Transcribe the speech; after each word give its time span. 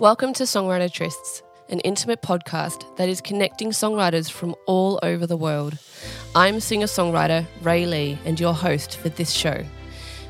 Welcome 0.00 0.32
to 0.34 0.42
Songwriter 0.42 0.90
Trysts, 0.90 1.42
an 1.68 1.78
intimate 1.80 2.20
podcast 2.20 2.96
that 2.96 3.08
is 3.08 3.20
connecting 3.20 3.70
songwriters 3.70 4.28
from 4.28 4.56
all 4.66 4.98
over 5.04 5.24
the 5.24 5.36
world. 5.36 5.78
I'm 6.34 6.58
singer 6.58 6.86
songwriter 6.86 7.46
Ray 7.62 7.86
Lee 7.86 8.18
and 8.24 8.40
your 8.40 8.54
host 8.54 8.96
for 8.96 9.08
this 9.08 9.30
show. 9.30 9.64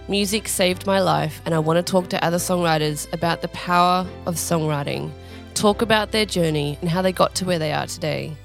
Music 0.06 0.48
saved 0.48 0.86
my 0.86 1.00
life, 1.00 1.40
and 1.46 1.54
I 1.54 1.60
want 1.60 1.78
to 1.78 1.90
talk 1.90 2.10
to 2.10 2.22
other 2.22 2.36
songwriters 2.36 3.10
about 3.14 3.40
the 3.40 3.48
power 3.48 4.06
of 4.26 4.34
songwriting, 4.34 5.10
talk 5.54 5.80
about 5.80 6.12
their 6.12 6.26
journey 6.26 6.76
and 6.82 6.90
how 6.90 7.00
they 7.00 7.12
got 7.12 7.34
to 7.36 7.46
where 7.46 7.58
they 7.58 7.72
are 7.72 7.86
today. 7.86 8.36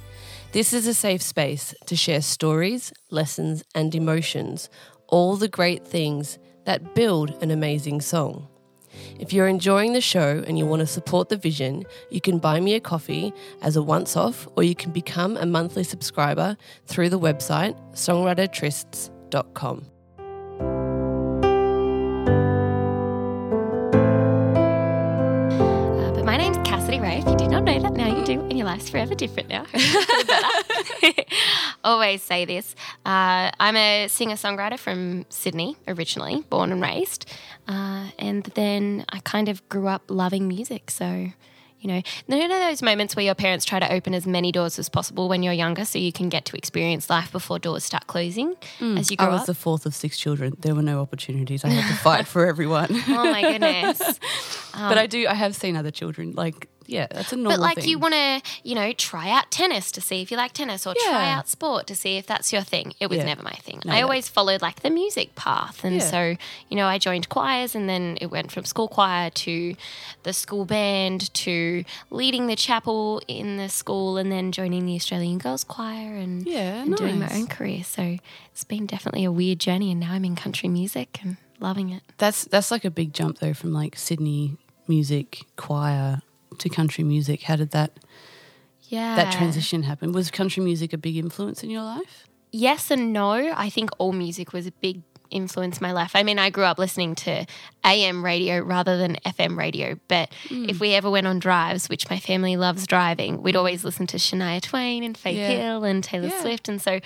This 0.54 0.72
is 0.72 0.88
a 0.88 0.94
safe 0.94 1.22
space 1.22 1.76
to 1.88 1.98
share 1.98 2.22
stories, 2.22 2.94
lessons, 3.12 3.62
and 3.76 3.94
emotions, 3.94 4.70
all 5.08 5.36
the 5.36 5.50
great 5.50 5.86
things 5.86 6.40
that 6.64 6.96
build 6.96 7.32
an 7.44 7.52
amazing 7.52 8.00
song. 8.00 8.48
If 9.20 9.34
you're 9.34 9.48
enjoying 9.48 9.94
the 9.94 10.02
show 10.02 10.44
and 10.48 10.58
you 10.58 10.66
want 10.66 10.82
to 10.82 10.88
support 10.88 11.30
the 11.30 11.38
vision, 11.38 11.86
you 12.10 12.22
can 12.22 12.40
buy 12.40 12.60
me 12.60 12.74
a 12.74 12.80
coffee 12.80 13.34
as 13.62 13.76
a 13.76 13.84
once 13.84 14.16
off, 14.16 14.48
or 14.56 14.64
you 14.64 14.76
can 14.76 14.92
become 14.92 15.38
a 15.38 15.46
monthly 15.46 15.84
subscriber 15.84 16.58
through 16.86 17.10
the 17.10 17.20
website 17.20 17.76
songwritertrysts.com. 17.94 19.99
now 28.00 28.18
you 28.18 28.24
do, 28.24 28.40
and 28.40 28.58
your 28.58 28.66
life's 28.66 28.90
forever 28.90 29.14
different 29.14 29.50
now. 29.50 29.66
Always 31.84 32.24
say 32.24 32.46
this. 32.46 32.74
Uh, 33.06 33.52
I'm 33.60 33.76
a 33.76 34.08
singer 34.08 34.36
songwriter 34.36 34.80
from 34.80 35.26
Sydney, 35.28 35.76
originally, 35.86 36.46
born 36.50 36.72
and 36.72 36.82
raised. 36.82 37.30
Uh, 37.68 38.08
and 38.18 38.46
then 38.56 39.04
I 39.10 39.20
kind 39.20 39.50
of 39.50 39.68
grew 39.68 39.88
up 39.88 40.04
loving 40.08 40.48
music. 40.48 40.92
So, 40.92 41.28
you 41.82 41.88
know, 41.90 42.02
none 42.30 42.42
of 42.44 42.50
those 42.50 42.82
moments 42.82 43.18
where 43.18 43.26
your 43.26 43.36
parents 43.36 43.66
try 43.66 43.80
to 43.80 43.92
open 43.92 44.14
as 44.14 44.26
many 44.26 44.54
doors 44.54 44.80
as 44.80 44.88
possible 44.88 45.28
when 45.28 45.44
you're 45.44 45.52
younger 45.52 45.84
so 45.84 46.00
you 46.00 46.14
can 46.14 46.30
get 46.30 46.46
to 46.46 46.58
experience 46.58 47.10
life 47.10 47.34
before 47.34 47.60
doors 47.60 47.84
start 47.84 48.08
closing 48.08 48.56
as 48.80 49.12
you 49.12 49.18
grow 49.18 49.26
up. 49.28 49.32
I 49.32 49.34
was 49.34 49.42
up. 49.42 49.48
the 49.48 49.56
fourth 49.56 49.86
of 49.86 49.94
six 49.94 50.18
children. 50.18 50.56
There 50.60 50.74
were 50.74 50.82
no 50.82 51.02
opportunities. 51.02 51.66
I 51.66 51.70
had 51.70 51.90
to 51.92 52.02
fight 52.02 52.28
for 52.28 52.48
everyone. 52.48 52.88
oh 53.10 53.24
my 53.30 53.42
goodness. 53.42 54.00
but 54.74 54.98
I 54.98 55.06
do. 55.06 55.28
I 55.28 55.34
have 55.34 55.54
seen 55.54 55.76
other 55.76 55.92
children. 55.92 56.32
Like, 56.32 56.70
yeah, 56.90 57.08
that's 57.12 57.32
a 57.32 57.36
normal. 57.36 57.52
Thing. 57.52 57.58
But 57.60 57.62
like 57.62 57.76
thing. 57.80 57.90
you 57.90 58.00
want 58.00 58.14
to, 58.16 58.42
you 58.64 58.76
know, 58.76 58.92
try 58.94 59.30
out 59.30 59.52
tennis 59.52 59.92
to 59.94 60.02
see 60.02 60.22
if 60.22 60.32
you 60.32 60.38
like 60.38 60.54
tennis, 60.54 60.86
or 60.88 60.94
try 61.06 61.30
out 61.30 61.48
sport 61.48 61.88
to 61.88 61.96
see 61.96 62.18
if 62.18 62.26
that's 62.28 62.52
your 62.52 62.62
thing. 62.64 62.94
It 63.00 63.08
was 63.10 63.20
Yeah. 63.20 63.26
never 63.26 63.44
my 63.44 63.54
thing. 63.54 63.82
No, 63.86 63.94
I 63.94 64.00
no. 64.00 64.04
always 64.06 64.28
followed 64.28 64.62
like 64.62 64.82
the 64.82 64.90
music 64.90 65.36
path, 65.36 65.84
and 65.84 65.96
Yeah. 65.98 66.10
so 66.10 66.36
you 66.70 66.76
know, 66.78 66.88
I 66.88 66.98
joined 66.98 67.30
choirs, 67.30 67.76
and 67.76 67.88
then 67.88 68.18
it 68.22 68.28
went 68.28 68.52
from 68.52 68.66
school 68.66 68.88
choir 68.88 69.30
to 69.30 69.76
the 70.24 70.34
school 70.34 70.66
band 70.66 71.34
to 71.36 71.84
leading 72.10 72.48
the 72.48 72.56
chapel 72.56 73.22
in 73.28 73.58
the 73.58 73.70
school, 73.70 74.18
and 74.18 74.32
then 74.32 74.52
joining 74.52 74.86
the 74.86 74.96
Australian 74.96 75.38
Girls 75.38 75.64
Choir, 75.64 76.16
and 76.16 76.46
Yeah, 76.46 76.82
and 76.84 76.96
doing 76.98 77.20
my 77.20 77.30
own 77.34 77.48
career. 77.48 77.84
So 77.84 78.18
it's 78.52 78.64
been 78.64 78.86
definitely 78.86 79.24
a 79.26 79.32
weird 79.32 79.60
journey, 79.60 79.92
and 79.92 80.00
now 80.00 80.14
I'm 80.14 80.26
in 80.26 80.36
country 80.36 80.70
music 80.70 81.20
and 81.22 81.38
loving 81.60 81.90
it. 81.92 82.02
That's 82.18 82.46
that's 82.46 82.72
like 82.72 82.84
a 82.86 82.92
big 82.92 83.14
jump 83.14 83.40
though 83.40 83.54
from 83.54 83.74
like 83.74 83.96
Sydney 83.98 84.58
music 84.88 85.46
choir 85.56 86.22
to 86.58 86.70
country 86.70 87.04
music. 87.04 87.44
How 87.44 87.56
did 87.56 87.72
that 87.72 87.92
Yeah, 88.84 89.16
that 89.16 89.34
transition 89.34 89.84
happen? 89.84 90.12
Was 90.12 90.32
country 90.32 90.64
music 90.64 90.94
a 90.94 90.98
big 90.98 91.18
influence 91.18 91.64
in 91.64 91.70
your 91.70 91.84
life? 91.84 92.26
yes 92.52 92.90
and 92.90 93.14
no. 93.14 93.54
I 93.56 93.70
think 93.70 93.92
all 94.00 94.12
music 94.12 94.54
was 94.54 94.66
a 94.66 94.72
big 94.72 95.04
influence 95.32 95.78
in 95.78 95.84
my 95.86 95.92
life. 95.92 96.12
I 96.16 96.24
mean, 96.24 96.40
I 96.40 96.50
grew 96.50 96.64
up 96.64 96.80
listening 96.80 97.16
to 97.16 97.46
AM 97.86 98.26
radio 98.26 98.60
rather 98.62 98.98
than 98.98 99.18
FM 99.26 99.58
radio, 99.58 100.00
but 100.08 100.30
hmm. 100.48 100.68
if 100.68 100.80
we 100.80 100.94
ever 100.94 101.10
went 101.10 101.28
on 101.28 101.38
drives, 101.38 101.90
which 101.90 102.10
my 102.10 102.18
family 102.20 102.58
loves 102.58 102.88
driving, 102.88 103.44
we'd 103.44 103.56
always 103.56 103.84
listen 103.84 104.08
to 104.08 104.18
Shania 104.18 104.62
Twain 104.62 105.04
and 105.04 105.18
Faith 105.18 105.38
Yeah. 105.38 105.50
Hill 105.50 105.84
and 105.84 106.04
Taylor 106.04 106.30
Yeah. 106.30 106.42
Swift. 106.42 106.68
And 106.68 106.82
so 106.82 107.00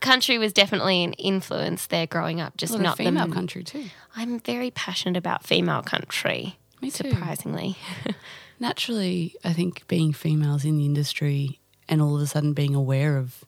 country 0.00 0.38
was 0.38 0.52
definitely 0.52 1.02
an 1.02 1.14
influence 1.14 1.86
there 1.86 2.06
growing 2.06 2.40
up, 2.40 2.56
just 2.56 2.78
not 2.78 2.96
female 2.96 3.26
the, 3.26 3.34
country 3.34 3.64
too. 3.64 3.86
I'm 4.14 4.38
very 4.38 4.70
passionate 4.70 5.16
about 5.16 5.44
female 5.44 5.82
country. 5.82 6.56
Me 6.80 6.90
too. 6.90 7.10
Surprisingly. 7.10 7.76
Naturally, 8.60 9.34
I 9.44 9.52
think 9.52 9.86
being 9.88 10.12
females 10.12 10.64
in 10.64 10.76
the 10.76 10.84
industry 10.84 11.60
and 11.88 12.00
all 12.00 12.16
of 12.16 12.22
a 12.22 12.26
sudden 12.26 12.52
being 12.52 12.74
aware 12.74 13.16
of 13.16 13.44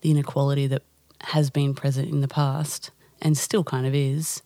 the 0.00 0.10
inequality 0.10 0.66
that 0.68 0.82
has 1.20 1.50
been 1.50 1.74
present 1.74 2.08
in 2.08 2.20
the 2.20 2.28
past 2.28 2.90
and 3.20 3.36
still 3.36 3.64
kind 3.64 3.86
of 3.86 3.94
is, 3.94 4.42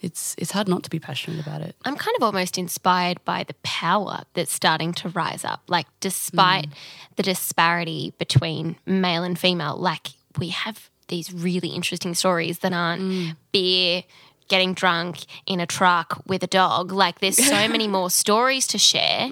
it's 0.00 0.34
it's 0.36 0.50
hard 0.50 0.68
not 0.68 0.82
to 0.82 0.90
be 0.90 0.98
passionate 0.98 1.44
about 1.44 1.62
it. 1.62 1.74
I'm 1.84 1.96
kind 1.96 2.14
of 2.16 2.22
almost 2.22 2.58
inspired 2.58 3.24
by 3.24 3.44
the 3.44 3.54
power 3.62 4.22
that's 4.34 4.52
starting 4.52 4.92
to 4.94 5.08
rise 5.08 5.44
up. 5.44 5.62
Like, 5.66 5.86
despite 6.00 6.68
mm. 6.68 6.72
the 7.16 7.22
disparity 7.22 8.12
between 8.18 8.76
male 8.84 9.24
and 9.24 9.38
female, 9.38 9.76
like, 9.76 10.08
we 10.38 10.48
have 10.48 10.90
these 11.08 11.32
really 11.32 11.68
interesting 11.68 12.14
stories 12.14 12.58
that 12.60 12.72
aren't 12.72 13.02
mm. 13.02 13.36
beer, 13.52 14.04
getting 14.48 14.74
drunk 14.74 15.24
in 15.46 15.60
a 15.60 15.66
truck 15.66 16.22
with 16.26 16.42
a 16.42 16.46
dog. 16.48 16.92
Like, 16.92 17.20
there's 17.20 17.36
so 17.36 17.68
many 17.68 17.88
more 17.88 18.10
stories 18.10 18.66
to 18.68 18.78
share 18.78 19.28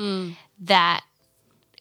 that. 0.61 1.03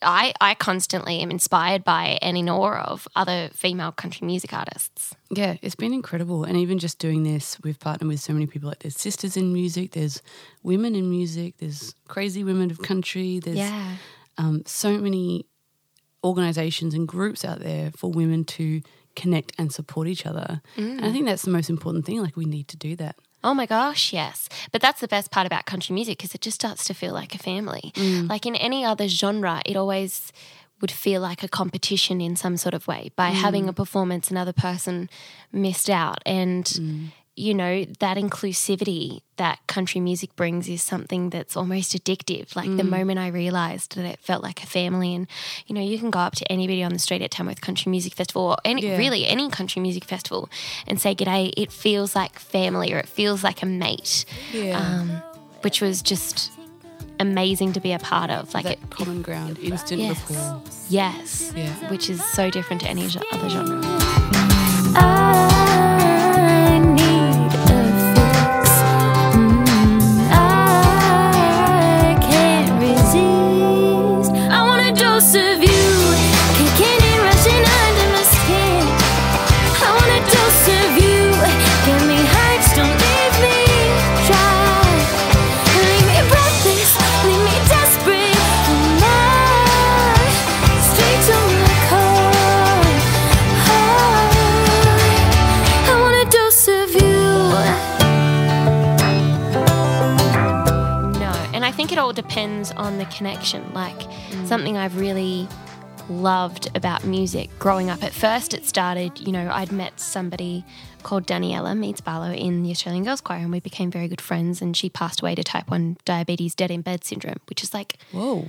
I, 0.03 0.33
I 0.41 0.55
constantly 0.55 1.19
am 1.19 1.29
inspired 1.29 1.83
by 1.83 2.17
and 2.23 2.35
in 2.35 2.49
awe 2.49 2.81
of 2.85 3.07
other 3.15 3.51
female 3.53 3.91
country 3.91 4.25
music 4.25 4.51
artists. 4.51 5.13
Yeah, 5.29 5.57
it's 5.61 5.75
been 5.75 5.93
incredible. 5.93 6.43
And 6.43 6.57
even 6.57 6.79
just 6.79 6.97
doing 6.97 7.21
this, 7.21 7.59
we've 7.63 7.79
partnered 7.79 8.07
with 8.07 8.19
so 8.19 8.33
many 8.33 8.47
people. 8.47 8.67
Like 8.67 8.79
there's 8.79 8.97
sisters 8.97 9.37
in 9.37 9.53
music, 9.53 9.91
there's 9.91 10.23
women 10.63 10.95
in 10.95 11.07
music, 11.07 11.57
there's 11.59 11.93
crazy 12.07 12.43
women 12.43 12.71
of 12.71 12.79
country, 12.81 13.37
there's 13.37 13.57
Yeah. 13.57 13.97
um, 14.39 14.63
so 14.65 14.97
many 14.97 15.45
organizations 16.23 16.95
and 16.95 17.07
groups 17.07 17.45
out 17.45 17.59
there 17.59 17.91
for 17.91 18.11
women 18.11 18.43
to 18.45 18.81
connect 19.16 19.53
and 19.57 19.72
support 19.72 20.07
each 20.07 20.25
other. 20.25 20.61
And 20.77 21.03
I 21.03 21.09
mm. 21.09 21.11
think 21.11 21.25
that's 21.25 21.44
the 21.44 21.51
most 21.51 21.69
important 21.69 22.05
thing. 22.05 22.22
Like 22.22 22.35
we 22.35 22.45
need 22.45 22.67
to 22.69 22.77
do 22.77 22.95
that. 22.97 23.16
Oh 23.44 23.53
my 23.53 23.66
gosh, 23.66 24.13
yes. 24.13 24.49
But 24.72 24.81
that's 24.81 25.01
the 25.01 25.07
best 25.07 25.31
part 25.31 25.47
about 25.47 25.66
country 25.66 25.94
music 25.94 26.17
because 26.17 26.35
it 26.35 26.41
just 26.41 26.55
starts 26.55 26.85
to 26.85 26.94
feel 26.94 27.13
like 27.13 27.33
a 27.33 27.39
family. 27.39 27.91
Mm. 27.95 28.29
Like 28.29 28.45
in 28.45 28.55
any 28.55 28.85
other 28.85 29.07
genre, 29.07 29.61
it 29.66 29.75
always 29.75 30.31
would 30.79 30.91
feel 30.91 31.22
like 31.22 31.44
a 31.44 31.47
competition 31.47 32.22
in 32.22 32.35
some 32.35 32.57
sort 32.57 32.73
of 32.73 32.88
way. 32.88 33.11
By 33.16 33.29
having 33.29 33.66
mm. 33.66 33.69
a 33.69 33.73
performance, 33.73 34.29
another 34.29 34.53
person 34.53 35.09
missed 35.51 35.89
out. 35.89 36.19
And, 36.25 37.11
you 37.35 37.53
know, 37.53 37.85
that 37.99 38.17
inclusivity 38.17 39.21
that 39.37 39.57
country 39.65 39.99
music 40.01 40.35
brings 40.35 40.67
is 40.69 40.83
something 40.83 41.29
that's 41.29 41.55
almost 41.57 41.93
addictive. 41.93 42.55
Like 42.55 42.75
the 42.77 42.83
moment 42.83 43.19
I 43.19 43.29
realized 43.29 43.95
that 43.95 44.05
it 44.05 44.19
felt 44.19 44.43
like 44.43 44.61
a 44.61 44.67
family, 44.67 45.15
and, 45.15 45.27
you 45.65 45.73
know, 45.73 45.81
you 45.81 45.97
can 45.97 46.11
go 46.11 46.19
up 46.19 46.35
to 46.35 46.51
anybody 46.51 46.83
on 46.83 46.91
the 46.93 46.99
street 46.99 47.21
at 47.21 47.31
Tamworth 47.31 47.61
Country 47.61 47.89
Music 47.89 48.13
Festival 48.13 48.43
or 48.43 48.57
any, 48.65 48.85
Yeah. 48.85 48.97
really 48.97 49.25
any 49.25 49.49
country 49.49 49.81
music 49.81 50.03
festival 50.03 50.49
and 50.85 50.99
say 51.01 51.15
g'day, 51.15 51.51
it 51.57 51.71
feels 51.71 52.15
like 52.15 52.37
family 52.37 52.93
or 52.93 52.97
it 52.99 53.07
feels 53.07 53.43
like 53.43 53.63
a 53.63 53.65
mate, 53.65 54.25
Yeah. 54.53 54.77
um, 54.77 55.09
which 55.61 55.81
was 55.81 56.01
just 56.01 56.51
amazing 57.19 57.71
to 57.73 57.79
be 57.79 57.93
a 57.93 57.99
part 57.99 58.29
of. 58.29 58.53
Like, 58.53 58.65
that 58.65 58.73
it, 58.73 58.89
common 58.89 59.21
ground, 59.21 59.57
instant 59.59 60.01
Yes. 60.01 60.19
rapport. 60.29 60.61
yes, 60.89 61.53
Yeah. 61.55 61.89
which 61.89 62.09
is 62.09 62.23
so 62.23 62.51
different 62.51 62.81
to 62.81 62.89
any 62.89 63.05
other 63.31 63.49
genre. 63.49 63.79
I 64.93 65.60
the 103.01 103.15
connection. 103.15 103.73
Like 103.73 103.99
something 104.45 104.77
I've 104.77 104.99
really 104.99 105.47
loved 106.09 106.69
about 106.75 107.03
music 107.03 107.49
growing 107.59 107.89
up. 107.89 108.03
At 108.03 108.13
first, 108.13 108.53
it 108.53 108.65
started, 108.65 109.19
you 109.19 109.31
know, 109.31 109.49
I'd 109.51 109.71
met 109.71 109.99
somebody 109.99 110.63
called 111.03 111.25
Daniela 111.25 111.77
Meets 111.77 112.01
Barlow 112.01 112.31
in 112.31 112.63
the 112.63 112.71
Australian 112.71 113.03
Girls 113.03 113.21
Choir, 113.21 113.39
and 113.39 113.51
we 113.51 113.59
became 113.59 113.89
very 113.89 114.07
good 114.07 114.21
friends. 114.21 114.61
And 114.61 114.75
she 114.77 114.89
passed 114.89 115.21
away 115.21 115.35
to 115.35 115.43
type 115.43 115.69
1 115.69 115.97
diabetes, 116.05 116.53
dead 116.53 116.71
in 116.71 116.81
bed 116.81 117.03
syndrome, 117.03 117.37
which 117.47 117.63
is 117.63 117.73
like 117.73 117.97
Whoa. 118.11 118.47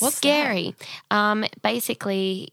What's 0.00 0.16
scary. 0.16 0.74
Um, 1.10 1.44
basically, 1.62 2.52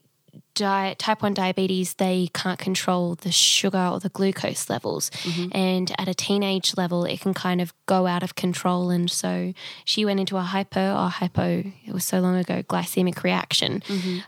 di- 0.54 0.94
type 0.98 1.22
1 1.22 1.34
diabetes, 1.34 1.94
they 1.94 2.28
can't 2.34 2.58
control 2.58 3.14
the 3.16 3.32
sugar 3.32 3.88
or 3.92 4.00
the 4.00 4.08
glucose 4.08 4.68
levels. 4.70 5.10
And 5.52 5.92
at 5.98 6.08
a 6.08 6.14
teenage 6.14 6.76
level, 6.76 7.04
it 7.04 7.20
can 7.20 7.34
kind 7.34 7.60
of 7.60 7.72
go 7.86 8.06
out 8.06 8.22
of 8.22 8.34
control. 8.34 8.90
And 8.90 9.10
so 9.10 9.52
she 9.84 10.04
went 10.04 10.20
into 10.20 10.36
a 10.36 10.42
hypo 10.42 10.94
or 10.94 11.08
hypo, 11.08 11.64
it 11.86 11.92
was 11.92 12.04
so 12.04 12.20
long 12.20 12.36
ago, 12.36 12.62
glycemic 12.62 13.22
reaction, 13.22 13.82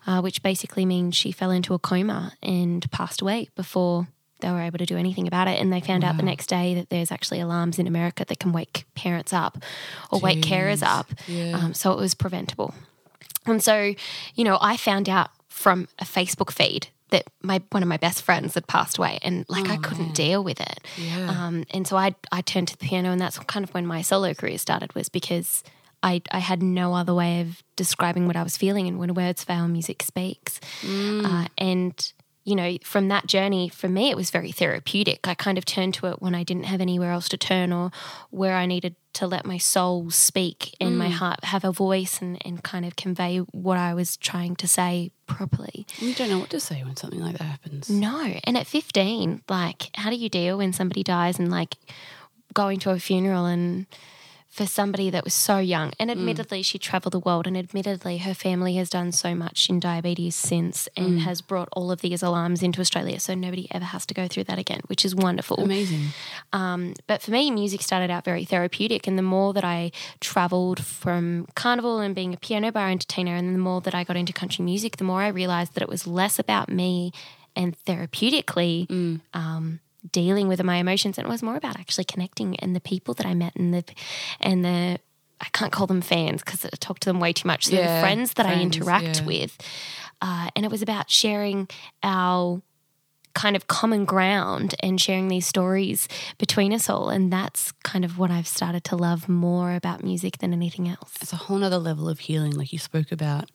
uh, 0.06 0.20
which 0.20 0.42
basically 0.42 0.84
means 0.86 1.14
she 1.16 1.32
fell 1.32 1.50
into 1.50 1.74
a 1.74 1.78
coma 1.78 2.32
and 2.42 2.90
passed 2.90 3.20
away 3.20 3.48
before 3.54 4.08
they 4.40 4.50
were 4.50 4.60
able 4.60 4.78
to 4.78 4.84
do 4.86 4.96
anything 4.98 5.26
about 5.26 5.48
it. 5.48 5.58
And 5.60 5.72
they 5.72 5.80
found 5.80 6.04
out 6.04 6.16
the 6.16 6.22
next 6.22 6.48
day 6.48 6.74
that 6.74 6.90
there's 6.90 7.10
actually 7.10 7.40
alarms 7.40 7.78
in 7.78 7.86
America 7.86 8.24
that 8.26 8.38
can 8.38 8.52
wake 8.52 8.84
parents 8.94 9.32
up 9.32 9.58
or 10.10 10.18
wake 10.20 10.40
carers 10.40 10.82
up. 10.82 11.06
Yeah. 11.26 11.56
Um, 11.56 11.74
so 11.74 11.92
it 11.92 11.98
was 11.98 12.14
preventable. 12.14 12.74
And 13.46 13.62
so, 13.62 13.94
you 14.34 14.44
know, 14.44 14.58
I 14.60 14.76
found 14.76 15.08
out 15.08 15.30
from 15.54 15.86
a 16.00 16.04
Facebook 16.04 16.50
feed 16.50 16.88
that 17.10 17.24
my 17.40 17.62
one 17.70 17.82
of 17.82 17.88
my 17.88 17.96
best 17.96 18.22
friends 18.22 18.54
had 18.54 18.66
passed 18.66 18.98
away, 18.98 19.20
and 19.22 19.44
like 19.48 19.68
I 19.68 19.76
couldn't 19.76 20.14
deal 20.14 20.42
with 20.42 20.60
it. 20.60 20.80
Oh, 20.82 21.02
Yeah. 21.02 21.30
Um, 21.30 21.64
and 21.70 21.86
so 21.86 21.96
I 21.96 22.14
I 22.32 22.40
turned 22.40 22.68
to 22.68 22.76
the 22.76 22.84
piano, 22.84 23.12
and 23.12 23.20
that's 23.20 23.38
kind 23.38 23.62
of 23.62 23.72
when 23.72 23.86
my 23.86 24.02
solo 24.02 24.34
career 24.34 24.58
started. 24.58 24.92
Was 24.96 25.08
because 25.08 25.62
I 26.02 26.22
I 26.32 26.40
had 26.40 26.60
no 26.60 26.92
other 26.92 27.14
way 27.14 27.40
of 27.40 27.62
describing 27.76 28.26
what 28.26 28.34
I 28.36 28.42
was 28.42 28.56
feeling, 28.56 28.88
and 28.88 28.98
when 28.98 29.14
words 29.14 29.44
fail, 29.44 29.68
music 29.68 30.02
speaks. 30.02 30.58
Mm. 30.82 31.24
Uh, 31.24 31.48
and 31.56 32.12
you 32.44 32.54
know, 32.54 32.76
from 32.84 33.08
that 33.08 33.26
journey, 33.26 33.68
for 33.70 33.88
me, 33.88 34.10
it 34.10 34.16
was 34.16 34.30
very 34.30 34.52
therapeutic. 34.52 35.26
I 35.26 35.34
kind 35.34 35.56
of 35.56 35.64
turned 35.64 35.94
to 35.94 36.06
it 36.08 36.20
when 36.20 36.34
I 36.34 36.42
didn't 36.44 36.64
have 36.64 36.80
anywhere 36.80 37.10
else 37.10 37.28
to 37.30 37.36
turn 37.38 37.72
or 37.72 37.90
where 38.30 38.54
I 38.56 38.66
needed 38.66 38.96
to 39.14 39.26
let 39.26 39.46
my 39.46 39.56
soul 39.58 40.10
speak 40.10 40.74
and 40.80 40.94
Mm. 40.94 40.96
my 40.98 41.08
heart 41.08 41.44
have 41.44 41.64
a 41.64 41.72
voice 41.72 42.20
and, 42.20 42.36
and 42.44 42.62
kind 42.62 42.84
of 42.84 42.96
convey 42.96 43.38
what 43.38 43.78
I 43.78 43.94
was 43.94 44.16
trying 44.16 44.56
to 44.56 44.68
say 44.68 45.10
properly. 45.26 45.86
you 45.98 46.12
don't 46.14 46.28
know 46.28 46.38
what 46.38 46.50
to 46.50 46.60
say 46.60 46.82
when 46.84 46.96
something 46.96 47.20
like 47.20 47.38
that 47.38 47.44
happens. 47.44 47.88
No. 47.88 48.34
And 48.44 48.58
at 48.58 48.66
15, 48.66 49.42
like, 49.48 49.90
how 49.94 50.10
do 50.10 50.16
you 50.16 50.28
deal 50.28 50.58
when 50.58 50.72
somebody 50.72 51.02
dies 51.02 51.38
and 51.38 51.50
like 51.50 51.76
going 52.52 52.78
to 52.80 52.90
a 52.90 52.98
funeral 52.98 53.46
and 53.46 53.86
for 54.54 54.66
somebody 54.66 55.10
that 55.10 55.24
was 55.24 55.34
so 55.34 55.58
young. 55.58 55.90
And 55.98 56.12
admittedly, 56.12 56.62
she 56.62 56.78
traveled 56.78 57.12
the 57.12 57.18
world, 57.18 57.48
and 57.48 57.56
admittedly, 57.56 58.18
her 58.18 58.34
family 58.34 58.76
has 58.76 58.88
done 58.88 59.10
so 59.10 59.34
much 59.34 59.68
in 59.68 59.80
diabetes 59.80 60.36
since 60.36 60.88
and 60.96 61.20
has 61.22 61.40
brought 61.40 61.68
all 61.72 61.90
of 61.90 62.02
these 62.02 62.22
alarms 62.22 62.62
into 62.62 62.80
Australia. 62.80 63.18
So 63.18 63.34
nobody 63.34 63.66
ever 63.72 63.86
has 63.86 64.06
to 64.06 64.14
go 64.14 64.28
through 64.28 64.44
that 64.44 64.58
again, 64.60 64.82
which 64.86 65.04
is 65.04 65.12
wonderful. 65.12 65.60
Amazing. 65.60 66.10
Um, 66.52 66.94
but 67.08 67.20
for 67.20 67.32
me, 67.32 67.50
music 67.50 67.82
started 67.82 68.12
out 68.12 68.24
very 68.24 68.44
therapeutic. 68.44 69.08
And 69.08 69.18
the 69.18 69.22
more 69.22 69.52
that 69.54 69.64
I 69.64 69.90
traveled 70.20 70.84
from 70.84 71.48
carnival 71.56 71.98
and 71.98 72.14
being 72.14 72.32
a 72.32 72.36
piano 72.36 72.70
bar 72.70 72.88
entertainer, 72.90 73.34
and 73.34 73.56
the 73.56 73.58
more 73.58 73.80
that 73.80 73.94
I 73.94 74.04
got 74.04 74.16
into 74.16 74.32
country 74.32 74.64
music, 74.64 74.98
the 74.98 75.04
more 75.04 75.20
I 75.20 75.28
realized 75.28 75.74
that 75.74 75.82
it 75.82 75.88
was 75.88 76.06
less 76.06 76.38
about 76.38 76.68
me 76.70 77.10
and 77.56 77.76
therapeutically 77.86 78.88
um, 79.32 79.80
dealing 80.12 80.48
with 80.48 80.62
my 80.62 80.76
emotions, 80.76 81.18
and 81.18 81.26
it 81.26 81.30
was 81.30 81.42
more 81.42 81.56
about 81.56 81.78
actually 81.78 82.04
connecting 82.04 82.56
and 82.56 82.74
the 82.74 82.80
people 82.80 83.14
that 83.14 83.26
I 83.26 83.34
met 83.34 83.54
and 83.56 83.74
the 83.74 83.84
and 84.40 84.64
the. 84.64 84.98
I 85.40 85.48
can't 85.52 85.72
call 85.72 85.86
them 85.86 86.00
fans 86.00 86.42
because 86.42 86.64
I 86.64 86.70
talk 86.78 87.00
to 87.00 87.10
them 87.10 87.20
way 87.20 87.32
too 87.32 87.46
much. 87.46 87.66
So 87.66 87.74
Yeah, 87.74 87.96
the 87.96 88.00
friends 88.00 88.34
that 88.34 88.46
I 88.46 88.60
interact 88.60 89.20
yeah. 89.20 89.26
with, 89.26 89.58
uh, 90.22 90.48
and 90.54 90.64
it 90.64 90.70
was 90.70 90.80
about 90.80 91.10
sharing 91.10 91.68
our 92.02 92.62
kind 93.34 93.56
of 93.56 93.66
common 93.66 94.04
ground 94.04 94.74
and 94.80 95.00
sharing 95.00 95.28
these 95.28 95.46
stories 95.46 96.08
between 96.38 96.72
us 96.72 96.88
all. 96.88 97.10
And 97.10 97.32
that's 97.32 97.72
kind 97.82 98.04
of 98.04 98.16
what 98.16 98.30
I've 98.30 98.46
started 98.46 98.84
to 98.84 98.96
love 98.96 99.28
more 99.28 99.74
about 99.74 100.02
music 100.02 100.38
than 100.38 100.52
anything 100.52 100.88
else. 100.88 101.14
It's 101.20 101.32
a 101.32 101.36
whole 101.36 101.58
nother 101.58 101.78
level 101.78 102.08
of 102.08 102.20
healing. 102.20 102.52
Like 102.52 102.72
you 102.72 102.78
spoke 102.78 103.12
about 103.12 103.50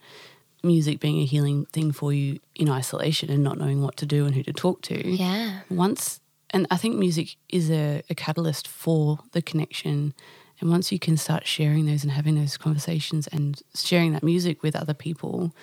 music 0.63 1.00
being 1.00 1.19
a 1.19 1.25
healing 1.25 1.66
thing 1.68 1.92
for 1.92 2.12
you 2.12 2.40
in 2.56 2.69
isolation 2.69 3.30
and 3.30 3.44
not 3.44 3.57
knowing 3.57 3.81
what 3.81 3.96
to 3.98 4.06
do 4.06 4.25
and 4.25 4.36
who 4.36 4.44
to 4.44 4.54
talk 4.54 4.81
to. 4.84 5.07
Yeah. 5.10 5.62
Once, 5.69 6.19
and 6.51 6.68
I 6.72 6.78
think 6.78 6.96
music 6.96 7.36
is 7.50 7.69
a, 7.69 8.01
a 8.10 8.16
catalyst 8.16 8.68
for 8.68 9.19
the 9.31 9.42
connection. 9.42 10.13
And 10.60 10.69
once 10.69 10.92
you 10.92 11.00
can 11.00 11.16
start 11.16 11.48
sharing 11.48 11.86
those 11.86 12.04
and 12.04 12.12
having 12.12 12.36
those 12.36 12.57
conversations 12.57 13.28
and 13.28 13.62
sharing 13.75 14.13
that 14.13 14.24
music 14.24 14.62
with 14.62 14.75
other 14.75 14.94
people, 14.94 15.54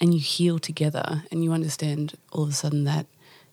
and 0.00 0.12
you 0.12 0.20
heal 0.20 0.58
together, 0.58 1.22
and 1.30 1.44
you 1.44 1.52
understand 1.52 2.14
all 2.32 2.42
of 2.42 2.48
a 2.48 2.52
sudden 2.52 2.84
that 2.84 3.06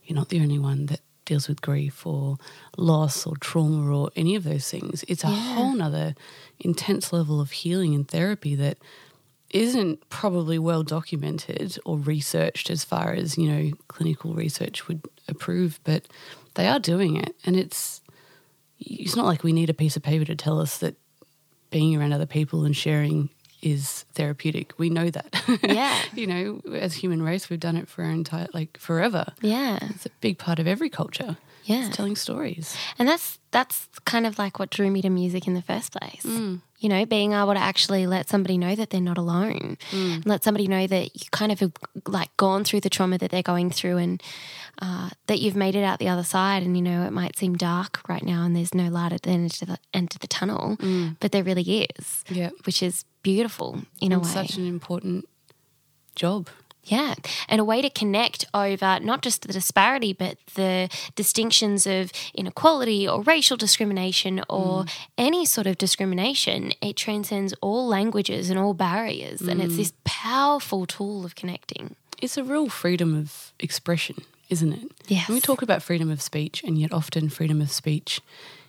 you're 0.04 0.16
not 0.16 0.30
the 0.30 0.42
only 0.42 0.58
one 0.58 0.88
that 0.88 1.02
deals 1.26 1.48
with 1.48 1.62
grief 1.62 2.06
or 2.06 2.38
loss 2.78 3.28
or 3.28 3.38
trauma 3.38 3.96
or 3.96 4.10
any 4.16 4.36
of 4.36 4.44
those 4.44 4.70
things. 4.70 5.06
It's 5.08 5.24
a 5.24 5.28
whole 5.28 5.74
nother 5.74 6.16
intense 6.60 7.14
level 7.14 7.40
of 7.40 7.52
healing 7.52 7.94
and 7.94 8.08
therapy 8.08 8.56
that 8.56 8.78
isn't 9.52 10.10
probably 10.10 10.58
well 10.58 10.84
documented 10.84 11.78
or 11.86 11.98
researched 11.98 12.70
as 12.70 12.84
far 12.84 13.14
as 13.14 13.38
you 13.38 13.50
know 13.50 13.72
clinical 13.90 14.34
research 14.34 14.88
would 14.88 15.02
approve 15.28 15.80
but 15.84 16.08
they 16.56 16.68
are 16.68 16.80
doing 16.80 17.16
it 17.16 17.36
and 17.46 17.56
it's 17.56 18.02
it's 18.80 19.16
not 19.16 19.26
like 19.26 19.44
we 19.44 19.54
need 19.54 19.70
a 19.70 19.74
piece 19.74 19.96
of 19.96 20.04
paper 20.04 20.26
to 20.26 20.36
tell 20.36 20.60
us 20.60 20.78
that 20.80 20.96
being 21.70 21.96
around 21.96 22.14
other 22.14 22.26
people 22.26 22.66
and 22.66 22.76
sharing 22.76 23.30
is 23.62 24.06
therapeutic 24.14 24.74
we 24.80 24.90
know 24.90 25.10
that 25.10 25.28
Yeah. 25.64 26.02
you 26.14 26.26
know 26.28 26.62
as 26.74 26.96
human 26.96 27.22
race 27.22 27.50
we've 27.50 27.60
done 27.60 27.78
it 27.78 27.88
for 27.88 28.04
our 28.04 28.10
entire 28.12 28.48
like 28.54 28.78
forever 28.80 29.26
Yeah. 29.42 29.78
it's 29.90 30.06
a 30.06 30.10
big 30.20 30.38
part 30.40 30.58
of 30.60 30.68
every 30.68 30.90
culture 30.90 31.38
Yeah. 31.64 31.88
it's 31.88 31.96
telling 31.96 32.16
stories 32.16 32.76
And 32.98 33.08
that's 33.08 33.40
that's 33.52 33.88
kind 34.06 34.26
of 34.26 34.40
like 34.40 34.60
what 34.60 34.70
drew 34.70 34.90
me 34.90 35.02
to 35.02 35.10
music 35.10 35.46
in 35.46 35.54
the 35.54 35.62
first 35.62 35.92
place. 35.92 36.24
Mm. 36.24 36.62
You 36.80 36.90
know, 36.90 37.06
being 37.06 37.34
able 37.34 37.54
to 37.54 37.60
actually 37.60 38.08
let 38.08 38.28
somebody 38.28 38.58
know 38.58 38.76
that 38.76 38.90
they're 38.90 39.02
not 39.02 39.18
alone, 39.18 39.78
and 39.92 40.26
let 40.26 40.44
somebody 40.44 40.68
know 40.68 40.88
that 40.88 41.14
you 41.14 41.30
kind 41.32 41.52
of 41.52 41.60
have 41.60 41.74
like 42.08 42.36
gone 42.38 42.64
through 42.64 42.80
the 42.80 42.90
trauma 42.90 43.18
that 43.20 43.30
they're 43.30 43.44
going 43.44 43.70
through, 43.70 43.98
and 43.98 44.24
uh, 44.82 45.10
that 45.28 45.40
you've 45.40 45.56
made 45.56 45.76
it 45.76 45.84
out 45.84 46.00
the 46.00 46.08
other 46.08 46.24
side. 46.24 46.64
And 46.64 46.76
you 46.76 46.82
know, 46.82 47.06
it 47.06 47.12
might 47.12 47.38
seem 47.38 47.56
dark 47.56 48.02
right 48.08 48.24
now, 48.24 48.46
and 48.46 48.56
there's 48.56 48.74
no 48.74 48.88
light 48.88 49.12
at 49.12 49.24
the 49.24 49.30
end 49.30 49.60
of 49.62 49.68
the, 49.68 49.78
end 49.94 50.16
of 50.16 50.22
the 50.22 50.28
tunnel, 50.28 50.78
mm. 50.78 51.18
but 51.20 51.32
there 51.32 51.44
really 51.44 51.84
is. 51.84 52.24
Yeah. 52.30 52.50
which 52.66 52.82
is 52.82 53.06
beautiful 53.22 53.82
in 54.00 54.12
a 54.12 54.20
way. 54.20 54.26
such 54.26 54.58
an 54.58 54.66
important 54.66 55.28
job 56.16 56.50
Yeah, 56.84 57.14
and 57.48 57.62
a 57.62 57.64
way 57.64 57.82
to 57.82 57.90
connect 57.90 58.46
over 58.54 59.00
not 59.00 59.22
just 59.22 59.44
the 59.44 59.54
disparity, 59.54 60.14
but 60.14 60.38
the 60.56 60.90
distinctions 61.16 61.86
of 61.86 62.12
inequality 62.34 63.08
or 63.08 63.22
racial 63.22 63.56
discrimination 63.56 64.42
or 64.50 64.86
mm. 64.86 64.94
any 65.18 65.46
sort 65.46 65.68
of 65.68 65.78
discrimination. 65.78 66.74
It 66.82 66.96
transcends 66.96 67.54
all 67.62 67.88
languages 67.88 68.50
and 68.50 68.58
all 68.58 68.74
barriers, 68.74 69.42
and 69.42 69.62
it's 69.62 69.74
mm. 69.74 69.78
this 69.78 69.94
powerful 70.04 70.86
tool 70.88 71.24
of 71.24 71.36
connecting. 71.36 71.96
it's 72.22 72.38
a 72.38 72.44
real 72.44 72.70
freedom 72.70 73.16
of 73.16 73.54
expression, 73.60 74.24
isn't 74.50 74.74
it? 74.74 74.92
Yes. 75.08 75.28
And 75.28 75.36
we 75.36 75.42
talk 75.42 75.62
about 75.62 75.84
freedom 75.84 76.10
of 76.10 76.22
speech, 76.22 76.64
and 76.64 76.78
yet 76.78 76.92
often 76.94 77.30
freedom 77.30 77.62
of 77.62 77.72
speech, 77.72 78.22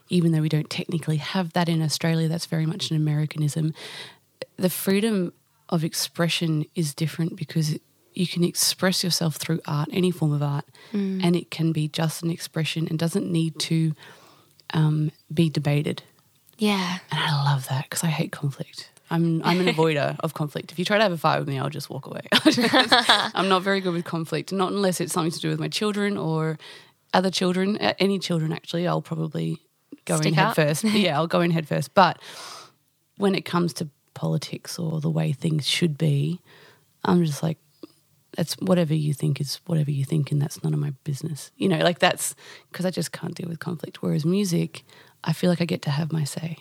even 0.09 0.33
though 0.33 0.43
we 0.43 0.49
don't 0.49 0.71
technically 0.71 1.17
have 1.17 1.53
that 1.55 1.69
in 1.69 1.83
Australia, 1.83 2.29
that's 2.29 2.47
very 2.47 2.67
much 2.67 2.91
an 2.91 2.97
Americanism. 2.97 3.73
The 4.57 4.71
freedom 4.71 5.33
of 5.69 5.83
expression 5.83 6.67
is 6.75 6.95
different 6.95 7.37
because 7.37 7.79
you 8.15 8.27
can 8.27 8.45
express 8.45 9.03
yourself 9.05 9.37
through 9.37 9.61
art, 9.67 9.89
any 9.93 10.11
form 10.11 10.33
of 10.33 10.43
art, 10.43 10.65
and 10.93 11.35
it 11.37 11.51
can 11.51 11.73
be 11.73 11.89
just 11.89 12.23
an 12.23 12.31
expression 12.31 12.87
and 12.89 12.99
doesn't 12.99 13.31
need 13.31 13.59
to 13.61 13.95
um, 14.75 15.11
be 15.33 15.49
debated. 15.49 16.03
Yeah, 16.59 16.99
And 17.11 17.19
I 17.21 17.45
love 17.53 17.69
that 17.69 17.85
because 17.85 18.05
I 18.05 18.09
hate 18.09 18.31
conflict. 18.33 18.91
I'm 19.11 19.43
I'm 19.45 19.61
an 19.61 19.67
avoider 19.75 20.17
of 20.21 20.33
conflict. 20.35 20.73
If 20.73 20.79
you 20.79 20.85
try 20.85 20.97
to 20.97 21.03
have 21.03 21.13
a 21.13 21.19
fight 21.19 21.39
with 21.39 21.49
me, 21.49 21.59
I'll 21.59 21.69
just 21.71 21.91
walk 21.91 22.07
away. 22.07 22.23
I'm 23.35 23.49
not 23.49 23.63
very 23.63 23.81
good 23.81 23.93
with 23.93 24.05
conflict, 24.05 24.53
not 24.53 24.73
unless 24.73 25.01
it's 25.01 25.13
something 25.13 25.33
to 25.33 25.41
do 25.41 25.49
with 25.51 25.59
my 25.61 25.69
children 25.69 26.17
or 26.17 26.59
other 27.13 27.31
children, 27.31 27.77
any 27.79 28.19
children 28.19 28.53
actually. 28.53 28.87
I'll 28.87 29.03
probably 29.03 29.59
go 30.05 30.17
Stick 30.17 30.29
in 30.29 30.35
head 30.35 30.47
up. 30.49 30.57
first. 30.57 30.85
yeah, 31.07 31.17
I'll 31.17 31.27
go 31.27 31.41
in 31.41 31.51
head 31.51 31.69
first. 31.69 31.95
But 31.95 32.19
when 33.19 33.35
it 33.35 33.45
comes 33.45 33.73
to 33.75 33.89
politics 34.15 34.79
or 34.79 35.01
the 35.01 35.11
way 35.11 35.33
things 35.33 35.67
should 35.69 35.99
be, 35.99 36.41
I'm 37.05 37.25
just 37.25 37.43
like, 37.43 37.59
that's 38.37 38.55
whatever 38.55 38.95
you 38.95 39.13
think 39.15 39.41
is 39.41 39.61
whatever 39.67 39.91
you 39.91 40.05
think, 40.05 40.33
and 40.33 40.41
that's 40.41 40.63
none 40.63 40.75
of 40.75 40.81
my 40.81 40.93
business. 41.05 41.51
You 41.57 41.69
know, 41.69 41.79
like 41.79 41.99
that's 41.99 42.35
because 42.71 42.87
I 42.87 42.91
just 42.91 43.13
can't 43.13 43.35
deal 43.35 43.49
with 43.49 43.59
conflict. 43.59 44.03
Whereas 44.03 44.25
music, 44.25 44.85
I 45.25 45.33
feel 45.33 45.51
like 45.51 45.61
I 45.61 45.65
get 45.67 45.83
to 45.83 45.91
have 45.91 46.13
my 46.13 46.25
say. 46.25 46.59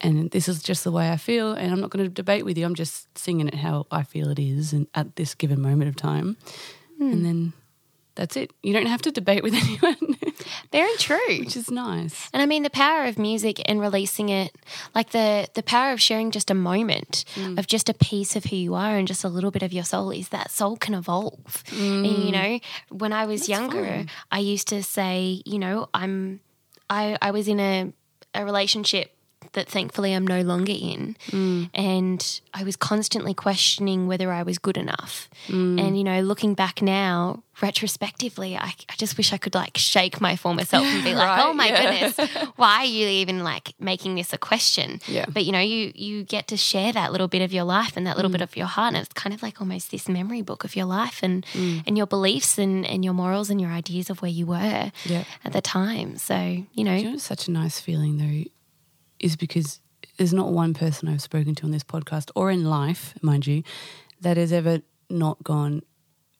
And 0.00 0.30
this 0.30 0.46
is 0.46 0.62
just 0.62 0.84
the 0.84 0.92
way 0.92 1.10
I 1.10 1.16
feel, 1.16 1.52
and 1.52 1.72
I'm 1.72 1.80
not 1.80 1.90
going 1.90 2.04
to 2.04 2.10
debate 2.10 2.44
with 2.44 2.58
you. 2.58 2.66
I'm 2.66 2.74
just 2.74 3.16
singing 3.16 3.48
it 3.48 3.54
how 3.54 3.86
I 3.90 4.02
feel 4.02 4.28
it 4.28 4.38
is, 4.38 4.72
and 4.72 4.86
at 4.94 5.16
this 5.16 5.34
given 5.34 5.60
moment 5.60 5.88
of 5.88 5.96
time, 5.96 6.36
hmm. 6.98 7.12
and 7.12 7.24
then 7.24 7.52
that's 8.14 8.36
it. 8.36 8.50
You 8.62 8.74
don't 8.74 8.86
have 8.86 9.02
to 9.02 9.10
debate 9.10 9.42
with 9.42 9.54
anyone, 9.62 10.15
very 10.72 10.94
true. 10.98 11.38
which 11.40 11.56
is 11.56 11.70
nice. 11.70 12.28
And 12.32 12.42
I 12.42 12.46
mean 12.46 12.62
the 12.62 12.70
power 12.70 13.04
of 13.04 13.18
music 13.18 13.60
and 13.66 13.80
releasing 13.80 14.28
it, 14.28 14.54
like 14.94 15.10
the 15.10 15.48
the 15.54 15.62
power 15.62 15.92
of 15.92 16.00
sharing 16.00 16.30
just 16.30 16.50
a 16.50 16.54
moment 16.54 17.24
mm. 17.34 17.58
of 17.58 17.66
just 17.66 17.88
a 17.88 17.94
piece 17.94 18.36
of 18.36 18.44
who 18.44 18.56
you 18.56 18.74
are 18.74 18.96
and 18.96 19.08
just 19.08 19.24
a 19.24 19.28
little 19.28 19.50
bit 19.50 19.62
of 19.62 19.72
your 19.72 19.84
soul 19.84 20.10
is 20.10 20.28
that 20.30 20.50
soul 20.50 20.76
can 20.76 20.94
evolve. 20.94 21.62
And 21.72 22.06
you 22.06 22.30
mm. 22.30 22.32
know, 22.32 22.60
when 22.90 23.12
I 23.12 23.26
was 23.26 23.48
younger, 23.48 24.06
I 24.30 24.38
used 24.38 24.68
to 24.68 24.82
say, 24.82 25.42
you 25.44 25.58
know, 25.58 25.88
I'm 25.94 26.40
I 26.90 27.16
I 27.20 27.30
was 27.30 27.48
in 27.48 27.60
a 27.60 27.92
a 28.34 28.44
relationship 28.44 29.15
that 29.56 29.68
thankfully 29.68 30.12
I'm 30.14 30.26
no 30.26 30.42
longer 30.42 30.72
in. 30.72 31.16
Mm. 31.30 31.70
And 31.74 32.40
I 32.54 32.62
was 32.62 32.76
constantly 32.76 33.34
questioning 33.34 34.06
whether 34.06 34.30
I 34.30 34.42
was 34.44 34.58
good 34.58 34.76
enough. 34.76 35.28
Mm. 35.48 35.80
And, 35.80 35.98
you 35.98 36.04
know, 36.04 36.20
looking 36.20 36.54
back 36.54 36.80
now, 36.80 37.42
retrospectively, 37.62 38.54
I, 38.56 38.74
I 38.88 38.94
just 38.96 39.16
wish 39.16 39.32
I 39.32 39.38
could 39.38 39.54
like 39.54 39.76
shake 39.78 40.20
my 40.20 40.36
former 40.36 40.64
self 40.64 40.84
and 40.84 41.02
be 41.02 41.14
like, 41.14 41.26
Right, 41.26 41.44
oh 41.44 41.52
my 41.54 41.68
yeah. 41.68 42.10
goodness, 42.12 42.52
why 42.56 42.80
are 42.80 42.84
you 42.84 43.08
even 43.08 43.42
like 43.42 43.72
making 43.80 44.14
this 44.14 44.32
a 44.32 44.38
question? 44.38 45.00
Yeah. 45.06 45.24
But, 45.28 45.44
you 45.44 45.52
know, 45.52 45.60
you, 45.60 45.90
you 45.94 46.22
get 46.24 46.48
to 46.48 46.56
share 46.56 46.92
that 46.92 47.12
little 47.12 47.28
bit 47.28 47.42
of 47.42 47.52
your 47.52 47.64
life 47.64 47.96
and 47.96 48.06
that 48.06 48.16
little 48.16 48.28
mm. 48.28 48.34
bit 48.34 48.42
of 48.42 48.56
your 48.56 48.66
heart. 48.66 48.94
And 48.94 49.02
it's 49.02 49.12
kind 49.14 49.34
of 49.34 49.42
like 49.42 49.60
almost 49.60 49.90
this 49.90 50.08
memory 50.08 50.42
book 50.42 50.64
of 50.64 50.76
your 50.76 50.86
life 50.86 51.20
and, 51.22 51.44
and 51.54 51.96
your 51.96 52.06
beliefs 52.06 52.58
and, 52.58 52.86
and 52.86 53.04
your 53.04 53.14
morals 53.14 53.48
and 53.50 53.60
your 53.60 53.70
ideas 53.70 54.10
of 54.10 54.20
where 54.22 54.30
you 54.30 54.46
were 54.46 54.92
Yeah. 55.04 55.24
at 55.44 55.52
the 55.52 55.62
time. 55.62 56.18
So, 56.18 56.36
you 56.74 56.84
know, 56.84 56.94
you 56.94 57.12
know 57.12 57.16
such 57.16 57.48
a 57.48 57.50
nice 57.50 57.80
feeling 57.80 58.18
though 58.18 58.50
is 59.18 59.36
because 59.36 59.80
there's 60.16 60.32
not 60.32 60.52
one 60.52 60.74
person 60.74 61.08
I've 61.08 61.22
spoken 61.22 61.54
to 61.56 61.64
on 61.64 61.70
this 61.70 61.84
podcast 61.84 62.30
or 62.34 62.50
in 62.50 62.64
life, 62.64 63.14
mind 63.22 63.46
you, 63.46 63.62
that 64.20 64.36
has 64.36 64.52
ever 64.52 64.80
not 65.10 65.42
gone 65.42 65.82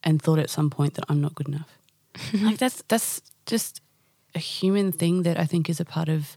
and 0.02 0.20
thought 0.20 0.38
at 0.38 0.50
some 0.50 0.70
point 0.70 0.94
that 0.94 1.04
I'm 1.08 1.20
not 1.20 1.34
good 1.34 1.48
enough. 1.48 1.78
like 2.32 2.58
that's 2.58 2.82
that's 2.88 3.20
just 3.44 3.82
a 4.34 4.38
human 4.38 4.92
thing 4.92 5.22
that 5.22 5.38
I 5.38 5.44
think 5.44 5.68
is 5.68 5.80
a 5.80 5.84
part 5.84 6.08
of 6.08 6.36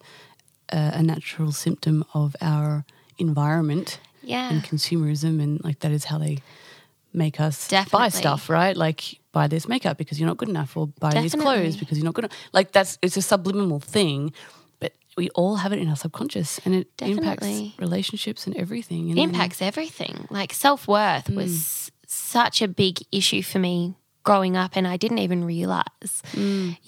uh, 0.72 0.92
a 0.94 1.04
natural 1.04 1.52
symptom 1.52 2.04
of 2.14 2.36
our 2.42 2.86
environment 3.18 4.00
yeah. 4.24 4.50
and 4.50 4.64
consumerism 4.64 5.42
and 5.42 5.64
like 5.64 5.80
that 5.80 5.92
is 5.92 6.06
how 6.06 6.18
they 6.18 6.40
make 7.14 7.40
us 7.40 7.70
buy 7.92 8.10
stuff, 8.10 8.50
right? 8.50 8.76
Like 8.76 9.20
buy 9.32 9.48
this 9.48 9.68
makeup 9.68 9.98
because 9.98 10.20
you're 10.20 10.28
not 10.28 10.38
good 10.38 10.50
enough 10.50 10.76
or 10.78 10.88
buy 10.88 11.22
these 11.22 11.34
clothes 11.34 11.78
because 11.78 11.98
you're 11.98 12.06
not 12.06 12.14
good 12.14 12.26
enough. 12.26 12.38
Like 12.54 12.72
that's 12.72 12.98
it's 13.02 13.18
a 13.18 13.22
subliminal 13.22 13.80
thing, 13.80 14.34
we 15.20 15.30
all 15.40 15.56
have 15.64 15.72
it 15.76 15.80
in 15.84 15.88
our 15.90 15.96
subconscious 16.06 16.60
and 16.66 16.74
it 16.80 16.86
Definitely. 16.98 17.20
impacts 17.60 17.80
relationships 17.88 18.42
and 18.48 18.56
everything. 18.64 19.10
And 19.10 19.20
It 19.20 19.24
impacts 19.30 19.62
everything. 19.62 20.16
Like 20.40 20.52
self 20.54 20.88
worth 20.88 21.28
Mm. 21.30 21.36
was 21.36 21.92
such 22.08 22.62
a 22.62 22.68
big 22.68 22.96
issue 23.12 23.44
for 23.44 23.60
me 23.60 23.96
growing 24.24 24.56
up, 24.64 24.72
and 24.78 24.86
I 24.88 24.98
didn't 24.98 25.20
even 25.28 25.44
realize, 25.46 26.14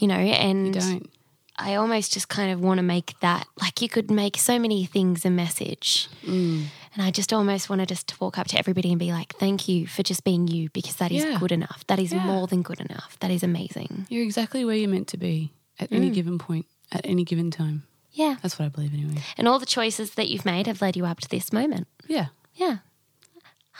you 0.01 0.07
know, 0.11 0.15
and 0.15 0.73
Mm. 0.75 0.79
don't. 0.79 1.09
I 1.57 1.75
almost 1.75 2.13
just 2.13 2.27
kind 2.37 2.51
of 2.53 2.59
want 2.67 2.77
to 2.79 2.83
make 2.95 3.09
that 3.19 3.45
like 3.63 3.81
you 3.83 3.89
could 3.95 4.09
make 4.09 4.35
so 4.37 4.57
many 4.65 4.85
things 4.95 5.25
a 5.25 5.29
message. 5.29 6.07
Mm. 6.25 6.65
And 6.93 6.99
I 7.07 7.11
just 7.11 7.31
almost 7.33 7.69
want 7.69 7.79
to 7.81 7.85
just 7.85 8.19
walk 8.19 8.37
up 8.39 8.47
to 8.47 8.57
everybody 8.57 8.89
and 8.89 8.99
be 8.99 9.11
like, 9.11 9.29
thank 9.37 9.67
you 9.69 9.85
for 9.87 10.01
just 10.03 10.23
being 10.23 10.47
you 10.47 10.69
because 10.73 10.95
that 10.95 11.11
is 11.11 11.23
Yeah. 11.23 11.37
good 11.39 11.51
enough. 11.51 11.79
That 11.87 11.99
is 11.99 12.11
Yeah. 12.11 12.25
more 12.25 12.47
than 12.47 12.61
good 12.63 12.79
enough. 12.81 13.15
That 13.19 13.31
is 13.31 13.43
amazing. 13.43 14.07
You're 14.09 14.23
exactly 14.23 14.65
where 14.65 14.75
you're 14.75 14.89
meant 14.89 15.07
to 15.09 15.17
be 15.17 15.51
at 15.79 15.91
any 15.91 16.09
given 16.09 16.37
point, 16.39 16.65
at 16.91 17.05
any 17.05 17.23
given 17.23 17.49
time. 17.51 17.83
Yeah. 18.11 18.35
That's 18.41 18.59
what 18.59 18.65
I 18.65 18.69
believe 18.69 18.93
anyway. 18.93 19.21
And 19.37 19.47
all 19.47 19.57
the 19.59 19.65
choices 19.65 20.11
that 20.15 20.27
you've 20.29 20.45
made 20.45 20.67
have 20.67 20.81
led 20.81 20.95
you 20.97 21.05
up 21.05 21.19
to 21.21 21.29
this 21.29 21.53
moment. 21.53 21.87
Yeah. 22.07 22.27
Yeah. 22.55 22.77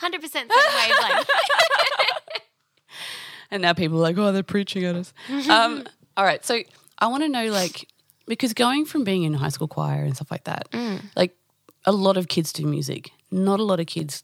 100% 0.01 0.21
same 0.31 0.47
wavelength. 0.49 1.29
And 3.53 3.61
now 3.61 3.73
people 3.73 3.97
are 3.97 4.01
like, 4.01 4.17
oh, 4.17 4.31
they're 4.31 4.43
preaching 4.43 4.85
at 4.85 4.95
us. 4.95 5.13
um, 5.49 5.85
all 6.17 6.23
right. 6.23 6.43
So 6.45 6.61
I 6.99 7.07
want 7.07 7.23
to 7.23 7.27
know, 7.29 7.47
like, 7.47 7.85
because 8.25 8.53
going 8.53 8.85
from 8.85 9.03
being 9.03 9.23
in 9.23 9.33
high 9.33 9.49
school 9.49 9.67
choir 9.67 10.03
and 10.03 10.15
stuff 10.15 10.31
like 10.31 10.45
that, 10.45 10.69
like, 11.17 11.35
a 11.83 11.91
lot 11.91 12.15
of 12.15 12.29
kids 12.29 12.53
do 12.53 12.65
music. 12.65 13.11
Not 13.29 13.59
a 13.59 13.63
lot 13.63 13.81
of 13.81 13.87
kids 13.87 14.23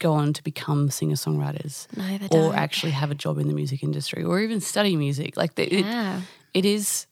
go 0.00 0.14
on 0.14 0.32
to 0.32 0.42
become 0.42 0.90
singer 0.90 1.14
songwriters 1.14 1.86
No, 1.96 2.14
or 2.32 2.48
don't. 2.50 2.54
actually 2.56 2.90
have 2.90 3.12
a 3.12 3.14
job 3.14 3.38
in 3.38 3.46
the 3.46 3.54
music 3.54 3.84
industry 3.84 4.24
or 4.24 4.40
even 4.40 4.60
study 4.60 4.96
music. 4.96 5.36
Like, 5.36 5.54
the, 5.54 5.72
it, 5.72 5.84
Yeah. 5.84 6.20
it 6.54 6.64
is, 6.64 7.06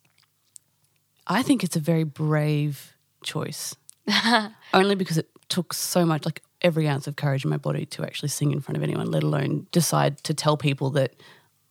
I 1.27 1.43
think 1.43 1.63
it's 1.63 1.77
a 1.77 1.81
very 1.81 2.05
brave 2.05 2.95
choice. 3.25 3.75
Only 4.75 4.95
because 4.95 5.19
it 5.19 5.29
took 5.49 5.73
so 5.73 6.05
much, 6.05 6.25
like 6.25 6.43
every 6.61 6.89
ounce 6.89 7.07
of 7.07 7.17
courage 7.17 7.45
in 7.45 7.51
my 7.51 7.57
body 7.57 7.85
to 7.87 8.05
actually 8.05 8.29
sing 8.29 8.53
in 8.53 8.61
front 8.61 8.77
of 8.77 8.83
anyone, 8.83 9.11
let 9.11 9.23
alone 9.23 9.67
decide 9.73 10.23
to 10.25 10.35
tell 10.35 10.57
people 10.57 10.91
that 10.91 11.15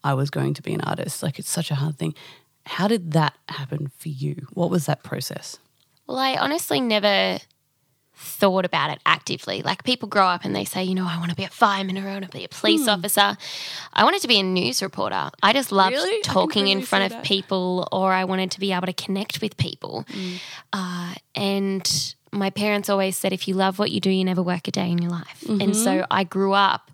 I 0.03 0.13
was 0.13 0.29
going 0.29 0.53
to 0.55 0.61
be 0.61 0.73
an 0.73 0.81
artist. 0.81 1.23
Like 1.23 1.39
it's 1.39 1.49
such 1.49 1.71
a 1.71 1.75
hard 1.75 1.97
thing. 1.97 2.13
How 2.65 2.87
did 2.87 3.11
that 3.13 3.33
happen 3.49 3.91
for 3.97 4.09
you? 4.09 4.47
What 4.53 4.69
was 4.69 4.85
that 4.85 5.03
process? 5.03 5.57
Well, 6.07 6.17
I 6.17 6.35
honestly 6.35 6.79
never 6.79 7.39
thought 8.15 8.65
about 8.65 8.91
it 8.91 8.99
actively. 9.05 9.61
Like 9.63 9.83
people 9.83 10.07
grow 10.07 10.27
up 10.27 10.45
and 10.45 10.55
they 10.55 10.65
say, 10.65 10.83
you 10.83 10.93
know, 10.95 11.07
I 11.07 11.17
want 11.17 11.29
to 11.31 11.35
be 11.35 11.43
a 11.43 11.49
fireman 11.49 11.97
or 11.97 12.07
I 12.07 12.13
want 12.13 12.25
to 12.25 12.37
be 12.37 12.43
a 12.43 12.49
police 12.49 12.87
officer. 12.87 13.35
I 13.93 14.03
wanted 14.03 14.21
to 14.21 14.27
be 14.27 14.39
a 14.39 14.43
news 14.43 14.81
reporter. 14.81 15.29
I 15.41 15.53
just 15.53 15.71
loved 15.71 15.93
Really? 15.95 16.21
Talking 16.21 16.67
in 16.67 16.81
front 16.81 17.13
of 17.13 17.23
people 17.23 17.87
or 17.91 18.13
I 18.13 18.25
wanted 18.25 18.51
to 18.51 18.59
be 18.59 18.71
able 18.73 18.85
to 18.87 18.93
connect 18.93 19.41
with 19.41 19.57
people. 19.57 20.05
Uh, 20.71 21.13
and 21.35 22.15
my 22.31 22.49
parents 22.49 22.89
always 22.89 23.17
said, 23.17 23.33
if 23.33 23.47
you 23.47 23.55
love 23.55 23.79
what 23.79 23.91
you 23.91 23.99
do, 23.99 24.09
you 24.11 24.23
never 24.23 24.41
work 24.43 24.67
a 24.67 24.71
day 24.71 24.89
in 24.91 24.99
your 25.01 25.11
life. 25.11 25.43
And 25.47 25.75
so 25.75 26.05
I 26.11 26.23
grew 26.23 26.53
up 26.53 26.91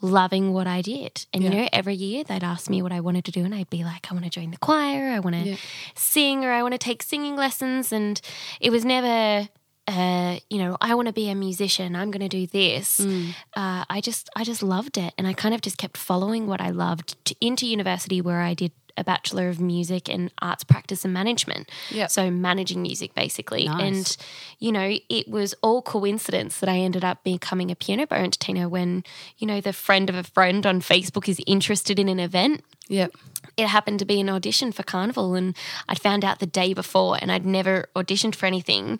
loving 0.00 0.52
what 0.52 0.66
I 0.66 0.82
did. 0.82 1.26
And, 1.32 1.44
you 1.44 1.50
know, 1.50 1.68
every 1.72 1.94
year 1.94 2.24
they'd 2.24 2.42
ask 2.42 2.68
me 2.68 2.82
what 2.82 2.90
I 2.92 2.98
wanted 3.00 3.24
to 3.26 3.30
do, 3.30 3.44
and 3.44 3.54
I'd 3.54 3.70
be 3.70 3.84
like, 3.84 4.10
I 4.10 4.14
want 4.14 4.24
to 4.24 4.30
join 4.30 4.50
the 4.50 4.56
choir, 4.56 5.10
I 5.10 5.20
want 5.20 5.36
to 5.36 5.42
Yeah. 5.50 5.56
sing, 5.94 6.44
or 6.44 6.50
I 6.50 6.62
want 6.62 6.72
to 6.72 6.78
take 6.78 7.02
singing 7.04 7.36
lessons. 7.36 7.92
And 7.92 8.20
it 8.60 8.70
was 8.70 8.84
never, 8.84 9.48
uh, 9.88 10.38
you 10.48 10.58
know, 10.58 10.76
I 10.80 10.94
want 10.94 11.06
to 11.06 11.12
be 11.12 11.28
a 11.28 11.34
musician, 11.34 11.96
I'm 11.96 12.10
going 12.10 12.28
to 12.28 12.28
do 12.28 12.46
this. 12.46 13.00
Uh, 13.00 13.84
I 13.88 14.00
just, 14.00 14.30
I 14.36 14.44
just 14.44 14.62
loved 14.62 14.96
it. 14.98 15.12
And 15.18 15.26
I 15.26 15.32
kind 15.32 15.54
of 15.54 15.60
just 15.60 15.78
kept 15.78 15.96
following 15.96 16.46
what 16.46 16.60
I 16.60 16.70
loved 16.70 17.16
to, 17.26 17.34
into 17.40 17.66
university 17.66 18.20
where 18.20 18.40
I 18.40 18.54
did 18.54 18.72
a 18.96 19.02
Bachelor 19.02 19.48
of 19.48 19.58
Music 19.58 20.08
and 20.08 20.30
Arts 20.40 20.64
Practice 20.64 21.04
and 21.04 21.14
Management. 21.14 21.70
Yep. 21.90 22.10
So 22.10 22.30
managing 22.30 22.82
music 22.82 23.14
basically. 23.14 23.64
Nice. 23.64 23.80
And, 23.80 24.16
you 24.58 24.70
know, 24.70 24.98
it 25.08 25.28
was 25.28 25.54
all 25.62 25.80
coincidence 25.82 26.60
that 26.60 26.68
I 26.68 26.76
ended 26.76 27.02
up 27.02 27.24
becoming 27.24 27.70
a 27.70 27.74
piano 27.74 28.06
bar 28.06 28.18
entertainer 28.18 28.68
when, 28.68 29.02
you 29.38 29.46
know, 29.46 29.60
the 29.60 29.72
friend 29.72 30.10
of 30.10 30.14
a 30.16 30.22
friend 30.22 30.66
on 30.66 30.80
Facebook 30.80 31.26
is 31.26 31.40
interested 31.46 31.98
in 31.98 32.08
an 32.08 32.20
event. 32.20 32.62
Yep. 32.88 33.12
It 33.56 33.66
happened 33.68 33.98
to 33.98 34.04
be 34.04 34.20
an 34.20 34.28
audition 34.30 34.72
for 34.72 34.82
Carnival, 34.82 35.34
and 35.34 35.56
I'd 35.88 36.00
found 36.00 36.24
out 36.24 36.38
the 36.38 36.46
day 36.46 36.72
before, 36.74 37.18
and 37.20 37.30
I'd 37.30 37.44
never 37.46 37.88
auditioned 37.94 38.34
for 38.34 38.46
anything 38.46 38.98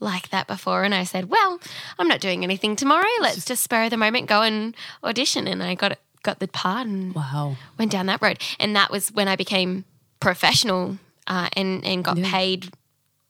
like 0.00 0.28
that 0.30 0.46
before. 0.46 0.84
And 0.84 0.94
I 0.94 1.04
said, 1.04 1.30
"Well, 1.30 1.58
I'm 1.98 2.08
not 2.08 2.20
doing 2.20 2.44
anything 2.44 2.76
tomorrow. 2.76 3.04
Let's 3.20 3.44
just 3.44 3.62
spur 3.62 3.88
the 3.88 3.96
moment 3.96 4.28
go 4.28 4.42
and 4.42 4.76
audition." 5.02 5.46
And 5.46 5.62
I 5.62 5.74
got 5.74 5.98
got 6.22 6.38
the 6.38 6.48
part 6.48 6.86
and 6.86 7.14
Wow. 7.14 7.56
went 7.78 7.92
down 7.92 8.06
that 8.06 8.22
road. 8.22 8.38
And 8.58 8.74
that 8.76 8.90
was 8.90 9.10
when 9.12 9.28
I 9.28 9.36
became 9.36 9.84
professional 10.20 10.98
uh, 11.26 11.48
and 11.54 11.84
and 11.84 12.02
got 12.04 12.16
paid 12.16 12.72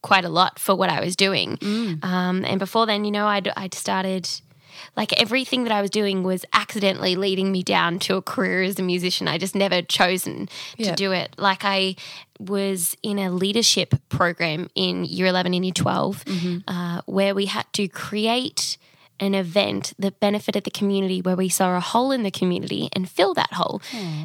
quite 0.02 0.25
a 0.25 0.28
lot 0.28 0.59
for 0.59 0.75
what 0.75 0.90
I 0.90 1.00
was 1.00 1.16
doing. 1.16 1.59
Um, 2.02 2.45
and 2.45 2.59
before 2.59 2.87
then, 2.87 3.04
you 3.04 3.11
know, 3.11 3.26
I'd 3.26 3.49
I'd 3.57 3.75
started. 3.75 4.28
Like 4.97 5.12
everything 5.21 5.64
that 5.64 5.73
I 5.73 5.81
was 5.81 5.90
doing 5.90 6.23
was 6.23 6.45
accidentally 6.52 7.16
leading 7.16 7.52
me 7.52 7.62
down 7.62 7.99
to 8.00 8.16
a 8.16 8.23
career 8.23 8.62
as 8.62 8.78
a 8.78 8.83
musician. 8.83 9.28
I 9.28 9.38
just 9.38 9.54
never 9.54 9.83
chosen 9.83 10.47
to 10.76 10.85
Yeah. 10.85 10.95
do 10.95 11.12
it. 11.12 11.35
Like 11.38 11.64
I 11.64 11.97
was 12.38 12.97
in 13.02 13.19
a 13.19 13.31
leadership 13.31 13.95
program 14.09 14.69
in 14.75 15.04
year 15.04 15.26
11 15.26 15.54
and 15.54 15.64
year 15.64 15.73
12 15.75 16.25
uh, 16.66 17.00
where 17.07 17.35
we 17.35 17.47
had 17.47 17.66
to 17.75 17.88
create 17.88 18.76
an 19.21 19.33
event 19.33 19.93
that 19.97 20.19
benefited 20.19 20.64
the 20.64 20.71
community 20.73 21.23
where 21.23 21.37
we 21.37 21.49
saw 21.49 21.76
a 21.76 21.81
hole 21.81 22.11
in 22.11 22.25
the 22.25 22.33
community 22.33 22.88
and 22.95 23.09
fill 23.09 23.33
that 23.35 23.52
hole. 23.52 23.81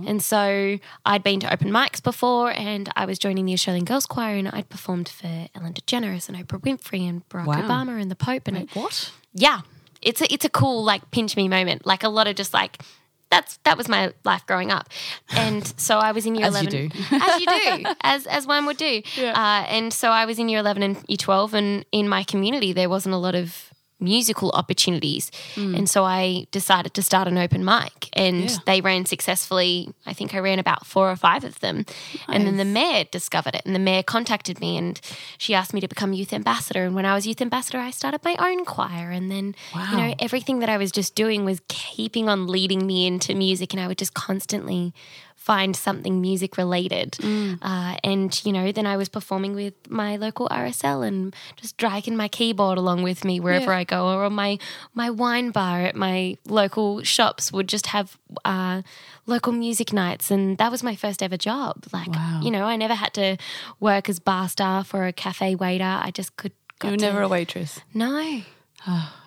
And 0.07 0.19
so 0.21 0.79
I'd 1.05 1.23
been 1.23 1.39
to 1.41 1.53
open 1.53 1.69
mics 1.69 2.01
before 2.01 2.51
and 2.51 2.89
I 2.95 3.05
was 3.05 3.19
joining 3.19 3.45
the 3.45 3.53
Australian 3.53 3.85
Girls 3.85 4.07
Choir 4.07 4.35
and 4.37 4.47
I'd 4.47 4.67
performed 4.69 5.07
for 5.07 5.27
Ellen 5.53 5.73
DeGeneres 5.73 6.27
and 6.27 6.35
Oprah 6.35 6.59
Winfrey 6.61 7.07
and 7.07 7.27
Barack 7.29 7.45
Wow. 7.45 7.61
Obama 7.61 8.01
and 8.01 8.09
the 8.09 8.15
Pope 8.15 8.47
and 8.47 8.57
it, 8.57 8.69
What? 8.75 9.11
yeah, 9.35 9.61
it's 10.01 10.21
a, 10.21 10.33
it's 10.33 10.45
a 10.45 10.49
cool 10.49 10.83
like 10.83 11.09
pinch 11.11 11.35
me 11.35 11.47
moment. 11.47 11.85
Like 11.85 12.03
a 12.03 12.09
lot 12.09 12.27
of 12.27 12.35
just 12.35 12.53
like 12.53 12.81
that's 13.29 13.57
that 13.63 13.77
was 13.77 13.87
my 13.87 14.11
life 14.25 14.45
growing 14.47 14.71
up, 14.71 14.89
and 15.29 15.65
so 15.79 15.97
I 15.99 16.11
was 16.11 16.25
in 16.25 16.35
year 16.35 16.47
As 16.47 16.53
you 16.61 16.67
eleven. 16.67 16.89
do. 16.89 16.97
as 17.11 17.41
you 17.41 17.45
do, 17.47 17.93
as 18.01 18.27
as 18.27 18.47
one 18.47 18.65
would 18.65 18.77
do. 18.77 19.01
Uh, 19.19 19.65
and 19.67 19.93
so 19.93 20.09
I 20.09 20.25
was 20.25 20.39
in 20.39 20.49
year 20.49 20.59
eleven 20.59 20.81
and 20.83 20.97
year 21.07 21.17
twelve, 21.17 21.53
and 21.53 21.85
in 21.91 22.09
my 22.09 22.23
community 22.23 22.73
there 22.73 22.89
wasn't 22.89 23.13
a 23.13 23.19
lot 23.19 23.35
of 23.35 23.68
musical 23.99 24.51
opportunities, 24.51 25.31
mm. 25.55 25.77
and 25.77 25.89
so 25.89 26.03
I 26.03 26.47
decided 26.51 26.93
to 26.93 27.01
start 27.01 27.27
an 27.27 27.37
open 27.37 27.63
mic, 27.65 28.09
and 28.13 28.49
Yeah. 28.49 28.57
they 28.65 28.81
ran 28.81 29.05
successfully. 29.05 29.89
I 30.05 30.13
think 30.13 30.33
I 30.33 30.39
ran 30.39 30.59
about 30.59 30.85
four 30.85 31.11
or 31.11 31.15
five 31.15 31.43
of 31.43 31.59
them, 31.59 31.85
and 32.27 32.45
then 32.45 32.57
the 32.57 32.65
mayor 32.65 33.03
discovered 33.03 33.55
it, 33.55 33.63
and 33.65 33.75
the 33.75 33.79
mayor 33.79 34.03
contacted 34.03 34.59
me, 34.59 34.77
and 34.77 34.99
she 35.37 35.53
asked 35.53 35.73
me 35.73 35.81
to 35.81 35.87
become 35.87 36.13
youth 36.13 36.33
ambassador. 36.33 36.85
And 36.85 36.95
when 36.95 37.05
I 37.05 37.13
was 37.13 37.27
youth 37.27 37.41
ambassador, 37.41 37.79
I 37.79 37.91
started 37.91 38.23
my 38.23 38.35
own 38.39 38.65
choir, 38.65 39.11
and 39.11 39.29
then 39.29 39.55
you 39.91 39.97
know 39.97 40.15
everything 40.19 40.59
that 40.59 40.69
I 40.69 40.77
was 40.77 40.91
just 40.91 41.15
doing 41.15 41.45
was 41.45 41.61
keeping 41.67 42.29
on 42.29 42.47
leading 42.47 42.87
me 42.87 43.05
into 43.05 43.35
music, 43.35 43.73
and 43.73 43.81
I 43.81 43.87
would 43.87 43.97
just 43.97 44.13
constantly 44.13 44.93
find 45.39 45.75
something 45.75 46.19
music 46.21 46.57
related. 46.57 47.17
Uh, 47.23 47.95
and, 48.03 48.45
you 48.45 48.51
know, 48.53 48.71
then 48.71 48.85
I 48.85 48.97
was 48.97 49.09
performing 49.09 49.55
with 49.55 49.73
my 49.89 50.17
local 50.17 50.47
RSL 50.49 51.07
and 51.07 51.33
just 51.55 51.77
dragging 51.77 52.15
my 52.15 52.27
keyboard 52.27 52.77
along 52.77 53.01
with 53.03 53.23
me 53.23 53.39
wherever 53.39 53.71
Yeah. 53.71 53.77
I 53.79 53.83
go. 53.85 54.09
Or 54.19 54.29
my, 54.29 54.59
my 54.93 55.09
wine 55.09 55.49
bar 55.51 55.81
at 55.81 55.95
my 55.95 56.37
local 56.45 57.01
shops 57.03 57.51
would 57.51 57.67
just 57.69 57.87
have 57.87 58.17
uh, 58.45 58.81
local 59.25 59.53
music 59.53 59.91
nights. 59.93 60.29
And 60.29 60.57
that 60.59 60.69
was 60.71 60.83
my 60.83 60.95
first 60.95 61.23
ever 61.23 61.37
job. 61.37 61.85
Like, 61.91 62.09
Wow. 62.09 62.41
you 62.43 62.51
know, 62.51 62.65
I 62.65 62.75
never 62.75 62.93
had 62.93 63.13
to 63.15 63.37
work 63.79 64.09
as 64.09 64.19
bar 64.19 64.49
staff 64.49 64.93
or 64.93 65.07
a 65.07 65.13
cafe 65.13 65.55
waiter. 65.55 65.83
I 66.07 66.11
just 66.11 66.35
could 66.35 66.51
You 66.83 66.91
were 66.91 66.97
to- 66.97 67.01
never 67.05 67.21
a 67.23 67.27
waitress. 67.29 67.79
No. 67.93 68.41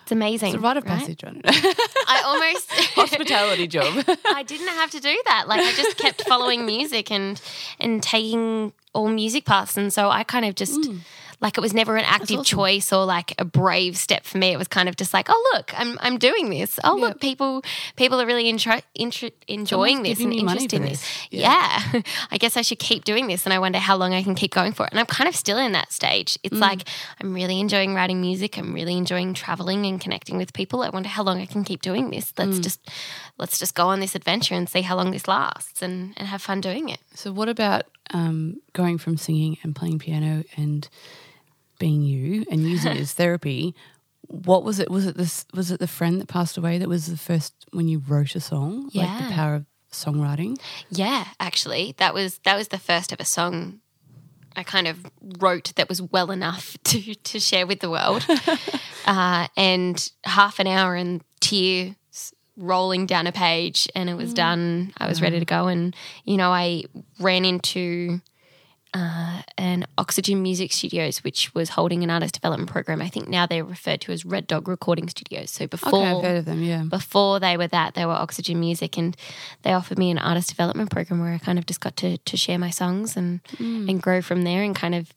It's 0.03 0.11
amazing. 0.11 0.49
It's 0.49 0.57
a 0.57 0.59
rite 0.59 0.75
of 0.75 0.83
right? 0.83 0.99
passage. 0.99 1.19
Don't. 1.19 1.41
I 1.45 2.21
almost 2.25 2.71
Hospitality 2.95 3.67
job. 3.67 4.03
I 4.25 4.43
didn't 4.43 4.67
have 4.67 4.91
to 4.91 4.99
do 4.99 5.17
that. 5.25 5.47
Like 5.47 5.61
I 5.61 5.71
just 5.71 5.97
kept 5.97 6.27
following 6.27 6.65
music 6.65 7.09
and 7.09 7.41
and 7.79 8.03
taking 8.03 8.73
all 8.91 9.07
music 9.07 9.45
paths, 9.45 9.77
and 9.77 9.91
so 9.93 10.09
I 10.09 10.23
kind 10.23 10.45
of 10.45 10.55
just. 10.55 10.79
Mm. 10.79 10.99
Like 11.43 11.57
it 11.57 11.61
was 11.61 11.73
never 11.73 11.97
an 11.97 12.05
active 12.05 12.39
awesome. 12.39 12.57
choice 12.57 12.93
or 12.93 13.05
like 13.05 13.35
a 13.37 13.45
brave 13.45 13.97
step 13.97 14.23
for 14.23 14.37
me. 14.37 14.53
It 14.53 14.57
was 14.57 14.69
kind 14.69 14.89
of 14.89 14.95
just 14.95 15.13
like, 15.13 15.27
oh 15.29 15.51
look, 15.53 15.77
I'm 15.79 15.99
I'm 16.01 16.17
doing 16.17 16.49
this. 16.49 16.79
Oh 16.83 16.95
look, 16.95 17.19
people 17.19 17.61
people 17.97 18.19
are 18.21 18.25
really 18.25 18.49
intro, 18.49 18.79
intro, 18.95 19.29
enjoying 19.47 19.97
Someone's 19.97 20.17
this 20.17 20.23
and 20.23 20.31
giving 20.31 20.39
you 20.39 20.45
money 20.45 20.63
interested 20.63 20.77
in 20.77 20.89
this. 20.89 21.01
this. 21.01 21.27
Yeah, 21.31 22.01
I 22.31 22.37
guess 22.37 22.57
I 22.57 22.61
should 22.61 22.79
keep 22.79 23.03
doing 23.03 23.27
this, 23.27 23.45
and 23.45 23.53
I 23.53 23.59
wonder 23.59 23.77
how 23.77 23.97
long 23.97 24.13
I 24.13 24.23
can 24.23 24.35
keep 24.35 24.51
going 24.51 24.71
for 24.71 24.85
it. 24.85 24.91
And 24.91 24.99
I'm 24.99 25.05
kind 25.05 25.27
of 25.27 25.35
still 25.35 25.57
in 25.57 25.73
that 25.73 25.91
stage. 25.91 26.39
It's 26.43 26.55
like 26.55 26.87
I'm 27.21 27.33
really 27.33 27.59
enjoying 27.59 27.93
writing 27.93 28.21
music. 28.21 28.57
I'm 28.57 28.73
really 28.73 28.97
enjoying 28.97 29.33
traveling 29.33 29.85
and 29.85 29.99
connecting 29.99 30.37
with 30.37 30.53
people. 30.53 30.81
I 30.81 30.89
wonder 30.89 31.09
how 31.09 31.23
long 31.23 31.41
I 31.41 31.45
can 31.45 31.63
keep 31.63 31.81
doing 31.81 32.09
this. 32.09 32.33
Let's 32.37 32.59
just 32.59 32.89
let's 33.37 33.59
just 33.59 33.75
go 33.75 33.87
on 33.87 33.99
this 33.99 34.15
adventure 34.15 34.55
and 34.55 34.69
see 34.69 34.81
how 34.81 34.95
long 34.95 35.11
this 35.11 35.27
lasts 35.27 35.81
and, 35.81 36.13
and 36.17 36.27
have 36.27 36.41
fun 36.41 36.61
doing 36.61 36.89
it. 36.89 36.99
So, 37.15 37.31
what 37.31 37.49
about 37.49 37.83
um, 38.11 38.61
going 38.73 38.97
from 38.97 39.17
singing 39.17 39.57
and 39.63 39.75
playing 39.75 39.99
piano 39.99 40.43
and 40.55 40.87
being 41.79 42.01
you 42.01 42.45
and 42.49 42.61
using 42.61 42.93
it 42.93 42.99
as 42.99 43.13
therapy? 43.13 43.75
What 44.27 44.63
was 44.63 44.79
it? 44.79 44.89
Was 44.89 45.05
it 45.05 45.17
this? 45.17 45.45
Was 45.53 45.71
it 45.71 45.79
the 45.79 45.87
friend 45.87 46.19
that 46.21 46.27
passed 46.27 46.57
away 46.57 46.77
that 46.77 46.89
was 46.89 47.07
the 47.07 47.17
first 47.17 47.53
when 47.71 47.87
you 47.87 47.99
wrote 48.07 48.35
a 48.35 48.39
song? 48.39 48.89
Like 48.93 49.27
the 49.27 49.33
power 49.33 49.55
of 49.55 49.65
songwriting. 49.91 50.57
Yeah, 50.89 51.25
actually, 51.39 51.95
that 51.97 52.13
was 52.13 52.39
that 52.39 52.55
was 52.55 52.69
the 52.69 52.79
first 52.79 53.13
ever 53.13 53.25
song 53.25 53.81
I 54.55 54.63
kind 54.63 54.87
of 54.87 55.05
wrote 55.39 55.73
that 55.75 55.89
was 55.89 56.01
well 56.01 56.31
enough 56.31 56.77
to 56.85 57.15
to 57.15 57.39
share 57.39 57.67
with 57.67 57.79
the 57.79 57.89
world. 57.89 58.25
uh, 59.05 59.47
and 59.57 60.11
half 60.23 60.59
an 60.59 60.67
hour 60.67 60.95
and 60.95 61.21
tears 61.39 61.95
rolling 62.55 63.05
down 63.05 63.25
a 63.25 63.31
page, 63.31 63.89
and 63.95 64.09
it 64.09 64.15
was 64.15 64.33
done. 64.33 64.93
I 64.97 65.07
was 65.07 65.21
ready 65.21 65.39
to 65.39 65.45
go, 65.45 65.67
and 65.67 65.95
you 66.25 66.37
know, 66.37 66.51
I 66.51 66.83
ran 67.19 67.45
into. 67.45 68.21
Uh, 68.93 69.41
an 69.57 69.85
Oxygen 69.97 70.43
Music 70.43 70.71
Studios, 70.71 71.23
which 71.23 71.53
was 71.55 71.69
holding 71.69 72.03
an 72.03 72.11
artist 72.11 72.35
development 72.35 72.69
program. 72.69 73.01
I 73.01 73.09
think 73.09 73.27
now 73.27 73.47
they're 73.47 73.63
referred 73.63 74.01
to 74.01 74.11
as 74.11 74.23
Red 74.23 74.45
Dog 74.45 74.67
Recording 74.67 75.09
Studios. 75.09 75.49
So 75.49 75.65
before 75.65 76.01
Okay, 76.01 76.11
I've 76.11 76.23
heard 76.23 76.37
of 76.37 76.45
them. 76.45 76.61
Yeah. 76.61 76.83
before 76.83 77.39
they 77.39 77.57
were 77.57 77.67
that, 77.69 77.95
they 77.95 78.05
were 78.05 78.11
Oxygen 78.13 78.59
Music, 78.59 78.95
and 78.97 79.17
they 79.63 79.73
offered 79.73 79.97
me 79.97 80.11
an 80.11 80.19
artist 80.19 80.49
development 80.49 80.91
program 80.91 81.19
where 81.21 81.33
I 81.33 81.39
kind 81.39 81.57
of 81.57 81.65
just 81.65 81.79
got 81.79 81.95
to 81.97 82.17
to 82.17 82.37
share 82.37 82.59
my 82.59 82.69
songs 82.69 83.17
and 83.17 83.39
and 83.59 83.99
grow 84.01 84.21
from 84.21 84.43
there, 84.43 84.61
and 84.61 84.75
kind 84.75 84.93
of 84.93 85.11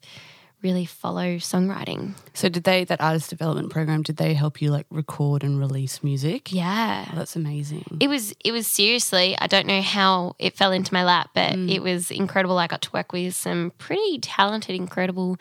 really 0.61 0.85
follow 0.85 1.37
songwriting. 1.37 2.13
So, 2.33 2.49
did 2.49 2.63
they 2.63 2.83
that 2.85 3.01
artist 3.01 3.29
development 3.29 3.69
program? 3.69 4.03
Did 4.03 4.17
they 4.17 4.33
help 4.33 4.61
you 4.61 4.71
like 4.71 4.85
record 4.89 5.43
and 5.43 5.59
release 5.59 6.03
music? 6.03 6.51
Yeah. 6.51 7.05
Oh, 7.11 7.15
that's 7.15 7.35
amazing. 7.35 7.97
It 7.99 8.07
was 8.07 8.33
it 8.43 8.51
was 8.51 8.67
seriously, 8.67 9.37
I 9.39 9.47
don't 9.47 9.67
know 9.67 9.81
how 9.81 10.35
it 10.39 10.55
fell 10.55 10.71
into 10.71 10.93
my 10.93 11.03
lap, 11.03 11.31
but 11.33 11.53
mm. 11.53 11.71
it 11.71 11.81
was 11.81 12.11
incredible. 12.11 12.57
I 12.57 12.67
got 12.67 12.81
to 12.83 12.91
work 12.91 13.11
with 13.11 13.35
some 13.35 13.71
pretty 13.77 14.19
talented, 14.19 14.75
incredible 14.75 15.37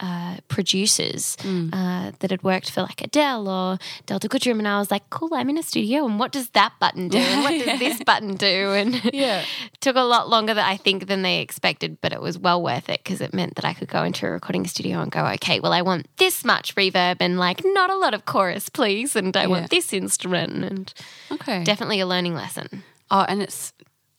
uh, 0.00 0.36
producers 0.48 1.36
uh, 1.72 2.10
that 2.18 2.30
had 2.30 2.42
worked 2.42 2.70
for 2.70 2.82
like 2.82 3.00
Adele 3.00 3.48
or 3.48 3.78
Delta 4.06 4.28
Goodrem, 4.28 4.58
and 4.58 4.66
I 4.68 4.78
was 4.78 4.90
like, 4.90 5.08
"Cool, 5.10 5.30
I'm 5.34 5.48
in 5.48 5.56
a 5.56 5.62
studio, 5.62 6.04
and 6.04 6.18
what 6.18 6.32
does 6.32 6.50
that 6.50 6.72
button 6.80 7.08
do? 7.08 7.18
And 7.18 7.42
what 7.42 7.58
does 7.58 7.78
this 7.78 8.02
button 8.02 8.34
do?" 8.34 8.72
And 8.72 9.10
Yeah. 9.14 9.44
took 9.80 9.96
a 9.96 10.00
lot 10.02 10.28
longer 10.28 10.52
than 10.54 10.64
I 10.64 10.76
think 10.76 11.06
than 11.06 11.22
they 11.22 11.40
expected, 11.40 11.98
but 12.00 12.12
it 12.12 12.20
was 12.20 12.38
well 12.38 12.60
worth 12.62 12.88
it 12.88 13.02
because 13.04 13.20
it 13.20 13.32
meant 13.32 13.54
that 13.54 13.64
I 13.64 13.72
could 13.72 13.88
go 13.88 14.02
into 14.02 14.26
a 14.26 14.30
recording 14.30 14.66
studio 14.66 15.00
and 15.00 15.10
go, 15.12 15.24
"Okay, 15.34 15.60
well, 15.60 15.72
I 15.72 15.82
want 15.82 16.06
this 16.16 16.44
much 16.44 16.74
reverb 16.74 17.16
and 17.20 17.38
like 17.38 17.62
not 17.64 17.90
a 17.90 17.96
lot 17.96 18.14
of 18.14 18.24
chorus, 18.24 18.68
please, 18.68 19.14
and 19.16 19.36
I 19.36 19.42
Yeah. 19.42 19.46
want 19.48 19.70
this 19.70 19.92
instrument." 19.92 20.64
And 20.64 20.92
Okay. 21.30 21.62
definitely 21.64 22.00
a 22.00 22.06
learning 22.06 22.34
lesson. 22.34 22.82
Oh, 23.10 23.24
and 23.28 23.40
it's 23.42 23.72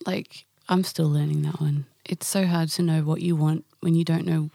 like 0.06 0.46
I'm 0.70 0.84
still 0.84 1.10
learning 1.10 1.42
that 1.44 1.60
one. 1.60 1.86
It's 2.06 2.28
so 2.28 2.46
hard 2.48 2.70
to 2.70 2.82
know 2.82 3.02
what 3.02 3.22
you 3.22 3.36
want 3.36 3.66
when 3.82 3.94
you 3.96 4.04
don't 4.06 4.26
know 4.26 4.50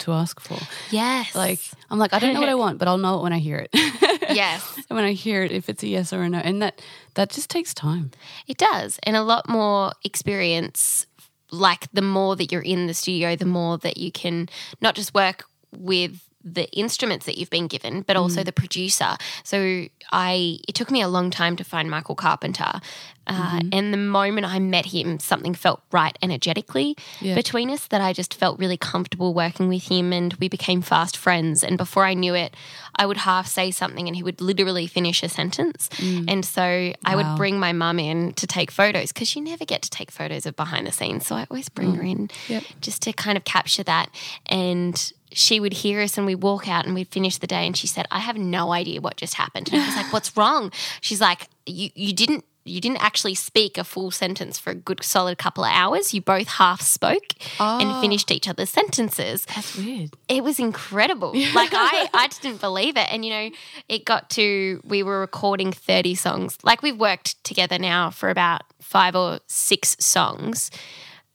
to 0.00 0.12
ask 0.12 0.40
for. 0.40 0.58
Yes, 0.90 1.34
Like 1.34 1.60
I'm 1.90 1.98
like 1.98 2.12
I 2.12 2.18
don't 2.18 2.34
know 2.34 2.40
what 2.40 2.48
I 2.48 2.54
want, 2.54 2.78
but 2.78 2.88
I'll 2.88 2.98
know 2.98 3.18
it 3.18 3.22
when 3.22 3.32
I 3.32 3.38
hear 3.38 3.58
it. 3.58 3.70
yes. 3.74 4.76
And 4.88 4.96
when 4.96 5.04
I 5.04 5.12
hear 5.12 5.42
it, 5.42 5.52
if 5.52 5.68
it's 5.68 5.82
a 5.82 5.88
yes 5.88 6.12
or 6.12 6.22
a 6.22 6.28
no, 6.28 6.38
and 6.38 6.60
that 6.62 6.82
that 7.14 7.30
just 7.30 7.50
takes 7.50 7.72
time. 7.74 8.10
It 8.46 8.58
does. 8.58 8.98
And 9.04 9.16
a 9.16 9.22
lot 9.22 9.48
more 9.48 9.92
experience. 10.04 11.06
Like 11.52 11.88
the 11.92 12.02
more 12.02 12.36
that 12.36 12.52
you're 12.52 12.62
in 12.62 12.86
the 12.86 12.94
studio, 12.94 13.34
the 13.34 13.44
more 13.44 13.76
that 13.78 13.96
you 13.96 14.12
can 14.12 14.48
not 14.80 14.94
just 14.94 15.14
work 15.14 15.44
with 15.76 16.20
the 16.42 16.70
instruments 16.72 17.26
that 17.26 17.36
you've 17.36 17.50
been 17.50 17.66
given, 17.66 18.02
but 18.02 18.16
also 18.16 18.40
mm. 18.40 18.44
the 18.44 18.52
producer. 18.52 19.16
So 19.44 19.86
I, 20.10 20.58
it 20.66 20.74
took 20.74 20.90
me 20.90 21.02
a 21.02 21.08
long 21.08 21.30
time 21.30 21.56
to 21.56 21.64
find 21.64 21.90
Michael 21.90 22.14
Carpenter. 22.14 22.80
Uh, 23.26 23.58
mm-hmm. 23.58 23.68
And 23.72 23.92
the 23.92 23.98
moment 23.98 24.46
I 24.46 24.58
met 24.58 24.86
him, 24.86 25.20
something 25.20 25.54
felt 25.54 25.82
right 25.92 26.16
energetically 26.22 26.96
Yeah. 27.20 27.34
between 27.34 27.70
us 27.70 27.86
that 27.88 28.00
I 28.00 28.12
just 28.12 28.34
felt 28.34 28.58
really 28.58 28.76
comfortable 28.78 29.34
working 29.34 29.68
with 29.68 29.86
him 29.88 30.12
and 30.12 30.34
we 30.34 30.48
became 30.48 30.82
fast 30.82 31.16
friends. 31.16 31.62
And 31.62 31.76
before 31.76 32.04
I 32.04 32.14
knew 32.14 32.34
it, 32.34 32.56
I 32.96 33.06
would 33.06 33.18
half 33.18 33.46
say 33.46 33.70
something 33.70 34.08
and 34.08 34.16
he 34.16 34.22
would 34.22 34.40
literally 34.40 34.86
finish 34.86 35.22
a 35.22 35.28
sentence. 35.28 35.90
Mm. 35.98 36.24
And 36.28 36.44
so 36.44 36.92
I 37.04 37.14
would 37.14 37.36
bring 37.36 37.60
my 37.60 37.72
mum 37.72 37.98
in 37.98 38.32
to 38.32 38.46
take 38.46 38.70
photos 38.70 39.12
because 39.12 39.36
you 39.36 39.42
never 39.42 39.64
get 39.64 39.82
to 39.82 39.90
take 39.90 40.10
photos 40.10 40.46
of 40.46 40.56
behind 40.56 40.86
the 40.86 40.92
scenes. 40.92 41.26
So 41.26 41.36
I 41.36 41.46
always 41.50 41.68
bring 41.68 41.92
mm. 41.92 41.96
her 41.96 42.02
in 42.02 42.30
Yep. 42.48 42.64
just 42.80 43.02
to 43.02 43.12
kind 43.12 43.36
of 43.36 43.44
capture 43.44 43.84
that. 43.84 44.08
And 44.46 45.12
she 45.32 45.60
would 45.60 45.72
hear 45.72 46.00
us 46.00 46.16
and 46.16 46.26
we'd 46.26 46.42
walk 46.42 46.68
out 46.68 46.86
and 46.86 46.94
we'd 46.94 47.08
finish 47.08 47.38
the 47.38 47.46
day 47.46 47.66
and 47.66 47.76
she 47.76 47.86
said, 47.86 48.06
I 48.10 48.18
have 48.20 48.36
no 48.36 48.72
idea 48.72 49.00
what 49.00 49.16
just 49.16 49.34
happened. 49.34 49.68
And 49.72 49.82
I 49.82 49.86
was 49.86 49.96
like, 49.96 50.12
What's 50.12 50.36
wrong? 50.36 50.72
She's 51.00 51.20
like, 51.20 51.48
You 51.66 51.90
you 51.94 52.12
didn't 52.12 52.44
you 52.64 52.80
didn't 52.80 53.02
actually 53.02 53.34
speak 53.34 53.78
a 53.78 53.84
full 53.84 54.10
sentence 54.10 54.58
for 54.58 54.70
a 54.70 54.74
good 54.74 55.02
solid 55.02 55.38
couple 55.38 55.64
of 55.64 55.70
hours. 55.72 56.12
You 56.12 56.20
both 56.20 56.46
half 56.46 56.80
spoke 56.80 57.32
and 57.58 57.90
oh. 57.90 58.00
finished 58.00 58.30
each 58.30 58.48
other's 58.48 58.70
sentences 58.70 59.46
That's 59.46 59.76
weird. 59.76 60.10
it 60.28 60.44
was 60.44 60.58
incredible. 60.58 61.32
Like 61.54 61.70
I, 61.72 62.08
I 62.14 62.28
just 62.28 62.42
didn't 62.42 62.60
believe 62.60 62.96
it. 62.96 63.12
And 63.12 63.24
you 63.24 63.30
know, 63.30 63.50
it 63.88 64.04
got 64.04 64.30
to 64.30 64.80
we 64.84 65.02
were 65.02 65.20
recording 65.20 65.72
30 65.72 66.14
songs. 66.14 66.58
Like 66.62 66.82
we've 66.82 66.98
worked 66.98 67.42
together 67.44 67.78
now 67.78 68.10
for 68.10 68.30
about 68.30 68.62
five 68.80 69.16
or 69.16 69.40
six 69.46 69.96
songs. 69.98 70.70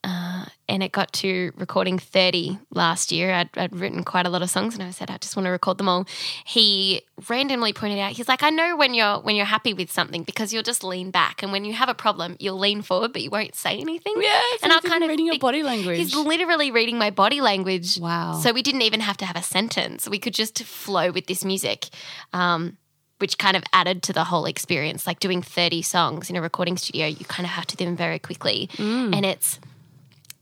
Uh, 0.06 0.46
and 0.68 0.84
it 0.84 0.92
got 0.92 1.12
to 1.14 1.52
recording 1.56 1.98
30 1.98 2.60
last 2.72 3.12
year. 3.12 3.32
I'd, 3.32 3.50
I'd 3.56 3.76
written 3.76 4.04
quite 4.04 4.26
a 4.26 4.30
lot 4.30 4.42
of 4.42 4.50
songs 4.50 4.74
and 4.76 4.84
I 4.84 4.92
said, 4.92 5.10
I 5.10 5.18
just 5.18 5.36
want 5.36 5.46
to 5.46 5.52
record 5.52 5.78
them 5.78 5.90
all. 5.90 6.06
He 6.46 7.02
randomly 7.28 7.74
pointed 7.74 8.00
out, 8.00 8.12
he's 8.12 8.28
like, 8.28 8.44
I 8.44 8.50
know 8.50 8.76
when 8.76 8.94
you're 8.94 9.20
when 9.20 9.36
you're 9.36 9.46
happy 9.46 9.74
with 9.74 9.92
something 9.92 10.24
because 10.24 10.54
you'll 10.54 10.64
just 10.64 10.84
lean 10.84 11.12
back. 11.12 11.42
And 11.42 11.52
when 11.52 11.66
you 11.66 11.74
have 11.74 11.90
a 11.90 11.94
problem, 11.94 12.36
you'll 12.40 12.60
lean 12.60 12.82
forward, 12.82 13.14
but 13.14 13.22
you 13.22 13.30
won't 13.30 13.56
say 13.56 13.80
anything. 13.80 14.14
Yeah, 14.18 14.42
and 14.64 14.72
I'll 14.72 14.82
kind 14.82 15.04
of 15.04 15.10
reading 15.10 15.28
your 15.28 15.40
body 15.40 15.64
language. 15.64 15.98
He's 15.98 16.16
literally 16.16 16.72
reading 16.72 16.98
my 16.98 17.10
body 17.10 17.42
language. 17.42 18.00
Wow. 18.00 18.40
So 18.42 18.52
we 18.52 18.62
didn't 18.62 18.84
even 18.84 19.00
have 19.00 19.18
to 19.18 19.26
have 19.26 19.36
a 19.36 19.44
sentence. 19.44 20.08
We 20.08 20.20
could 20.20 20.34
just 20.34 20.64
flow 20.64 21.12
with 21.12 21.28
this 21.28 21.44
music, 21.46 21.88
um, 22.34 22.78
which 23.20 23.38
kind 23.38 23.56
of 23.58 23.64
added 23.74 24.04
to 24.04 24.14
the 24.14 24.26
whole 24.26 24.46
experience. 24.46 25.08
Like 25.08 25.20
doing 25.20 25.42
30 25.42 25.82
songs 25.82 26.30
in 26.30 26.36
a 26.36 26.42
recording 26.42 26.78
studio, 26.78 27.08
you 27.08 27.26
kind 27.26 27.46
of 27.46 27.52
have 27.52 27.68
to 27.68 27.76
do 27.78 27.86
them 27.86 27.96
very 27.96 28.20
quickly. 28.20 28.70
Mm. 28.74 29.16
And 29.16 29.26
it's 29.26 29.60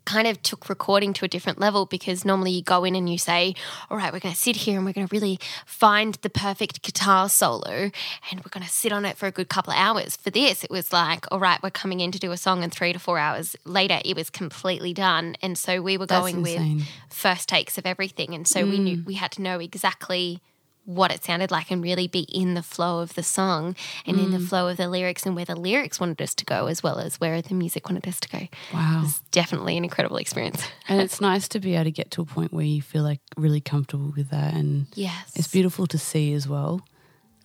kind 0.06 0.28
of 0.28 0.42
took 0.42 0.70
recording 0.70 1.14
to 1.14 1.26
a 1.26 1.28
different 1.28 1.60
level 1.60 1.86
because 1.86 2.26
normally 2.26 2.52
you 2.52 2.62
go 2.62 2.84
in 2.84 2.96
and 2.96 3.10
you 3.10 3.18
say, 3.18 3.56
All 3.90 3.98
right, 3.98 4.12
we're 4.12 4.20
going 4.20 4.34
to 4.34 4.40
sit 4.40 4.56
here 4.56 4.78
and 4.78 4.86
we're 4.86 4.94
going 4.94 5.08
to 5.08 5.14
really 5.14 5.40
find 5.66 6.16
the 6.16 6.30
perfect 6.30 6.82
guitar 6.82 7.30
solo 7.30 7.92
and 8.32 8.40
we're 8.40 8.50
going 8.50 8.66
to 8.66 8.72
sit 8.72 8.92
on 8.92 9.06
it 9.06 9.18
for 9.18 9.28
a 9.28 9.32
good 9.32 9.50
couple 9.50 9.74
of 9.74 9.80
hours. 9.80 10.16
For 10.16 10.30
this, 10.30 10.64
it 10.64 10.70
was 10.70 10.92
like, 10.94 11.26
All 11.32 11.40
right, 11.40 11.62
we're 11.62 11.70
coming 11.70 12.00
in 12.00 12.12
to 12.12 12.20
do 12.20 12.32
a 12.32 12.38
song, 12.38 12.64
and 12.64 12.72
three 12.72 12.94
to 12.94 13.00
four 13.00 13.18
hours 13.18 13.56
later, 13.66 14.00
it 14.04 14.16
was 14.16 14.30
completely 14.30 14.94
done. 14.94 15.36
And 15.42 15.58
so 15.58 15.82
we 15.82 15.98
were 15.98 16.06
That's 16.06 16.20
going 16.20 16.40
insane. 16.40 16.78
with 16.78 16.88
first 17.10 17.50
takes 17.50 17.78
of 17.78 17.86
everything. 17.86 18.34
And 18.34 18.48
so 18.48 18.66
we 18.66 18.80
knew 18.80 18.98
mm. 18.98 19.06
we 19.06 19.16
had 19.16 19.32
to 19.34 19.42
know 19.42 19.60
exactly 19.60 20.42
what 20.86 21.12
it 21.14 21.24
sounded 21.24 21.50
like 21.50 21.72
and 21.72 21.82
really 21.82 22.08
be 22.08 22.22
in 22.22 22.56
the 22.56 22.62
flow 22.64 23.00
of 23.00 23.14
the 23.16 23.24
song 23.24 23.74
and 24.06 24.20
in 24.20 24.32
the 24.32 24.40
flow 24.40 24.68
of 24.68 24.76
the 24.76 24.90
lyrics 24.90 25.26
and 25.26 25.34
where 25.36 25.46
the 25.46 25.56
lyrics 25.56 25.98
wanted 26.00 26.22
us 26.22 26.34
to 26.36 26.44
go 26.44 26.68
as 26.68 26.84
well 26.84 27.00
as 27.00 27.22
where 27.22 27.42
the 27.42 27.54
music 27.54 27.88
wanted 27.90 28.06
us 28.08 28.20
to 28.20 28.28
go. 28.28 28.48
Wow. 28.74 29.04
It's 29.06 29.20
definitely 29.32 29.78
an 29.78 29.84
incredible 29.86 30.18
experience. 30.18 30.62
And 30.90 31.00
it's 31.02 31.22
nice 31.22 31.48
to 31.50 31.60
be 31.62 31.76
able 31.76 31.86
to 31.86 31.92
get 31.92 32.12
to 32.12 32.22
a 32.22 32.26
point 32.26 32.52
where 32.52 32.66
you 32.66 32.82
feel 32.82 33.04
like 33.04 33.22
really 33.38 33.62
comfortable 33.62 34.14
with 34.18 34.30
that, 34.32 34.54
and 34.54 34.88
Yes. 34.96 35.32
it's 35.36 35.48
beautiful 35.48 35.88
to 35.88 35.98
see 35.98 36.34
as 36.34 36.48
well. 36.48 36.82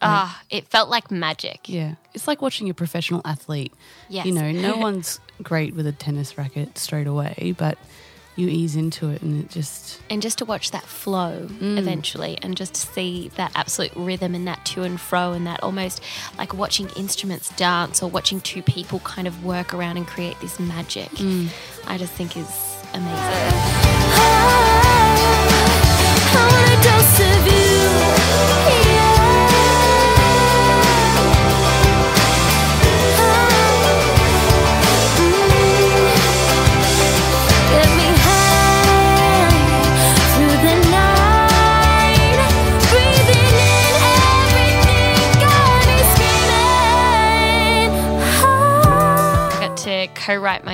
Ah, 0.02 0.42
it 0.50 0.66
felt 0.68 0.88
like 0.90 1.10
magic. 1.10 1.68
Yeah, 1.68 1.94
it's 2.14 2.26
like 2.28 2.40
watching 2.42 2.68
a 2.70 2.74
professional 2.74 3.20
athlete. 3.24 3.72
Yes. 4.08 4.26
You 4.26 4.32
know, 4.32 4.50
no 4.50 4.76
one's 4.88 5.20
great 5.42 5.74
with 5.76 5.86
a 5.86 5.92
tennis 5.92 6.36
racket 6.38 6.78
straight 6.78 7.06
away, 7.06 7.54
but 7.56 7.78
you 8.38 8.48
ease 8.48 8.76
into 8.76 9.10
it, 9.10 9.22
and 9.22 9.42
it 9.42 9.50
just 9.50 10.00
And 10.10 10.22
just 10.22 10.38
to 10.38 10.44
watch 10.44 10.70
that 10.70 10.84
flow 10.84 11.46
mm. 11.46 11.78
eventually 11.78 12.38
and 12.42 12.56
just 12.56 12.74
to 12.74 12.80
see 12.80 13.30
that 13.36 13.52
absolute 13.54 13.92
rhythm 13.96 14.34
and 14.34 14.46
that 14.46 14.64
to 14.66 14.82
and 14.84 15.00
fro 15.00 15.32
and 15.32 15.46
that 15.46 15.62
almost 15.62 16.00
like 16.36 16.54
watching 16.54 16.88
instruments 16.90 17.50
dance 17.56 18.02
or 18.02 18.10
watching 18.10 18.40
two 18.40 18.62
people 18.62 19.00
kind 19.00 19.26
of 19.26 19.44
work 19.44 19.74
around 19.74 19.96
and 19.96 20.06
create 20.06 20.38
this 20.40 20.58
magic, 20.60 21.10
mm. 21.10 21.48
I 21.86 21.98
just 21.98 22.12
think 22.12 22.36
is 22.36 22.46
amazing. 22.94 23.14
Ah. 24.20 24.77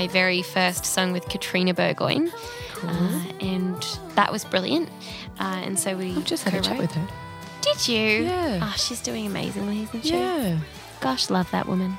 My 0.04 0.12
very 0.12 0.42
first 0.42 0.84
song 0.84 1.12
with 1.12 1.26
Katrina 1.30 1.72
Burgoyne, 1.72 2.30
uh, 2.82 3.24
and 3.40 3.82
that 4.16 4.30
was 4.30 4.44
brilliant. 4.44 4.88
Uh, 5.40 5.62
and 5.64 5.78
so 5.78 5.96
we 5.96 6.14
I've 6.14 6.24
just 6.26 6.44
had 6.44 6.52
a 6.54 6.60
chat 6.60 6.78
with 6.78 6.92
her. 6.92 7.08
Did 7.62 7.88
you? 7.88 8.24
Yeah. 8.24 8.60
Oh, 8.62 8.74
she's 8.76 9.00
doing 9.00 9.26
amazingly, 9.26 9.84
isn't 9.84 10.02
she? 10.04 10.10
Yeah. 10.10 10.58
Gosh, 11.00 11.30
love 11.30 11.50
that 11.52 11.66
woman. 11.66 11.96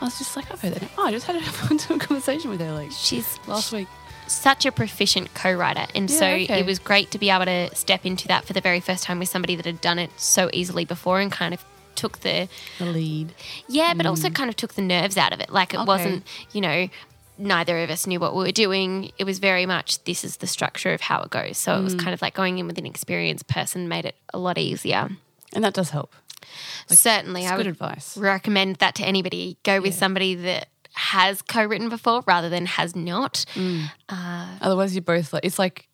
I 0.00 0.04
was 0.06 0.18
just 0.18 0.34
like, 0.36 0.50
I've 0.50 0.60
heard 0.60 0.74
that. 0.74 0.82
name. 0.82 0.90
Oh, 0.98 1.04
I 1.06 1.12
just 1.12 1.26
had 1.26 1.36
a 1.36 1.98
conversation 1.98 2.50
with 2.50 2.60
her 2.60 2.72
like 2.72 2.90
She's 2.90 3.38
last 3.46 3.72
week. 3.72 3.86
such 4.26 4.66
a 4.66 4.72
proficient 4.72 5.32
co-writer 5.34 5.86
and 5.94 6.10
so 6.10 6.26
okay. 6.26 6.60
it 6.60 6.66
was 6.66 6.78
great 6.78 7.10
to 7.12 7.18
be 7.18 7.30
able 7.30 7.44
to 7.46 7.74
step 7.74 8.04
into 8.04 8.26
that 8.28 8.44
for 8.44 8.52
the 8.52 8.60
very 8.60 8.78
first 8.80 9.02
time 9.04 9.18
with 9.20 9.28
somebody 9.28 9.54
that 9.56 9.64
had 9.64 9.80
done 9.80 9.98
it 9.98 10.10
so 10.16 10.50
easily 10.52 10.84
before 10.84 11.18
and 11.20 11.32
kind 11.32 11.52
of 11.54 11.64
took 11.96 12.20
the 12.20 12.46
The 12.78 12.84
lead. 12.84 13.32
yeah 13.68 13.92
but 13.94 14.06
also 14.06 14.30
kind 14.30 14.48
of 14.48 14.54
took 14.54 14.74
the 14.74 14.82
nerves 14.82 15.16
out 15.16 15.32
of 15.32 15.40
it 15.40 15.50
like 15.50 15.74
it 15.74 15.78
Mm. 15.78 15.82
Okay. 15.82 15.86
wasn't 15.88 16.26
you 16.52 16.60
know 16.60 16.88
neither 17.38 17.78
of 17.78 17.90
us 17.90 18.06
knew 18.06 18.18
what 18.20 18.34
we 18.34 18.44
were 18.44 18.52
doing. 18.52 19.12
It 19.18 19.24
was 19.24 19.38
very 19.38 19.64
much 19.66 20.02
this 20.04 20.24
is 20.24 20.38
the 20.38 20.46
structure 20.46 20.92
of 20.92 21.00
how 21.00 21.22
it 21.22 21.30
goes. 21.30 21.56
So 21.58 21.78
it 21.78 21.82
was 21.82 21.94
Mm. 21.94 22.00
kind 22.00 22.14
of 22.14 22.20
like 22.22 22.34
going 22.34 22.58
in 22.58 22.66
with 22.66 22.78
an 22.78 22.86
experienced 22.86 23.46
person 23.46 23.88
made 23.88 24.04
it 24.04 24.16
a 24.34 24.38
lot 24.38 24.58
easier. 24.58 25.08
And 25.54 25.64
that 25.64 25.74
does 25.74 25.90
help. 25.90 26.14
certainly 26.88 27.46
i 27.46 27.56
would 27.56 27.66
advice. 27.66 28.16
recommend 28.16 28.76
that 28.76 28.94
to 28.96 29.04
anybody. 29.04 29.56
Go 29.64 29.80
with 29.80 29.94
somebody 29.94 30.34
that 30.36 30.68
has 30.94 31.42
co-written 31.42 31.88
before 31.88 32.22
rather 32.26 32.48
than 32.48 32.66
has 32.66 32.94
not. 32.96 33.44
Otherwise, 34.08 34.94
you're 34.94 35.02
both 35.02 35.32
like 35.32 35.44
it's 35.44 35.58
like 35.58 35.88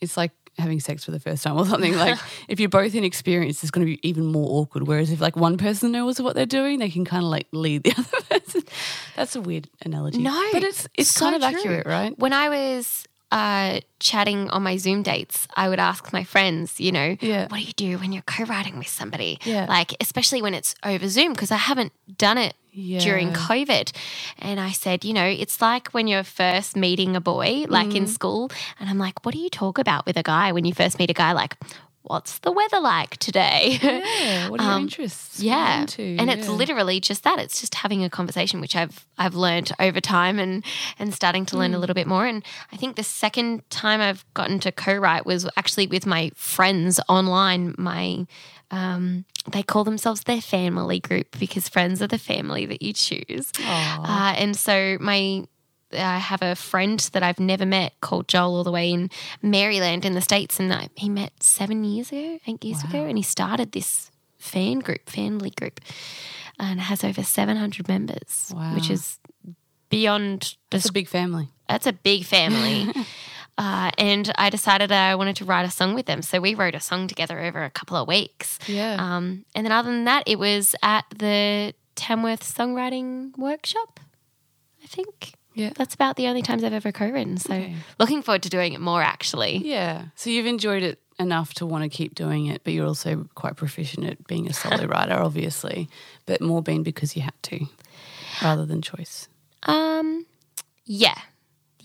it's 0.00 0.16
like 0.16 0.32
having 0.58 0.80
sex 0.80 1.04
for 1.04 1.10
the 1.10 1.20
first 1.20 1.42
time 1.42 1.56
or 1.56 1.66
something. 1.66 1.96
Like 1.96 2.18
if 2.48 2.58
you're 2.60 2.68
both 2.68 2.94
inexperienced, 2.94 3.62
it's 3.62 3.70
going 3.70 3.86
to 3.86 3.92
be 3.96 4.08
even 4.08 4.26
more 4.26 4.60
awkward. 4.60 4.86
Whereas 4.86 5.10
if 5.10 5.20
like 5.20 5.36
one 5.36 5.56
person 5.58 5.92
knows 5.92 6.20
what 6.20 6.34
they're 6.34 6.46
doing, 6.46 6.78
they 6.78 6.90
can 6.90 7.04
kind 7.04 7.24
of 7.24 7.30
like 7.30 7.46
lead 7.52 7.84
the 7.84 7.92
other 7.98 8.40
person. 8.40 8.62
That's 9.16 9.36
a 9.36 9.40
weird 9.40 9.68
analogy. 9.84 10.18
No, 10.18 10.48
but 10.52 10.62
it's 10.64 10.88
it's 10.94 11.10
so 11.10 11.30
kind 11.30 11.36
of 11.36 11.42
true. 11.50 11.60
accurate, 11.60 11.86
right? 11.86 12.18
When 12.18 12.32
I 12.32 12.48
was 12.48 13.04
uh, 13.30 13.80
chatting 14.00 14.48
on 14.50 14.62
my 14.62 14.76
Zoom 14.78 15.02
dates, 15.02 15.46
I 15.54 15.68
would 15.68 15.78
ask 15.78 16.12
my 16.12 16.24
friends, 16.24 16.80
you 16.80 16.92
know, 16.92 17.16
Yeah. 17.20 17.42
what 17.48 17.58
do 17.60 17.66
you 17.66 17.72
do 17.74 17.98
when 17.98 18.12
you're 18.12 18.22
co-writing 18.22 18.78
with 18.78 18.88
somebody? 18.88 19.38
Yeah. 19.44 19.66
Like, 19.68 19.94
especially 20.00 20.40
when 20.40 20.54
it's 20.54 20.74
over 20.82 21.08
Zoom, 21.08 21.32
because 21.34 21.50
I 21.50 21.56
haven't 21.58 21.92
done 22.16 22.38
it 22.38 22.54
during 23.00 23.32
COVID. 23.32 23.92
And 24.38 24.60
I 24.60 24.70
said, 24.70 25.04
you 25.04 25.12
know, 25.12 25.26
it's 25.26 25.60
like 25.60 25.88
when 25.88 26.06
you're 26.06 26.24
first 26.24 26.76
meeting 26.76 27.16
a 27.16 27.20
boy, 27.20 27.64
like 27.68 27.88
Mm. 27.88 27.96
in 27.96 28.06
school, 28.06 28.50
and 28.78 28.88
I'm 28.88 28.98
like, 28.98 29.24
what 29.24 29.34
do 29.34 29.40
you 29.40 29.50
talk 29.50 29.78
about 29.78 30.06
with 30.06 30.16
a 30.16 30.22
guy 30.22 30.52
when 30.52 30.64
you 30.64 30.72
first 30.74 30.98
meet 30.98 31.10
a 31.10 31.14
guy? 31.14 31.32
Like, 31.32 31.56
what's 32.02 32.38
the 32.38 32.52
weather 32.52 32.80
like 32.80 33.16
today? 33.18 33.78
Yeah. 33.82 34.48
What 34.48 34.60
are 34.60 34.64
your 34.64 34.72
Um, 34.72 34.82
interests? 34.84 35.40
Yeah, 35.40 35.80
What 35.80 35.98
are 35.98 36.02
you 36.02 36.08
into? 36.08 36.22
and 36.22 36.30
it's 36.30 36.46
Yeah. 36.48 36.54
literally 36.54 37.00
just 37.00 37.22
that. 37.24 37.38
It's 37.38 37.60
just 37.60 37.74
having 37.74 38.02
a 38.04 38.08
conversation, 38.08 38.60
which 38.62 38.74
I've 38.76 39.04
I've 39.18 39.34
learned 39.34 39.72
over 39.78 40.00
time 40.00 40.38
and 40.38 40.64
and 40.98 41.12
starting 41.12 41.44
to 41.46 41.54
Mm. 41.56 41.58
learn 41.58 41.74
a 41.74 41.78
little 41.78 41.94
bit 41.94 42.06
more. 42.06 42.24
And 42.26 42.42
I 42.72 42.76
think 42.76 42.96
the 42.96 43.02
second 43.04 43.68
time 43.68 44.00
I've 44.00 44.24
gotten 44.32 44.58
to 44.60 44.72
co-write 44.72 45.26
was 45.26 45.46
actually 45.56 45.86
with 45.88 46.06
my 46.06 46.30
friends 46.34 46.98
online. 47.08 47.74
My 47.76 48.26
um, 48.70 49.24
they 49.50 49.62
call 49.62 49.84
themselves 49.84 50.22
their 50.22 50.40
family 50.40 51.00
group 51.00 51.38
because 51.38 51.68
friends 51.68 52.02
are 52.02 52.06
the 52.06 52.18
family 52.18 52.66
that 52.66 52.82
you 52.82 52.92
choose. 52.92 53.50
Uh, 53.60 54.34
and 54.36 54.56
so 54.56 54.98
my 55.00 55.44
I 55.92 56.18
have 56.18 56.42
a 56.42 56.54
friend 56.54 57.00
that 57.12 57.22
I've 57.22 57.40
never 57.40 57.64
met 57.64 57.94
called 58.00 58.28
Joel, 58.28 58.56
all 58.56 58.64
the 58.64 58.70
way 58.70 58.90
in 58.90 59.10
Maryland 59.40 60.04
in 60.04 60.12
the 60.14 60.20
States. 60.20 60.60
And 60.60 60.72
I, 60.72 60.88
he 60.96 61.08
met 61.08 61.42
seven 61.42 61.84
years 61.84 62.12
ago, 62.12 62.38
eight 62.46 62.62
years 62.62 62.84
ago. 62.84 63.04
And 63.04 63.16
he 63.16 63.22
started 63.22 63.72
this 63.72 64.10
fan 64.36 64.80
group, 64.80 65.08
family 65.08 65.50
group, 65.50 65.80
and 66.58 66.80
has 66.80 67.04
over 67.04 67.22
700 67.22 67.88
members, 67.88 68.52
wow. 68.54 68.74
which 68.74 68.90
is 68.90 69.18
beyond 69.88 70.56
It's 70.70 70.88
a 70.88 70.92
big 70.92 71.08
family. 71.08 71.48
that's 71.68 71.86
a 71.86 71.92
big 71.92 72.24
family. 72.24 72.92
uh, 73.58 73.90
and 73.98 74.32
I 74.38 74.50
decided 74.50 74.92
I 74.92 75.16
wanted 75.16 75.36
to 75.36 75.44
write 75.44 75.66
a 75.66 75.70
song 75.70 75.94
with 75.94 76.06
them. 76.06 76.22
So 76.22 76.40
we 76.40 76.54
wrote 76.54 76.76
a 76.76 76.80
song 76.80 77.08
together 77.08 77.40
over 77.40 77.64
a 77.64 77.70
couple 77.70 77.96
of 77.96 78.06
weeks. 78.06 78.58
Yeah. 78.68 78.96
Um, 78.98 79.44
and 79.54 79.66
then 79.66 79.72
other 79.72 79.90
than 79.90 80.04
that, 80.04 80.22
it 80.26 80.38
was 80.38 80.76
at 80.80 81.04
the 81.18 81.74
Tamworth 81.96 82.42
Songwriting 82.42 83.36
Workshop, 83.36 83.98
I 84.82 84.86
think. 84.86 85.34
Yeah. 85.54 85.72
That's 85.74 85.92
about 85.92 86.14
the 86.14 86.28
only 86.28 86.40
times 86.40 86.62
I've 86.62 86.72
ever 86.72 86.92
co 86.92 87.10
written. 87.10 87.36
So 87.36 87.66
looking 87.98 88.22
forward 88.22 88.44
to 88.44 88.48
doing 88.48 88.74
it 88.74 88.80
more 88.80 89.02
actually. 89.02 89.56
Yeah. 89.56 90.04
So 90.14 90.30
you've 90.30 90.46
enjoyed 90.46 90.84
it 90.84 91.00
enough 91.18 91.52
to 91.54 91.66
want 91.66 91.82
to 91.82 91.88
keep 91.88 92.14
doing 92.14 92.46
it, 92.46 92.62
but 92.62 92.72
you're 92.72 92.86
also 92.86 93.28
quite 93.34 93.56
proficient 93.56 94.06
at 94.06 94.24
being 94.28 94.48
a 94.48 94.52
solo 94.52 94.84
writer, 94.86 95.14
obviously, 95.14 95.88
but 96.26 96.40
more 96.40 96.62
been 96.62 96.84
because 96.84 97.16
you 97.16 97.22
had 97.22 97.34
to 97.42 97.66
rather 98.40 98.64
than 98.64 98.82
choice. 98.82 99.28
Um, 99.64 100.26
yeah. 100.84 101.18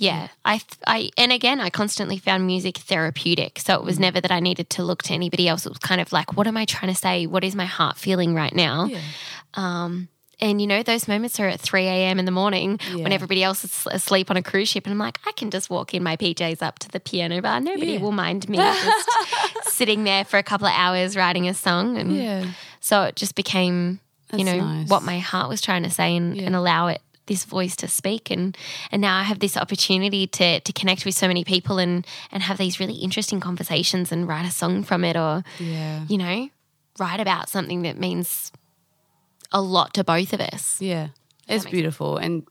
Yeah, 0.04 0.28
I, 0.44 0.62
I, 0.86 1.10
and 1.18 1.32
again, 1.32 1.60
I 1.62 1.70
constantly 1.70 2.18
found 2.18 2.46
music 2.46 2.78
therapeutic. 2.78 3.60
So 3.60 3.76
it 3.76 3.84
was 3.86 3.98
never 4.00 4.20
that 4.20 4.32
I 4.32 4.40
needed 4.42 4.70
to 4.72 4.84
look 4.84 5.02
to 5.04 5.14
anybody 5.14 5.48
else. 5.48 5.66
It 5.66 5.70
was 5.70 5.78
kind 5.80 6.02
of 6.02 6.12
like, 6.12 6.36
what 6.38 6.46
am 6.48 6.58
I 6.58 6.66
trying 6.66 6.92
to 6.94 6.98
say? 7.00 7.26
What 7.26 7.44
is 7.44 7.56
my 7.56 7.66
heart 7.66 7.98
feeling 7.98 8.36
right 8.36 8.54
now? 8.54 8.90
Um, 9.54 10.10
and 10.42 10.60
you 10.60 10.68
know, 10.68 10.84
those 10.84 11.08
moments 11.08 11.40
are 11.40 11.48
at 11.48 11.60
3 11.62 11.84
a.m. 11.86 12.20
in 12.20 12.26
the 12.26 12.32
morning 12.32 12.80
when 12.96 13.12
everybody 13.14 13.44
else 13.44 13.64
is 13.64 13.88
asleep 13.92 14.30
on 14.30 14.36
a 14.36 14.42
cruise 14.44 14.68
ship. 14.68 14.86
And 14.86 14.92
I'm 14.92 14.98
like, 15.00 15.20
I 15.26 15.32
can 15.32 15.52
just 15.52 15.70
walk 15.70 15.94
in 15.94 16.04
my 16.04 16.18
PJs 16.18 16.62
up 16.62 16.80
to 16.80 16.90
the 16.90 17.00
piano 17.00 17.42
bar. 17.42 17.62
Nobody 17.62 17.94
Yeah. 17.94 18.00
will 18.00 18.12
mind 18.12 18.50
me 18.50 18.58
just 18.82 19.10
sitting 19.74 20.04
there 20.04 20.26
for 20.26 20.38
a 20.38 20.44
couple 20.44 20.68
of 20.68 20.74
hours 20.76 21.16
writing 21.16 21.48
a 21.48 21.54
song. 21.54 21.98
And 21.98 22.12
Yeah. 22.18 22.46
so 22.82 23.04
it 23.04 23.16
just 23.16 23.36
became, 23.36 24.00
you 24.36 24.44
know, 24.44 24.58
nice. 24.58 24.90
what 24.90 25.04
my 25.04 25.20
heart 25.20 25.48
was 25.48 25.62
trying 25.62 25.84
to 25.84 25.90
say 25.90 26.16
and, 26.18 26.38
and 26.38 26.56
allow 26.56 26.88
it 26.88 27.02
this 27.28 27.46
voice 27.46 27.76
to 27.78 27.88
speak 27.88 28.30
and 28.30 28.58
and 28.92 29.02
now 29.02 29.18
I 29.18 29.24
have 29.24 29.40
this 29.40 29.56
opportunity 29.58 30.28
to 30.28 30.60
to 30.60 30.74
connect 30.74 31.06
with 31.06 31.16
so 31.16 31.28
many 31.28 31.44
people 31.44 31.78
and 31.78 32.06
and 32.32 32.44
have 32.44 32.58
these 32.58 32.80
really 32.80 32.96
interesting 32.96 33.40
conversations 33.40 34.12
and 34.12 34.28
write 34.28 34.46
a 34.46 34.52
song 34.52 34.84
from 34.84 35.04
it 35.04 35.16
or 35.16 35.44
Yeah. 35.60 36.06
you 36.08 36.18
know 36.18 36.50
write 37.00 37.20
about 37.20 37.50
something 37.50 37.84
that 37.84 37.98
means 37.98 38.52
a 39.52 39.62
lot 39.62 39.94
to 39.94 40.04
both 40.04 40.34
of 40.34 40.42
us. 40.42 40.82
Yeah, 40.82 41.10
it's 41.48 41.66
beautiful, 41.66 42.18
and 42.18 42.46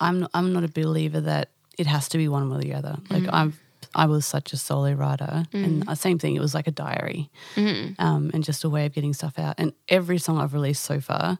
I'm 0.00 0.26
I'm 0.34 0.52
not 0.52 0.64
a 0.64 0.68
believer 0.68 1.20
that 1.20 1.50
it 1.78 1.86
has 1.86 2.08
to 2.10 2.18
be 2.18 2.28
one 2.28 2.50
or 2.50 2.58
the 2.58 2.74
other. 2.74 2.96
Like 3.10 3.24
mm. 3.24 3.30
I'm, 3.32 3.58
I 3.94 4.06
was 4.06 4.26
such 4.26 4.52
a 4.52 4.56
solo 4.56 4.92
writer, 4.92 5.44
and 5.52 5.84
mm. 5.84 5.86
the 5.86 5.94
same 5.94 6.18
thing. 6.18 6.34
It 6.34 6.40
was 6.40 6.54
like 6.54 6.66
a 6.66 6.72
diary, 6.72 7.30
mm. 7.54 7.94
um, 7.98 8.30
and 8.32 8.42
just 8.42 8.64
a 8.64 8.70
way 8.70 8.86
of 8.86 8.92
getting 8.92 9.12
stuff 9.12 9.38
out. 9.38 9.56
And 9.58 9.72
every 9.88 10.18
song 10.18 10.38
I've 10.38 10.54
released 10.54 10.82
so 10.82 11.00
far 11.00 11.38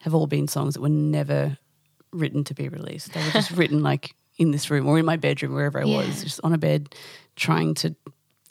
have 0.00 0.14
all 0.14 0.26
been 0.26 0.48
songs 0.48 0.74
that 0.74 0.80
were 0.80 0.88
never 0.88 1.58
written 2.12 2.44
to 2.44 2.54
be 2.54 2.68
released. 2.68 3.12
They 3.12 3.24
were 3.24 3.30
just 3.30 3.50
written 3.56 3.82
like 3.82 4.14
in 4.38 4.50
this 4.50 4.70
room 4.70 4.86
or 4.86 4.98
in 4.98 5.04
my 5.04 5.16
bedroom, 5.16 5.54
wherever 5.54 5.80
I 5.80 5.84
was, 5.84 6.22
just 6.22 6.40
on 6.42 6.52
a 6.52 6.58
bed, 6.58 6.94
trying 7.36 7.74
to 7.74 7.94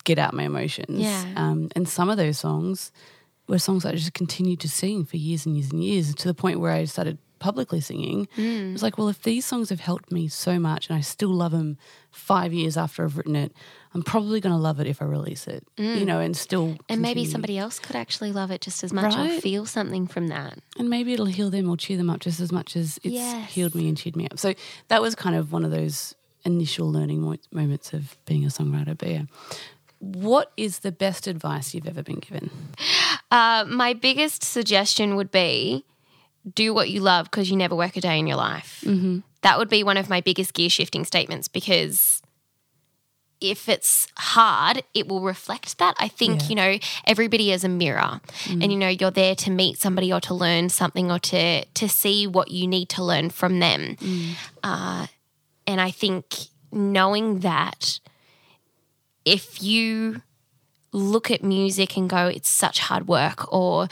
get 0.03 0.19
out 0.19 0.33
my 0.33 0.43
emotions. 0.43 0.99
Yeah. 0.99 1.25
Um, 1.35 1.69
and 1.75 1.87
some 1.87 2.09
of 2.09 2.17
those 2.17 2.37
songs 2.37 2.91
were 3.47 3.59
songs 3.59 3.83
that 3.83 3.93
I 3.93 3.97
just 3.97 4.13
continued 4.13 4.59
to 4.61 4.69
sing 4.69 5.05
for 5.05 5.17
years 5.17 5.45
and 5.45 5.57
years 5.57 5.71
and 5.71 5.83
years 5.83 6.13
to 6.15 6.27
the 6.27 6.33
point 6.33 6.59
where 6.59 6.71
I 6.71 6.85
started 6.85 7.17
publicly 7.39 7.81
singing. 7.81 8.27
It 8.69 8.73
was 8.73 8.83
like, 8.83 8.97
well, 8.97 9.09
if 9.09 9.23
these 9.23 9.45
songs 9.45 9.69
have 9.69 9.79
helped 9.79 10.11
me 10.11 10.27
so 10.27 10.59
much 10.59 10.89
and 10.89 10.97
I 10.97 11.01
still 11.01 11.29
love 11.29 11.51
them 11.51 11.77
five 12.11 12.53
years 12.53 12.77
after 12.77 13.03
I've 13.03 13.17
written 13.17 13.35
it, 13.35 13.53
I'm 13.93 14.03
probably 14.03 14.39
going 14.39 14.53
to 14.53 14.61
love 14.61 14.79
it 14.79 14.85
if 14.87 15.01
I 15.01 15.05
release 15.05 15.47
it, 15.47 15.65
you 15.77 16.05
know, 16.05 16.19
and 16.19 16.37
still. 16.37 16.77
And 16.89 17.01
maybe 17.01 17.25
somebody 17.25 17.57
else 17.57 17.79
could 17.79 17.95
actually 17.95 18.31
love 18.31 18.51
it 18.51 18.61
just 18.61 18.83
as 18.83 18.93
much 18.93 19.15
or 19.15 19.41
feel 19.41 19.65
something 19.65 20.05
from 20.05 20.27
that. 20.27 20.59
And 20.77 20.89
maybe 20.91 21.13
it'll 21.13 21.25
heal 21.25 21.49
them 21.49 21.67
or 21.69 21.75
cheer 21.75 21.97
them 21.97 22.09
up 22.09 22.19
just 22.19 22.39
as 22.39 22.51
much 22.51 22.75
as 22.75 22.97
it's 23.03 23.13
Yes. 23.15 23.49
healed 23.51 23.73
me 23.73 23.87
and 23.87 23.97
cheered 23.97 24.15
me 24.15 24.27
up. 24.27 24.37
So 24.37 24.53
that 24.89 25.01
was 25.01 25.15
kind 25.15 25.35
of 25.35 25.51
one 25.51 25.65
of 25.65 25.71
those 25.71 26.13
initial 26.45 26.91
learning 26.91 27.21
mo- 27.21 27.37
moments 27.51 27.91
of 27.93 28.15
being 28.25 28.45
a 28.45 28.49
songwriter. 28.49 28.95
But 28.97 29.09
yeah. 29.09 29.23
What 29.97 30.51
is 30.55 30.79
the 30.79 30.91
best 30.91 31.27
advice 31.27 31.73
you've 31.73 31.87
ever 31.87 32.03
been 32.03 32.19
given? 32.19 32.49
Uh, 33.31 33.65
my 33.67 33.93
biggest 33.93 34.43
suggestion 34.43 35.15
would 35.15 35.31
be 35.31 35.83
do 36.55 36.73
what 36.73 36.89
you 36.89 37.01
love 37.01 37.25
because 37.29 37.49
you 37.51 37.57
never 37.57 37.75
work 37.75 37.97
a 37.97 38.01
day 38.01 38.17
in 38.17 38.25
your 38.27 38.37
life. 38.37 38.81
Mm-hmm. 38.85 39.19
That 39.41 39.57
would 39.57 39.69
be 39.69 39.83
one 39.83 39.97
of 39.97 40.09
my 40.09 40.21
biggest 40.21 40.53
gear 40.53 40.69
shifting 40.69 41.03
statements 41.05 41.47
because 41.47 42.18
if 43.41 43.69
it's 43.69 44.07
hard, 44.17 44.83
it 44.93 45.07
will 45.07 45.21
reflect 45.21 45.77
that. 45.77 45.95
I 45.97 46.07
think, 46.07 46.41
Yeah. 46.41 46.47
you 46.49 46.55
know, 46.55 46.79
everybody 47.05 47.51
is 47.51 47.63
a 47.63 47.69
mirror 47.69 48.21
mm. 48.43 48.63
and, 48.63 48.71
you 48.71 48.77
know, 48.77 48.89
you're 48.89 49.11
there 49.11 49.35
to 49.35 49.49
meet 49.49 49.79
somebody 49.79 50.11
or 50.11 50.19
to 50.21 50.33
learn 50.33 50.69
something 50.69 51.11
or 51.11 51.19
to, 51.19 51.63
to 51.65 51.89
see 51.89 52.27
what 52.27 52.51
you 52.51 52.67
need 52.67 52.89
to 52.89 53.03
learn 53.03 53.29
from 53.29 53.59
them. 53.59 53.95
Mm. 53.95 54.33
Uh, 54.63 55.07
and 55.65 55.79
I 55.79 55.91
think 55.91 56.35
knowing 56.71 57.39
that 57.39 57.99
if 59.25 59.63
you 59.63 60.21
look 60.91 61.29
at 61.29 61.43
music 61.43 61.95
and 61.95 62.09
go, 62.09 62.27
it's 62.27 62.49
such 62.49 62.79
hard 62.79 63.07
work, 63.07 63.53
or 63.53 63.87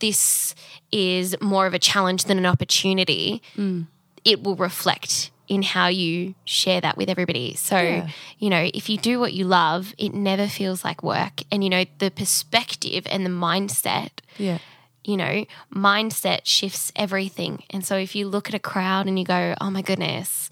this 0.00 0.54
is 0.92 1.34
more 1.40 1.66
of 1.66 1.74
a 1.74 1.78
challenge 1.78 2.24
than 2.24 2.38
an 2.38 2.46
opportunity, 2.46 3.42
mm. 3.56 3.86
it 4.24 4.42
will 4.42 4.56
reflect 4.56 5.30
in 5.48 5.62
how 5.62 5.88
you 5.88 6.34
share 6.44 6.80
that 6.80 6.96
with 6.96 7.08
everybody. 7.10 7.54
So, 7.54 7.76
Yeah. 7.78 8.08
you 8.38 8.48
know, 8.50 8.70
if 8.72 8.88
you 8.88 8.96
do 8.98 9.20
what 9.20 9.32
you 9.34 9.44
love, 9.44 9.94
it 9.98 10.14
never 10.14 10.48
feels 10.48 10.84
like 10.84 11.02
work. 11.02 11.42
And, 11.52 11.62
you 11.62 11.70
know, 11.70 11.84
the 11.98 12.10
perspective 12.10 13.06
and 13.10 13.24
the 13.26 13.30
mindset 13.30 14.10
Yeah. 14.38 14.58
you 15.04 15.18
know, 15.18 15.44
mindset 15.70 16.40
shifts 16.44 16.90
everything. 16.96 17.62
And 17.68 17.84
so 17.84 17.96
if 17.96 18.14
you 18.14 18.26
look 18.26 18.48
at 18.48 18.54
a 18.54 18.58
crowd 18.58 19.06
and 19.06 19.18
you 19.18 19.24
go, 19.26 19.54
oh 19.60 19.68
my 19.70 19.82
goodness, 19.82 20.48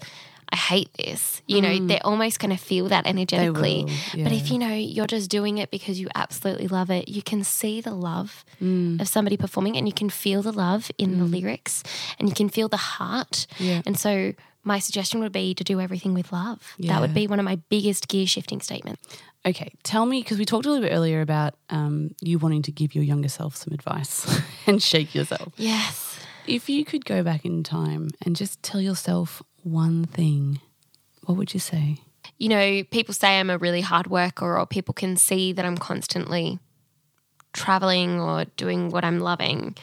I 0.51 0.55
hate 0.55 0.93
this. 0.93 1.41
You 1.47 1.61
know, 1.61 1.87
they're 1.87 2.05
almost 2.05 2.37
going 2.39 2.55
to 2.55 2.63
feel 2.63 2.87
that 2.89 3.07
energetically. 3.07 3.85
will, 3.85 4.23
But 4.23 4.31
if 4.31 4.51
you 4.51 4.59
know 4.59 4.71
you're 4.75 5.07
just 5.07 5.31
doing 5.31 5.57
it 5.57 5.71
because 5.71 5.99
you 5.99 6.07
absolutely 6.13 6.67
love 6.67 6.91
it, 6.91 7.09
you 7.09 7.23
can 7.23 7.43
see 7.43 7.81
the 7.81 7.95
love 7.95 8.45
Mm. 8.61 9.01
of 9.01 9.07
somebody 9.07 9.35
performing 9.37 9.75
and 9.75 9.87
you 9.87 9.93
can 9.93 10.11
feel 10.11 10.43
the 10.43 10.51
love 10.53 10.91
in 10.99 11.17
the 11.17 11.25
lyrics 11.25 11.81
and 12.19 12.29
you 12.29 12.35
can 12.35 12.47
feel 12.49 12.69
the 12.69 12.77
heart. 12.77 13.47
Yeah. 13.57 13.81
And 13.87 13.99
so 13.99 14.33
my 14.63 14.79
suggestion 14.79 15.19
would 15.19 15.31
be 15.31 15.53
to 15.53 15.63
do 15.63 15.79
everything 15.79 16.13
with 16.13 16.31
love. 16.31 16.75
That 16.79 17.01
would 17.01 17.13
be 17.13 17.27
one 17.27 17.39
of 17.39 17.45
my 17.45 17.57
biggest 17.69 18.07
gear 18.07 18.25
shifting 18.25 18.61
statements. 18.61 19.01
Okay, 19.45 19.73
tell 19.83 20.05
me 20.05 20.21
because 20.21 20.39
we 20.39 20.45
talked 20.45 20.65
a 20.65 20.69
little 20.69 20.87
bit 20.87 20.93
earlier 20.93 21.19
about 21.19 21.55
um, 21.69 22.11
you 22.21 22.39
wanting 22.39 22.61
to 22.63 22.71
give 22.71 22.95
your 22.95 23.03
younger 23.03 23.27
self 23.27 23.55
some 23.55 23.73
advice 23.73 24.41
and 24.67 24.81
shake 24.81 25.13
yourself. 25.13 25.53
Yes. 25.57 26.17
If 26.47 26.69
you 26.69 26.85
could 26.85 27.05
go 27.05 27.23
back 27.23 27.45
in 27.45 27.63
time 27.63 28.09
and 28.25 28.35
just 28.35 28.63
tell 28.63 28.79
yourself 28.79 29.41
one 29.63 30.05
thing, 30.05 30.61
what 31.25 31.37
would 31.37 31.53
you 31.53 31.59
say? 31.59 31.99
you 32.37 32.49
know, 32.49 32.83
people 32.83 33.13
say 33.13 33.39
I'm 33.39 33.49
a 33.49 33.57
really 33.57 33.81
hard 33.81 34.07
worker, 34.07 34.57
or 34.57 34.65
people 34.65 34.93
can 34.93 35.15
see 35.15 35.53
that 35.53 35.65
I'm 35.65 35.77
constantly 35.77 36.59
traveling 37.53 38.19
or 38.19 38.45
doing 38.57 38.89
what 38.89 39.05
I'm 39.05 39.19
loving. 39.19 39.75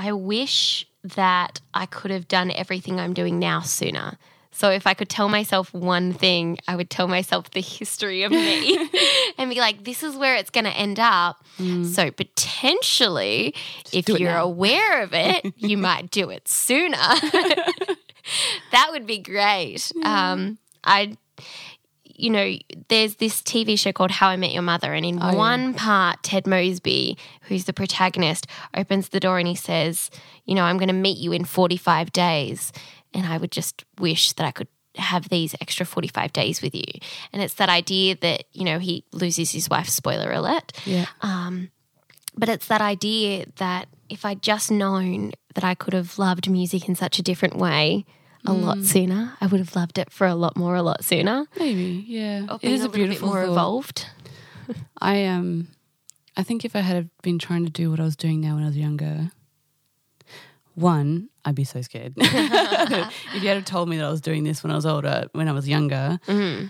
I 0.00 0.12
wish 0.12 0.86
that 1.04 1.60
I 1.74 1.84
could 1.84 2.10
have 2.10 2.26
done 2.26 2.50
everything 2.50 2.98
I'm 2.98 3.12
doing 3.12 3.38
now 3.38 3.60
sooner. 3.60 4.16
So 4.50 4.70
if 4.70 4.86
I 4.86 4.94
could 4.94 5.10
tell 5.10 5.28
myself 5.28 5.74
one 5.74 6.14
thing, 6.14 6.58
I 6.66 6.74
would 6.74 6.88
tell 6.88 7.06
myself 7.06 7.50
the 7.50 7.60
history 7.60 8.22
of 8.22 8.32
me 8.32 8.88
and 9.38 9.50
be 9.50 9.60
like, 9.60 9.84
this 9.84 10.02
is 10.02 10.16
where 10.16 10.36
it's 10.36 10.48
going 10.48 10.64
to 10.64 10.70
end 10.70 10.98
up. 10.98 11.44
So 11.84 12.10
potentially, 12.10 13.54
if 13.92 14.08
you're 14.08 14.32
now. 14.32 14.44
aware 14.44 15.02
of 15.02 15.12
it, 15.12 15.52
you 15.56 15.76
might 15.76 16.10
do 16.10 16.30
it 16.30 16.48
sooner. 16.48 16.96
that 18.72 18.88
would 18.90 19.06
be 19.06 19.18
great. 19.18 19.92
Um, 20.02 20.58
I, 20.82 21.18
you 22.20 22.30
know, 22.30 22.54
there's 22.88 23.16
this 23.16 23.40
TV 23.42 23.78
show 23.78 23.92
called 23.92 24.10
How 24.10 24.28
I 24.28 24.36
Met 24.36 24.52
Your 24.52 24.62
Mother, 24.62 24.92
and 24.92 25.04
in 25.06 25.18
oh, 25.22 25.30
yeah. 25.30 25.36
one 25.36 25.74
part, 25.74 26.22
Ted 26.22 26.46
Mosby, 26.46 27.16
who's 27.42 27.64
the 27.64 27.72
protagonist, 27.72 28.46
opens 28.76 29.08
the 29.08 29.20
door 29.20 29.38
and 29.38 29.48
he 29.48 29.54
says, 29.54 30.10
"You 30.44 30.54
know, 30.54 30.64
I'm 30.64 30.76
going 30.76 30.88
to 30.88 30.94
meet 30.94 31.18
you 31.18 31.32
in 31.32 31.44
45 31.44 32.12
days," 32.12 32.72
and 33.14 33.26
I 33.26 33.38
would 33.38 33.50
just 33.50 33.84
wish 33.98 34.32
that 34.34 34.46
I 34.46 34.50
could 34.50 34.68
have 34.96 35.28
these 35.28 35.54
extra 35.60 35.86
45 35.86 36.32
days 36.32 36.60
with 36.60 36.74
you. 36.74 36.92
And 37.32 37.42
it's 37.42 37.54
that 37.54 37.68
idea 37.68 38.16
that 38.20 38.44
you 38.52 38.64
know 38.64 38.78
he 38.78 39.04
loses 39.12 39.52
his 39.52 39.68
wife. 39.70 39.88
Spoiler 39.88 40.30
alert. 40.30 40.72
Yeah. 40.84 41.06
Um, 41.22 41.70
but 42.36 42.48
it's 42.48 42.68
that 42.68 42.80
idea 42.80 43.46
that 43.56 43.88
if 44.08 44.24
I'd 44.24 44.42
just 44.42 44.70
known 44.70 45.32
that 45.54 45.64
I 45.64 45.74
could 45.74 45.94
have 45.94 46.18
loved 46.18 46.50
music 46.50 46.88
in 46.88 46.94
such 46.94 47.18
a 47.18 47.22
different 47.22 47.56
way 47.56 48.04
a 48.46 48.52
lot 48.52 48.78
mm. 48.78 48.84
sooner, 48.84 49.34
I 49.40 49.46
would 49.46 49.60
have 49.60 49.76
loved 49.76 49.98
it 49.98 50.10
for 50.10 50.26
a 50.26 50.34
lot 50.34 50.56
more, 50.56 50.74
a 50.74 50.82
lot 50.82 51.04
sooner. 51.04 51.46
Maybe, 51.58 52.04
yeah. 52.06 52.44
It 52.44 52.44
is 52.44 52.50
It 52.50 52.60
been 52.60 52.70
is 52.72 52.80
a 52.80 52.88
little 52.88 52.92
bit 52.92 52.98
beautiful 52.98 53.28
more 53.28 53.44
thought. 53.44 53.52
evolved. 53.52 54.06
I 55.00 55.24
um, 55.26 55.68
I 56.36 56.42
think 56.42 56.64
if 56.64 56.74
I 56.74 56.80
had 56.80 57.10
been 57.22 57.38
trying 57.38 57.64
to 57.64 57.70
do 57.70 57.90
what 57.90 58.00
I 58.00 58.04
was 58.04 58.16
doing 58.16 58.40
now 58.40 58.54
when 58.54 58.64
I 58.64 58.68
was 58.68 58.76
younger, 58.76 59.30
one, 60.74 61.28
I'd 61.44 61.54
be 61.54 61.64
so 61.64 61.82
scared. 61.82 62.14
if 62.16 63.34
you 63.34 63.48
had 63.48 63.66
told 63.66 63.88
me 63.88 63.98
that 63.98 64.06
I 64.06 64.10
was 64.10 64.20
doing 64.20 64.44
this 64.44 64.62
when 64.62 64.70
I 64.70 64.76
was 64.76 64.86
older, 64.86 65.26
when 65.32 65.48
I 65.48 65.52
was 65.52 65.68
younger, 65.68 66.18
mm-hmm. 66.26 66.66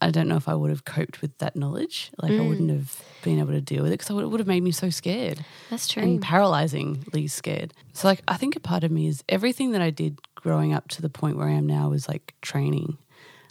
I 0.00 0.10
don't 0.10 0.28
know 0.28 0.36
if 0.36 0.48
I 0.48 0.54
would 0.54 0.70
have 0.70 0.84
coped 0.84 1.20
with 1.20 1.36
that 1.38 1.56
knowledge. 1.56 2.10
Like 2.22 2.32
I 2.32 2.36
mm. 2.36 2.48
wouldn't 2.48 2.70
have 2.70 3.02
been 3.22 3.38
able 3.38 3.52
to 3.52 3.60
deal 3.60 3.82
with 3.82 3.92
it 3.92 3.98
because 3.98 4.10
it 4.10 4.26
would 4.26 4.40
have 4.40 4.46
made 4.46 4.62
me 4.62 4.70
so 4.70 4.88
scared 4.88 5.44
That's 5.68 5.86
true. 5.88 6.02
and 6.02 6.22
paralyzingly 6.22 7.28
scared. 7.28 7.74
So 7.92 8.08
like 8.08 8.22
I 8.26 8.36
think 8.36 8.56
a 8.56 8.60
part 8.60 8.82
of 8.82 8.90
me 8.90 9.08
is 9.08 9.22
everything 9.28 9.72
that 9.72 9.82
I 9.82 9.90
did 9.90 10.18
growing 10.42 10.72
up 10.72 10.88
to 10.88 11.02
the 11.02 11.10
point 11.10 11.36
where 11.36 11.48
I 11.48 11.52
am 11.52 11.66
now 11.66 11.90
was 11.90 12.08
like 12.08 12.34
training. 12.40 12.98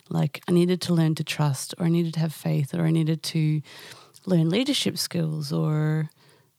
Like 0.10 0.42
I 0.48 0.52
needed 0.52 0.82
to 0.82 0.94
learn 0.94 1.16
to 1.16 1.24
trust 1.24 1.76
or 1.78 1.86
I 1.86 1.90
needed 1.90 2.14
to 2.16 2.20
have 2.20 2.34
faith 2.34 2.74
or 2.74 2.86
I 2.86 2.92
needed 2.92 3.22
to 3.24 3.62
learn 4.26 4.50
leadership 4.50 4.98
skills 4.98 5.52
or 5.52 6.10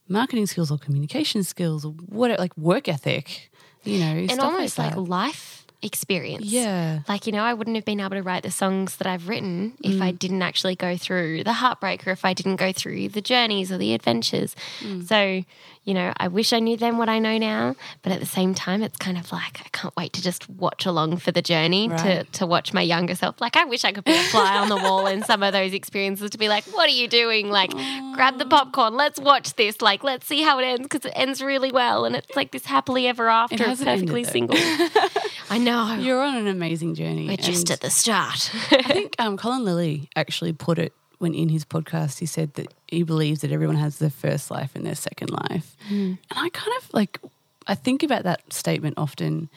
marketing 0.07 0.45
skills 0.45 0.71
or 0.71 0.77
communication 0.77 1.43
skills 1.43 1.85
or 1.85 1.91
what 1.91 2.37
like 2.39 2.55
work 2.57 2.87
ethic, 2.87 3.51
you 3.83 3.99
know, 3.99 4.05
and 4.05 4.39
almost 4.39 4.77
like, 4.77 4.95
like, 4.95 5.07
life 5.07 5.61
experience. 5.81 6.45
Yeah. 6.45 6.99
Like, 7.07 7.25
you 7.25 7.31
know, 7.31 7.43
I 7.43 7.53
wouldn't 7.53 7.75
have 7.75 7.85
been 7.85 7.99
able 7.99 8.11
to 8.11 8.21
write 8.21 8.43
the 8.43 8.51
songs 8.51 8.97
that 8.97 9.07
I've 9.07 9.27
written 9.27 9.73
if 9.83 9.95
Mm. 9.95 10.01
I 10.01 10.11
didn't 10.11 10.41
actually 10.41 10.75
go 10.75 10.95
through 10.95 11.43
the 11.43 11.53
heartbreak 11.53 12.05
or 12.07 12.11
if 12.11 12.23
I 12.23 12.33
didn't 12.33 12.57
go 12.57 12.71
through 12.71 13.09
the 13.09 13.21
journeys 13.21 13.71
or 13.71 13.77
the 13.77 13.93
adventures. 13.93 14.55
Mm. 14.81 15.07
So, 15.07 15.43
you 15.83 15.93
know, 15.95 16.13
I 16.17 16.27
wish 16.27 16.53
I 16.53 16.59
knew 16.59 16.77
then 16.77 16.97
what 16.99 17.09
I 17.09 17.17
know 17.19 17.37
now. 17.39 17.75
But 18.03 18.11
at 18.11 18.19
the 18.19 18.25
same 18.27 18.53
time, 18.53 18.83
it's 18.83 18.97
kind 18.97 19.17
of 19.17 19.31
like 19.31 19.59
I 19.61 19.69
can't 19.71 19.95
wait 19.97 20.13
to 20.13 20.21
just 20.21 20.47
watch 20.49 20.85
along 20.85 21.17
for 21.17 21.31
the 21.31 21.41
journey 21.41 21.87
to, 21.87 21.93
Right. 21.95 22.33
to 22.33 22.45
watch 22.45 22.71
my 22.73 22.81
younger 22.83 23.15
self. 23.15 23.41
Like, 23.41 23.55
I 23.55 23.65
wish 23.65 23.83
I 23.83 23.91
could 23.91 24.03
be 24.03 24.13
a 24.15 24.21
fly 24.23 24.57
on 24.57 24.69
the 24.69 24.75
wall 24.77 25.07
in 25.07 25.23
some 25.23 25.41
of 25.41 25.53
those 25.53 25.73
experiences 25.73 26.29
to 26.31 26.37
be 26.37 26.49
like, 26.49 26.63
what 26.65 26.87
are 26.87 26.93
you 26.93 27.07
doing? 27.07 27.49
Like, 27.49 27.71
grab 28.13 28.37
the 28.37 28.45
popcorn. 28.45 28.95
Let's 28.95 29.19
watch 29.19 29.55
this. 29.55 29.81
Like, 29.81 30.03
let's 30.03 30.27
see 30.27 30.41
how 30.43 30.59
it 30.59 30.63
ends 30.65 30.83
because 30.83 31.05
it 31.05 31.13
ends 31.15 31.41
really 31.41 31.71
well. 31.71 32.05
And 32.05 32.15
it's 32.15 32.35
like 32.35 32.51
this 32.51 32.65
happily 32.65 33.07
ever 33.07 33.27
after, 33.27 33.63
ended, 33.63 33.79
perfectly 33.85 34.23
single. 34.23 34.57
I 35.49 35.57
know. 35.57 35.95
You're 35.95 36.21
on 36.21 36.35
an 36.37 36.47
amazing 36.47 36.95
journey. 36.95 37.27
We're 37.27 37.37
just 37.37 37.71
at 37.71 37.81
the 37.81 37.89
start. 37.89 38.51
I 38.71 38.83
think 38.83 39.15
um, 39.19 39.35
Colin 39.37 39.65
Lilly 39.65 40.09
actually 40.15 40.53
put 40.53 40.77
it 40.77 40.93
when 41.17 41.33
in 41.33 41.49
his 41.49 41.65
podcast. 41.65 42.19
He 42.19 42.25
said 42.25 42.53
that 42.53 42.73
he 42.91 43.03
believes 43.03 43.41
that 43.41 43.51
everyone 43.51 43.77
has 43.77 43.97
their 43.97 44.09
first 44.09 44.51
life 44.51 44.75
and 44.75 44.85
their 44.85 44.95
second 44.95 45.29
life, 45.31 45.75
mm. 45.89 46.17
and 46.17 46.19
I 46.29 46.49
kind 46.49 46.73
of 46.77 46.93
like 46.93 47.19
I 47.67 47.75
think 47.75 48.03
about 48.03 48.23
that 48.23 48.53
statement 48.53 48.95
often, 48.97 49.49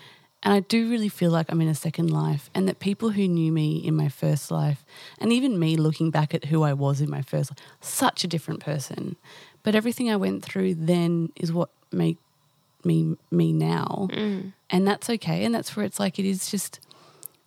and 0.43 0.55
I 0.55 0.61
do 0.61 0.89
really 0.89 1.09
feel 1.09 1.31
like 1.31 1.51
I'm 1.51 1.61
in 1.61 1.69
a 1.69 1.75
second 1.75 2.11
life, 2.11 2.49
and 2.55 2.69
that 2.69 2.79
people 2.79 3.11
who 3.11 3.29
knew 3.29 3.53
me 3.53 3.77
in 3.77 3.95
my 3.95 4.09
first 4.09 4.51
life, 4.51 4.85
and 5.19 5.33
even 5.33 5.59
me 5.59 5.77
looking 5.77 6.11
back 6.11 6.35
at 6.35 6.47
who 6.47 6.63
I 6.63 6.73
was 6.73 7.01
in 7.01 7.11
my 7.11 7.23
first 7.23 7.51
life, 7.51 7.59
such 7.81 8.25
a 8.25 8.29
different 8.29 8.61
person, 8.61 9.17
but 9.63 9.75
everything 9.75 10.11
I 10.11 10.17
went 10.17 10.45
through 10.45 10.77
then 10.77 11.31
is 11.37 11.53
what 11.53 11.71
made 11.93 12.19
me 12.85 13.17
me 13.31 13.53
now, 13.53 14.09
mm. 14.13 14.53
and 14.71 14.87
that's 14.87 15.11
okay, 15.11 15.45
and 15.45 15.55
that's 15.55 15.77
where 15.77 15.85
it's 15.85 16.01
like 16.01 16.19
it 16.19 16.25
is 16.25 16.51
just 16.51 16.81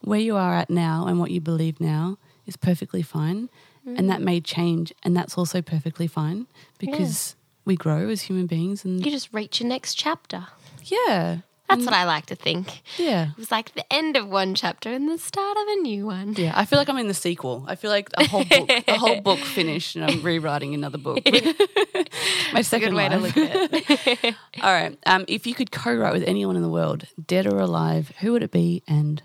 where 0.02 0.20
you 0.20 0.36
are 0.36 0.54
at 0.54 0.70
now 0.70 1.08
and 1.08 1.20
what 1.20 1.32
you 1.32 1.42
believe 1.42 1.80
now 1.80 2.18
is 2.46 2.56
perfectly 2.56 3.02
fine. 3.02 3.50
And 3.96 4.10
that 4.10 4.22
may 4.22 4.42
change, 4.42 4.92
and 5.04 5.16
that's 5.16 5.38
also 5.38 5.62
perfectly 5.62 6.08
fine 6.08 6.48
because 6.78 7.36
we 7.64 7.76
grow 7.78 8.10
as 8.10 8.24
human 8.24 8.46
beings. 8.46 8.84
And 8.84 9.04
you 9.06 9.12
just 9.12 9.34
reach 9.34 9.62
your 9.62 9.70
next 9.70 9.94
chapter. 9.96 10.48
yeah, 10.84 11.38
That's 11.70 11.86
what 11.86 11.94
I 11.94 12.04
like 12.06 12.26
to 12.28 12.36
think. 12.36 12.82
yeah, 12.98 13.32
It 13.32 13.38
was 13.38 13.50
like 13.52 13.74
the 13.76 13.86
end 13.94 14.16
of 14.18 14.28
one 14.30 14.56
chapter 14.56 14.90
and 14.92 15.10
the 15.10 15.18
start 15.18 15.56
of 15.58 15.64
a 15.70 15.76
new 15.82 16.06
one. 16.06 16.34
yeah. 16.38 16.52
I 16.56 16.66
feel 16.66 16.80
like 16.80 16.90
I'm 16.90 16.98
in 16.98 17.08
the 17.08 17.14
sequel. 17.14 17.66
I 17.68 17.76
feel 17.76 17.92
like 17.92 18.10
a 18.18 18.26
whole 18.28 18.44
book, 18.46 18.68
the 18.86 18.98
whole 18.98 19.22
book 19.30 19.40
finished, 19.40 19.96
and 19.96 20.04
I'm 20.06 20.22
rewriting 20.22 20.74
another 20.74 20.98
book. 20.98 21.20
My 22.54 22.62
second 22.62 22.96
way 22.96 23.10
to 23.10 23.18
look 23.18 23.38
at 23.38 23.70
it. 23.72 24.36
All 24.62 24.72
right. 24.74 24.98
Um, 25.06 25.26
if 25.28 25.46
you 25.48 25.54
could 25.54 25.72
co-write 25.72 26.14
with 26.14 26.24
anyone 26.24 26.56
in 26.56 26.62
the 26.62 26.70
world, 26.70 27.06
dead 27.26 27.46
or 27.46 27.58
alive, 27.60 28.12
who 28.20 28.32
would 28.34 28.44
it 28.44 28.52
be 28.52 28.84
and? 28.88 29.22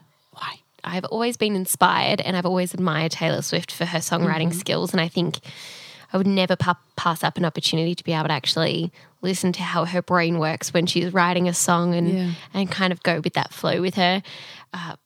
I've 0.85 1.05
always 1.07 1.37
been 1.37 1.55
inspired 1.57 2.21
and 2.21 2.37
I've 2.37 2.47
always 2.47 2.75
admired 2.75 3.13
Taylor 3.13 3.43
Swift 3.43 3.71
for 3.73 3.85
her 3.85 3.99
songwriting 3.99 4.49
Mm-hmm. 4.49 4.59
skills. 4.59 4.93
And 4.93 5.01
I 5.01 5.09
think 5.09 5.39
I 6.13 6.17
would 6.17 6.27
never 6.27 6.57
pa- 6.57 6.79
pass 6.97 7.23
up 7.25 7.37
an 7.39 7.45
opportunity 7.45 7.95
to 7.95 8.05
be 8.05 8.13
able 8.13 8.27
to 8.29 8.33
actually 8.33 8.93
listen 9.23 9.53
to 9.53 9.63
how 9.63 9.85
her 9.85 10.03
brain 10.03 10.39
works 10.39 10.75
when 10.75 10.87
she's 10.87 11.13
writing 11.15 11.49
a 11.49 11.55
song 11.55 11.95
and, 11.95 12.09
Yeah. 12.13 12.31
and 12.53 12.71
kind 12.71 12.93
of 12.93 13.03
go 13.03 13.21
with 13.21 13.35
that 13.35 13.53
flow 13.53 13.81
with 13.81 13.95
her. 13.95 14.23
Uh, 14.75 14.97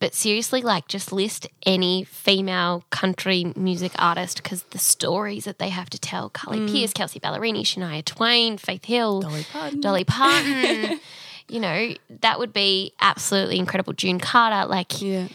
but 0.00 0.14
seriously, 0.14 0.62
like 0.62 0.86
just 0.88 1.12
list 1.12 1.48
any 1.66 2.04
female 2.04 2.84
country 2.90 3.52
music 3.56 3.92
artist 3.98 4.40
because 4.42 4.62
the 4.70 4.78
stories 4.78 5.44
that 5.44 5.58
they 5.58 5.70
have 5.70 5.90
to 5.90 5.98
tell 5.98 6.30
Carly 6.30 6.66
Pearce, 6.72 6.92
Kelsea 6.92 7.18
Ballerini, 7.20 7.62
Shania 7.62 8.04
Twain, 8.04 8.58
Faith 8.58 8.84
Hill, 8.84 9.20
Mm. 9.22 9.22
Dolly 9.22 9.44
Parton. 9.52 9.80
Dolly 9.80 10.04
Parton. 10.04 11.00
you 11.48 11.60
know, 11.60 11.94
that 12.20 12.38
would 12.38 12.52
be 12.52 12.92
absolutely 13.00 13.58
incredible. 13.58 13.92
June 13.92 14.18
Carter, 14.18 14.68
like, 14.68 15.00
Yeah. 15.00 15.28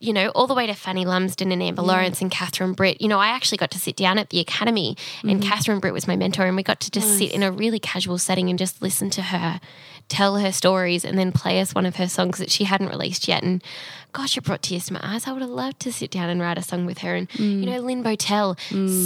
you 0.00 0.12
know, 0.12 0.28
all 0.30 0.46
the 0.46 0.54
way 0.54 0.66
to 0.66 0.74
Fanny 0.74 1.04
Lumsden 1.04 1.52
and 1.52 1.62
Amber 1.62 1.82
Lawrence 1.82 2.20
and 2.20 2.30
Catherine 2.30 2.72
Britt. 2.72 3.00
You 3.00 3.08
know, 3.08 3.18
I 3.18 3.28
actually 3.28 3.58
got 3.58 3.70
to 3.72 3.78
sit 3.78 3.96
down 3.96 4.18
at 4.18 4.30
the 4.30 4.40
academy 4.40 4.96
and 5.22 5.40
mm-hmm. 5.40 5.48
Catherine 5.48 5.80
Britt 5.80 5.92
was 5.92 6.06
my 6.06 6.16
mentor 6.16 6.46
and 6.46 6.56
we 6.56 6.62
got 6.62 6.80
to 6.80 6.90
just 6.90 7.18
sit 7.18 7.32
in 7.32 7.42
a 7.42 7.50
really 7.50 7.78
casual 7.78 8.18
setting 8.18 8.48
and 8.48 8.58
just 8.58 8.80
listen 8.80 9.10
to 9.10 9.22
her 9.22 9.60
tell 10.08 10.38
her 10.38 10.52
stories 10.52 11.04
and 11.04 11.18
then 11.18 11.32
play 11.32 11.60
us 11.60 11.74
one 11.74 11.86
of 11.86 11.96
her 11.96 12.08
songs 12.08 12.38
that 12.38 12.50
she 12.50 12.64
hadn't 12.64 12.88
released 12.88 13.28
yet. 13.28 13.42
And 13.42 13.62
gosh, 14.12 14.36
it 14.36 14.44
brought 14.44 14.62
tears 14.62 14.86
to 14.86 14.94
my 14.94 15.00
eyes. 15.02 15.26
I 15.26 15.32
would 15.32 15.42
have 15.42 15.50
loved 15.50 15.80
to 15.80 15.92
sit 15.92 16.10
down 16.10 16.28
and 16.30 16.40
write 16.40 16.58
a 16.58 16.62
song 16.62 16.86
with 16.86 16.98
her. 16.98 17.14
And, 17.14 17.28
you 17.38 17.66
know, 17.66 17.80
Lyn 17.80 18.02
Bowtell, 18.02 18.56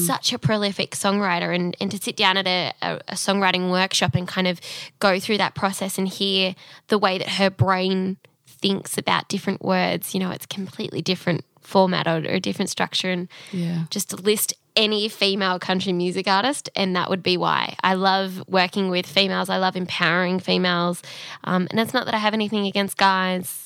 such 0.07 0.33
a 0.33 0.39
prolific 0.39 0.93
songwriter, 0.93 1.55
and, 1.55 1.77
and 1.81 1.91
to 1.91 1.99
sit 1.99 2.17
down 2.17 2.37
at 2.37 2.47
a, 2.47 2.73
a, 2.83 3.01
a 3.09 3.15
songwriting 3.15 3.71
workshop 3.71 4.15
and 4.15 4.27
kind 4.29 4.47
of 4.47 4.61
go 5.01 5.19
through 5.21 5.39
that 5.39 5.55
process 5.55 5.99
and 5.99 6.09
hear 6.09 6.55
the 6.89 6.99
way 6.99 7.19
that 7.19 7.29
her 7.31 7.51
brain 7.51 8.17
thinks 8.47 8.97
about 8.97 9.29
different 9.29 9.63
words. 9.63 10.15
You 10.15 10.21
know, 10.21 10.31
it's 10.31 10.47
completely 10.47 11.03
different 11.03 11.45
format 11.61 12.07
or, 12.07 12.17
or 12.19 12.35
a 12.37 12.41
different 12.41 12.71
structure. 12.71 13.11
And 13.11 13.29
Yeah. 13.51 13.85
just 13.91 14.23
list 14.23 14.55
any 14.75 15.07
female 15.09 15.59
country 15.59 15.93
music 15.93 16.27
artist, 16.27 16.71
and 16.75 16.97
that 16.97 17.11
would 17.11 17.23
be 17.23 17.37
why. 17.37 17.77
I 17.85 17.93
love 17.95 18.43
working 18.49 18.89
with 18.89 19.05
females. 19.07 19.51
I 19.51 19.59
love 19.59 19.77
empowering 19.77 20.41
females. 20.41 21.03
Um, 21.45 21.67
and 21.71 21.79
it's 21.79 21.93
not 21.93 22.07
that 22.07 22.15
I 22.15 22.19
have 22.19 22.33
anything 22.33 22.67
against 22.67 22.97
guys. 22.97 23.62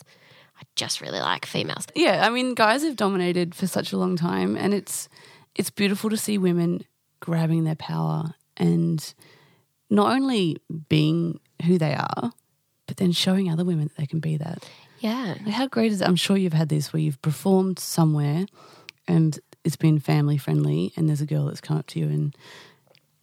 I 0.59 0.63
just 0.75 1.01
really 1.01 1.21
like 1.21 1.47
females. 1.47 1.87
Yeah, 1.95 2.27
I 2.27 2.31
mean, 2.31 2.55
guys 2.55 2.83
have 2.83 2.97
dominated 2.97 3.55
for 3.55 3.67
such 3.67 3.93
a 3.93 3.99
long 3.99 4.17
time, 4.17 4.57
and 4.57 4.73
it's 4.73 5.09
it's 5.55 5.71
beautiful 5.71 6.11
to 6.11 6.17
see 6.17 6.39
women 6.39 6.83
grabbing 7.21 7.65
their 7.65 7.77
power 7.77 8.35
and 8.57 9.15
not 9.91 10.13
only 10.13 10.57
being 10.89 11.41
who 11.65 11.79
they 11.79 11.95
are, 11.95 12.33
but 12.87 12.97
then 12.97 13.13
showing 13.13 13.51
other 13.51 13.65
women 13.65 13.89
that 13.89 13.97
they 13.97 14.07
can 14.07 14.21
be 14.21 14.37
that. 14.37 14.69
Yeah. 15.01 15.35
Like, 15.45 15.55
how 15.55 15.67
great 15.67 15.93
is 15.93 16.01
it? 16.01 16.09
I'm 16.09 16.17
sure 16.17 16.37
you've 16.37 16.53
had 16.53 16.69
this 16.69 16.93
where 16.93 17.01
you've 17.01 17.21
performed 17.23 17.79
somewhere 17.79 18.47
and 19.09 19.39
it's 19.65 19.77
been 19.77 19.99
family 19.99 20.39
friendly, 20.39 20.93
and 20.97 21.09
there's 21.09 21.21
a 21.21 21.27
girl 21.27 21.47
that's 21.47 21.61
come 21.61 21.77
up 21.77 21.87
to 21.89 21.99
you 21.99 22.07
and 22.07 22.37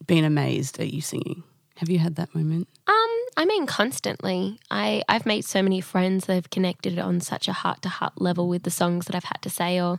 been 0.06 0.24
amazed 0.24 0.78
at 0.78 0.92
you 0.92 1.00
singing. 1.00 1.42
Have 1.76 1.88
you 1.88 1.98
had 1.98 2.16
that 2.16 2.34
moment? 2.34 2.68
Um, 2.86 3.23
I 3.36 3.44
mean, 3.44 3.66
constantly. 3.66 4.60
I 4.70 5.02
I've 5.08 5.26
made 5.26 5.44
so 5.44 5.62
many 5.62 5.80
friends 5.80 6.26
that 6.26 6.34
have 6.34 6.50
connected 6.50 6.98
on 6.98 7.20
such 7.20 7.48
a 7.48 7.52
heart 7.52 7.82
to 7.82 7.88
heart 7.88 8.20
level 8.20 8.48
with 8.48 8.62
the 8.62 8.70
songs 8.70 9.06
that 9.06 9.14
I've 9.14 9.24
had 9.24 9.42
to 9.42 9.50
say, 9.50 9.80
or, 9.80 9.98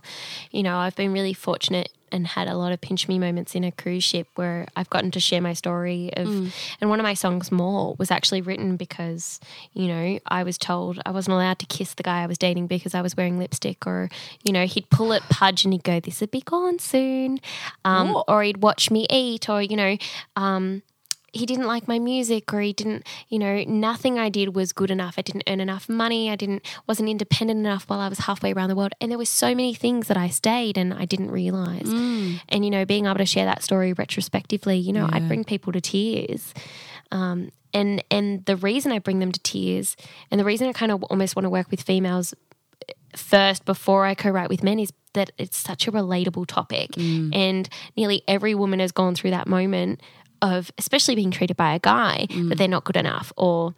you 0.50 0.62
know, 0.62 0.78
I've 0.78 0.96
been 0.96 1.12
really 1.12 1.34
fortunate 1.34 1.90
and 2.12 2.26
had 2.26 2.46
a 2.46 2.54
lot 2.56 2.70
of 2.72 2.80
pinch 2.80 3.08
me 3.08 3.18
moments 3.18 3.54
in 3.56 3.64
a 3.64 3.72
cruise 3.72 4.04
ship 4.04 4.28
where 4.36 4.66
I've 4.76 4.88
gotten 4.88 5.10
to 5.10 5.20
share 5.20 5.40
my 5.40 5.54
story 5.54 6.10
of, 6.16 6.28
and 6.80 6.88
one 6.88 7.00
of 7.00 7.04
my 7.04 7.14
songs, 7.14 7.50
More, 7.50 7.96
was 7.98 8.12
actually 8.12 8.42
written 8.42 8.76
because, 8.76 9.40
you 9.74 9.88
know, 9.88 10.18
I 10.26 10.44
was 10.44 10.56
told 10.56 11.00
I 11.04 11.10
wasn't 11.10 11.34
allowed 11.34 11.58
to 11.58 11.66
kiss 11.66 11.94
the 11.94 12.04
guy 12.04 12.22
I 12.22 12.26
was 12.26 12.38
dating 12.38 12.68
because 12.68 12.94
I 12.94 13.02
was 13.02 13.16
wearing 13.16 13.38
lipstick, 13.38 13.86
or, 13.86 14.08
you 14.44 14.52
know, 14.52 14.66
he'd 14.66 14.88
pull 14.88 15.12
at 15.12 15.22
Pudge 15.28 15.64
and 15.64 15.74
he'd 15.74 15.84
go, 15.84 15.98
"This 16.00 16.20
would 16.20 16.30
be 16.30 16.42
gone 16.42 16.78
soon," 16.78 17.40
um, 17.84 18.22
or 18.28 18.44
he'd 18.44 18.58
watch 18.62 18.90
me 18.90 19.06
eat, 19.10 19.48
or 19.50 19.60
you 19.60 19.76
know. 19.76 19.96
Um, 20.36 20.82
he 21.32 21.44
didn't 21.44 21.66
like 21.66 21.86
my 21.88 21.98
music 21.98 22.52
or 22.52 22.60
he 22.60 22.72
didn't 22.72 23.06
you 23.28 23.38
know 23.38 23.62
nothing 23.64 24.18
i 24.18 24.28
did 24.28 24.54
was 24.54 24.72
good 24.72 24.90
enough. 24.90 25.14
I 25.18 25.22
didn't 25.22 25.44
earn 25.46 25.60
enough 25.60 25.88
money. 25.88 26.30
I 26.30 26.36
didn't 26.36 26.64
wasn't 26.86 27.08
independent 27.08 27.58
enough 27.58 27.84
while 27.88 28.00
i 28.00 28.08
was 28.08 28.20
halfway 28.20 28.52
around 28.52 28.68
the 28.68 28.76
world. 28.76 28.92
And 29.00 29.10
there 29.10 29.18
were 29.18 29.24
so 29.24 29.48
many 29.48 29.74
things 29.74 30.08
that 30.08 30.16
i 30.16 30.28
stayed 30.28 30.78
and 30.78 30.94
i 30.94 31.04
didn't 31.04 31.30
realize. 31.30 31.88
Mm. 31.88 32.40
And 32.48 32.64
you 32.64 32.70
know 32.70 32.84
being 32.84 33.06
able 33.06 33.16
to 33.16 33.26
share 33.26 33.44
that 33.44 33.62
story 33.62 33.92
retrospectively 33.92 34.76
you 34.76 34.92
know 34.92 35.08
i'd 35.12 35.28
bring 35.28 35.44
people 35.44 35.72
to 35.72 35.80
tears. 35.80 36.54
Um, 37.12 37.52
and 37.72 38.02
and 38.10 38.44
the 38.46 38.56
reason 38.56 38.92
i 38.92 38.98
bring 38.98 39.18
them 39.18 39.32
to 39.32 39.40
tears 39.40 39.96
and 40.30 40.40
the 40.40 40.44
reason 40.44 40.68
i 40.68 40.72
kind 40.72 40.90
of 40.90 41.02
almost 41.04 41.36
want 41.36 41.44
to 41.44 41.50
work 41.50 41.70
with 41.70 41.82
females 41.82 42.34
eh, 42.88 42.92
first 43.14 43.64
before 43.64 44.04
I 44.04 44.14
co-write 44.14 44.48
with 44.48 44.62
men 44.62 44.78
is 44.78 44.92
that 45.14 45.30
it's 45.38 45.56
such 45.56 45.88
a 45.88 45.92
relatable 45.92 46.46
topic. 46.46 46.90
Mm. 46.92 47.34
And 47.34 47.68
nearly 47.96 48.22
every 48.28 48.54
woman 48.54 48.80
has 48.80 48.92
gone 48.92 49.14
through 49.14 49.30
that 49.30 49.48
moment 49.48 50.00
of 50.42 50.70
especially 50.78 51.14
being 51.14 51.30
treated 51.30 51.56
by 51.56 51.74
a 51.74 51.78
guy 51.78 52.26
that 52.30 52.58
they're 52.58 52.68
not 52.68 52.84
good 52.84 52.96
enough 52.96 53.32
or 53.36 53.74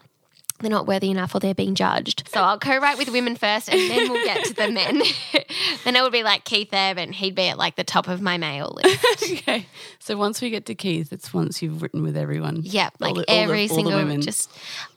they're 0.61 0.71
not 0.71 0.89
worthy 0.89 1.09
enough 1.09 1.33
or 1.37 1.39
they're 1.39 1.55
being 1.55 1.77
judged. 1.77 2.29
So 2.33 2.43
I'll 2.43 2.59
co-write 2.59 2.99
with 2.99 3.09
women 3.11 3.37
first 3.37 3.69
and 3.69 3.79
then 3.89 4.11
we'll 4.11 4.25
get 4.25 4.45
to 4.47 4.55
the 4.55 4.69
men. 4.73 5.03
then 5.85 5.95
it 5.95 6.03
would 6.03 6.11
be 6.11 6.25
like 6.25 6.45
Keith 6.45 6.71
Urban. 6.73 7.13
He'd 7.13 7.37
be 7.37 7.47
at 7.49 7.59
like 7.59 7.77
the 7.77 7.85
top 7.85 8.09
of 8.09 8.21
my 8.21 8.39
mail 8.39 8.77
list. 8.83 9.23
okay. 9.33 9.67
So 10.01 10.17
once 10.17 10.43
we 10.43 10.51
get 10.51 10.67
to 10.67 10.75
Keith, 10.75 11.13
it's 11.13 11.33
once 11.33 11.63
you've 11.63 11.81
written 11.81 12.03
with 12.03 12.17
everyone. 12.17 12.63
Yeah, 12.65 12.91
like 12.99 13.15
the- 13.15 13.25
every 13.31 13.69
the 13.69 13.75
single 13.75 13.95
women. 13.95 14.21
just 14.21 14.51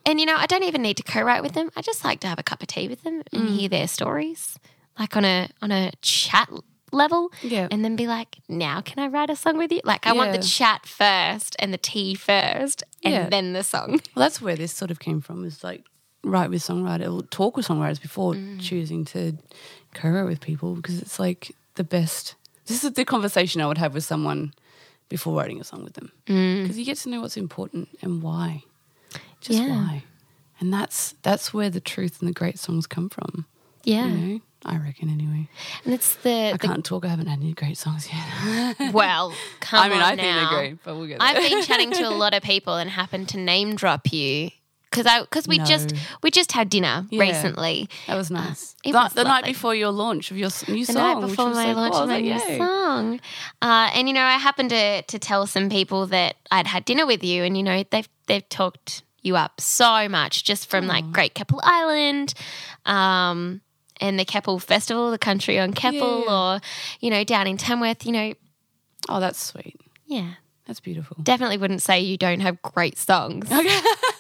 and 0.04 0.20
you 0.20 0.26
know, 0.26 0.36
I 0.36 0.48
don't 0.48 0.64
even 0.64 0.82
need 0.82 0.98
to 0.98 1.04
co-write 1.04 1.44
with 1.44 1.54
them. 1.54 1.70
I 1.76 1.84
just 1.84 2.04
like 2.04 2.22
to 2.22 2.28
have 2.28 2.40
a 2.40 2.44
cup 2.44 2.64
of 2.64 2.68
tea 2.68 2.88
with 2.88 3.04
them 3.04 3.22
and 3.32 3.44
Mm. 3.50 3.60
hear 3.60 3.70
their 3.70 3.88
stories. 3.88 4.58
Like 4.98 5.16
on 5.16 5.26
a 5.26 5.48
on 5.62 5.72
a 5.72 5.92
chat 6.02 6.50
level. 6.92 7.32
Yeah. 7.42 7.68
And 7.72 7.84
then 7.84 7.96
be 7.96 8.08
like, 8.08 8.38
now 8.48 8.82
can 8.82 9.00
I 9.04 9.08
write 9.08 9.30
a 9.30 9.36
song 9.36 9.58
with 9.58 9.72
you? 9.72 9.82
Like 9.84 10.06
I 10.08 10.14
want 10.14 10.32
the 10.34 10.42
chat 10.42 10.86
first 10.86 11.56
and 11.60 11.74
the 11.74 11.78
tea 11.78 12.16
first 12.16 12.84
and 13.04 13.14
Yeah. 13.14 13.30
then 13.30 13.54
the 13.54 13.64
song. 13.64 13.92
Well, 14.16 14.26
that's 14.26 14.42
where 14.42 14.56
this 14.56 14.74
sort 14.74 14.92
of 14.92 15.00
came 15.00 15.22
from. 15.22 15.46
Is 15.46 15.64
like 15.64 15.84
write 16.24 16.50
with 16.50 16.62
songwriter, 16.62 17.12
or 17.14 17.24
talk 17.24 17.58
with 17.58 17.68
songwriters 17.68 18.02
before 18.02 18.34
mm. 18.34 18.60
choosing 18.62 19.06
to 19.06 19.38
co-write 19.94 20.26
with 20.26 20.40
people 20.40 20.76
because 20.76 21.02
it's 21.02 21.20
like 21.20 21.56
the 21.76 21.84
best. 21.84 22.36
This 22.68 22.84
is 22.84 22.94
the 22.94 23.06
conversation 23.06 23.60
I 23.62 23.68
would 23.68 23.80
have 23.80 23.94
with 23.94 24.04
someone 24.04 24.54
before 25.10 25.36
writing 25.38 25.60
a 25.60 25.64
song 25.64 25.84
with 25.84 25.94
them 25.94 26.12
mm. 26.28 26.62
because 26.62 26.78
you 26.78 26.86
get 26.86 26.98
to 26.98 27.10
know 27.10 27.22
what's 27.22 27.38
important 27.38 27.90
and 28.02 28.22
why, 28.22 28.64
just 29.42 29.60
Yeah. 29.60 29.70
why, 29.70 30.04
and 30.60 30.72
that's 30.72 31.16
that's 31.22 31.54
where 31.54 31.70
the 31.70 31.82
truth 31.82 32.20
and 32.22 32.30
the 32.30 32.34
great 32.34 32.60
songs 32.60 32.88
come 32.88 33.10
from. 33.10 33.46
Yeah. 33.84 34.08
You 34.08 34.34
know, 34.36 34.40
I 34.66 34.78
reckon 34.78 35.10
anyway. 35.10 35.48
And 35.86 35.94
it's 35.94 36.16
the, 36.16 36.50
I 36.50 36.52
the 36.54 36.58
can't 36.60 36.86
talk. 36.86 37.06
I 37.06 37.10
haven't 37.10 37.28
had 37.28 37.40
any 37.40 37.54
great 37.54 37.78
songs 37.78 38.08
yet. 38.12 38.94
well, 38.94 39.34
come 39.60 39.80
I 39.84 39.90
mean, 39.90 39.98
on 39.98 40.04
I 40.04 40.10
think 40.16 40.22
now. 40.22 40.50
they're 40.50 40.60
great, 40.60 40.84
but 40.84 40.96
we'll 40.96 41.08
get 41.08 41.20
there. 41.20 41.28
I've 41.28 41.50
been 41.50 41.64
chatting 41.70 41.92
to 41.92 42.04
a 42.04 42.10
lot 42.12 42.34
of 42.34 42.44
people 42.44 42.76
and 42.76 42.90
happened 42.90 43.30
to 43.30 43.38
name 43.38 43.76
drop 43.76 44.12
you 44.14 44.52
because 44.92 45.06
I 45.08 45.22
because 45.22 45.48
we 45.48 45.58
just 45.60 45.94
we 46.22 46.30
just 46.32 46.52
had 46.52 46.70
dinner 46.70 47.08
Yeah. 47.10 47.22
recently. 47.22 47.90
That 48.08 48.16
was 48.18 48.30
nice. 48.30 48.76
it 48.84 48.92
the 48.92 48.98
was 49.00 49.14
the 49.14 49.24
night 49.24 49.46
before 49.46 49.74
your 49.74 49.90
launch 49.92 50.32
of 50.32 50.38
your 50.38 50.50
new 50.68 50.86
the 50.86 50.94
song. 50.94 50.96
night 51.02 51.18
which 51.22 51.30
before 51.32 51.48
was 51.48 51.56
my 51.58 51.66
so 51.74 51.80
launch 51.80 51.96
of 51.96 52.08
my 52.10 52.20
new 52.22 52.34
"Yay." 52.34 52.58
song. 52.58 53.20
Uh, 53.62 53.90
and 53.96 54.08
you 54.10 54.14
know, 54.14 54.22
I 54.24 54.34
happened 54.38 54.70
to 54.72 55.02
to 55.02 55.18
tell 55.18 55.48
some 55.48 55.70
people 55.70 56.06
that 56.08 56.36
I'd 56.52 56.68
had 56.68 56.84
dinner 56.86 57.06
with 57.08 57.24
you, 57.24 57.44
and 57.44 57.56
you 57.58 57.64
know, 57.64 57.84
they've 57.90 58.10
they've 58.28 58.48
talked 58.50 59.04
you 59.24 59.38
up 59.38 59.62
so 59.62 60.10
much 60.10 60.44
just 60.44 60.70
from 60.70 60.88
like 60.88 61.12
Great 61.12 61.34
Keppel 61.36 61.62
Island. 61.64 62.34
Um, 62.86 63.62
and 64.02 64.20
the 64.20 64.26
Keppel 64.26 64.60
Festival, 64.60 65.12
the 65.12 65.18
country 65.18 65.60
on 65.60 65.74
Keppel, 65.74 66.24
Yeah. 66.28 66.34
or 66.56 66.60
you 67.00 67.10
know, 67.10 67.24
down 67.24 67.48
in 67.48 67.58
Tamworth, 67.58 68.06
you 68.06 68.12
know, 68.12 68.34
Oh, 69.10 69.20
that's 69.20 69.42
sweet. 69.44 69.76
yeah, 70.06 70.34
That's 70.68 70.80
beautiful. 70.80 71.18
definitely 71.24 71.58
wouldn't 71.58 71.82
say 71.82 72.00
you 72.02 72.18
don't 72.18 72.40
have 72.42 72.62
great 72.62 72.98
songs. 72.98 73.50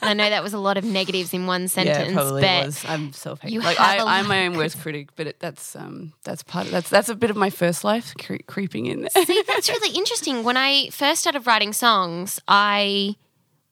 And 0.03 0.09
I 0.09 0.13
know 0.23 0.29
that 0.31 0.41
was 0.41 0.53
a 0.53 0.57
lot 0.57 0.77
of 0.77 0.83
negatives 0.83 1.31
in 1.31 1.45
one 1.45 1.67
sentence, 1.67 2.07
yeah, 2.09 2.13
probably 2.15 2.41
but 2.41 2.65
was. 2.65 2.83
I'm 2.85 3.13
self 3.13 3.39
you 3.43 3.61
Like 3.61 3.79
I, 3.79 3.97
a 3.97 4.05
I'm 4.05 4.27
my 4.27 4.47
own 4.47 4.57
worst 4.57 4.81
critic, 4.81 5.09
but 5.15 5.27
it, 5.27 5.39
that's 5.39 5.75
um 5.75 6.13
that's 6.23 6.41
part 6.41 6.65
of 6.65 6.71
that's 6.71 6.89
that's 6.89 7.07
a 7.07 7.13
bit 7.13 7.29
of 7.29 7.35
my 7.37 7.51
first 7.51 7.83
life 7.83 8.15
cre- 8.19 8.37
creeping 8.47 8.87
in 8.87 9.01
there. 9.01 9.25
See, 9.25 9.43
that's 9.47 9.69
really 9.69 9.95
interesting. 9.95 10.43
When 10.43 10.57
I 10.57 10.89
first 10.89 11.21
started 11.21 11.45
writing 11.45 11.71
songs, 11.71 12.39
I 12.47 13.15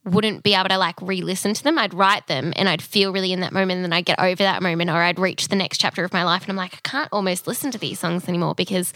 wouldn't 0.06 0.44
be 0.44 0.54
able 0.54 0.70
to 0.70 0.78
like 0.78 1.02
re-listen 1.02 1.54
to 1.54 1.64
them. 1.64 1.78
I'd 1.78 1.94
write 1.94 2.28
them 2.28 2.54
and 2.56 2.70
I'd 2.70 2.82
feel 2.82 3.12
really 3.12 3.34
in 3.34 3.42
that 3.42 3.52
moment 3.52 3.78
and 3.78 3.86
then 3.86 3.94
I'd 3.94 4.06
get 4.06 4.20
over 4.20 4.44
that 4.44 4.64
moment 4.64 4.90
or 4.90 4.96
I'd 4.96 5.20
reach 5.20 5.50
the 5.50 5.56
next 5.56 5.80
chapter 5.80 6.04
of 6.04 6.14
my 6.14 6.24
life 6.24 6.44
and 6.44 6.52
I'm 6.52 6.56
like, 6.56 6.74
I 6.74 6.80
can't 6.84 7.10
almost 7.12 7.48
listen 7.48 7.70
to 7.72 7.78
these 7.78 8.00
songs 8.00 8.28
anymore 8.28 8.56
because 8.56 8.94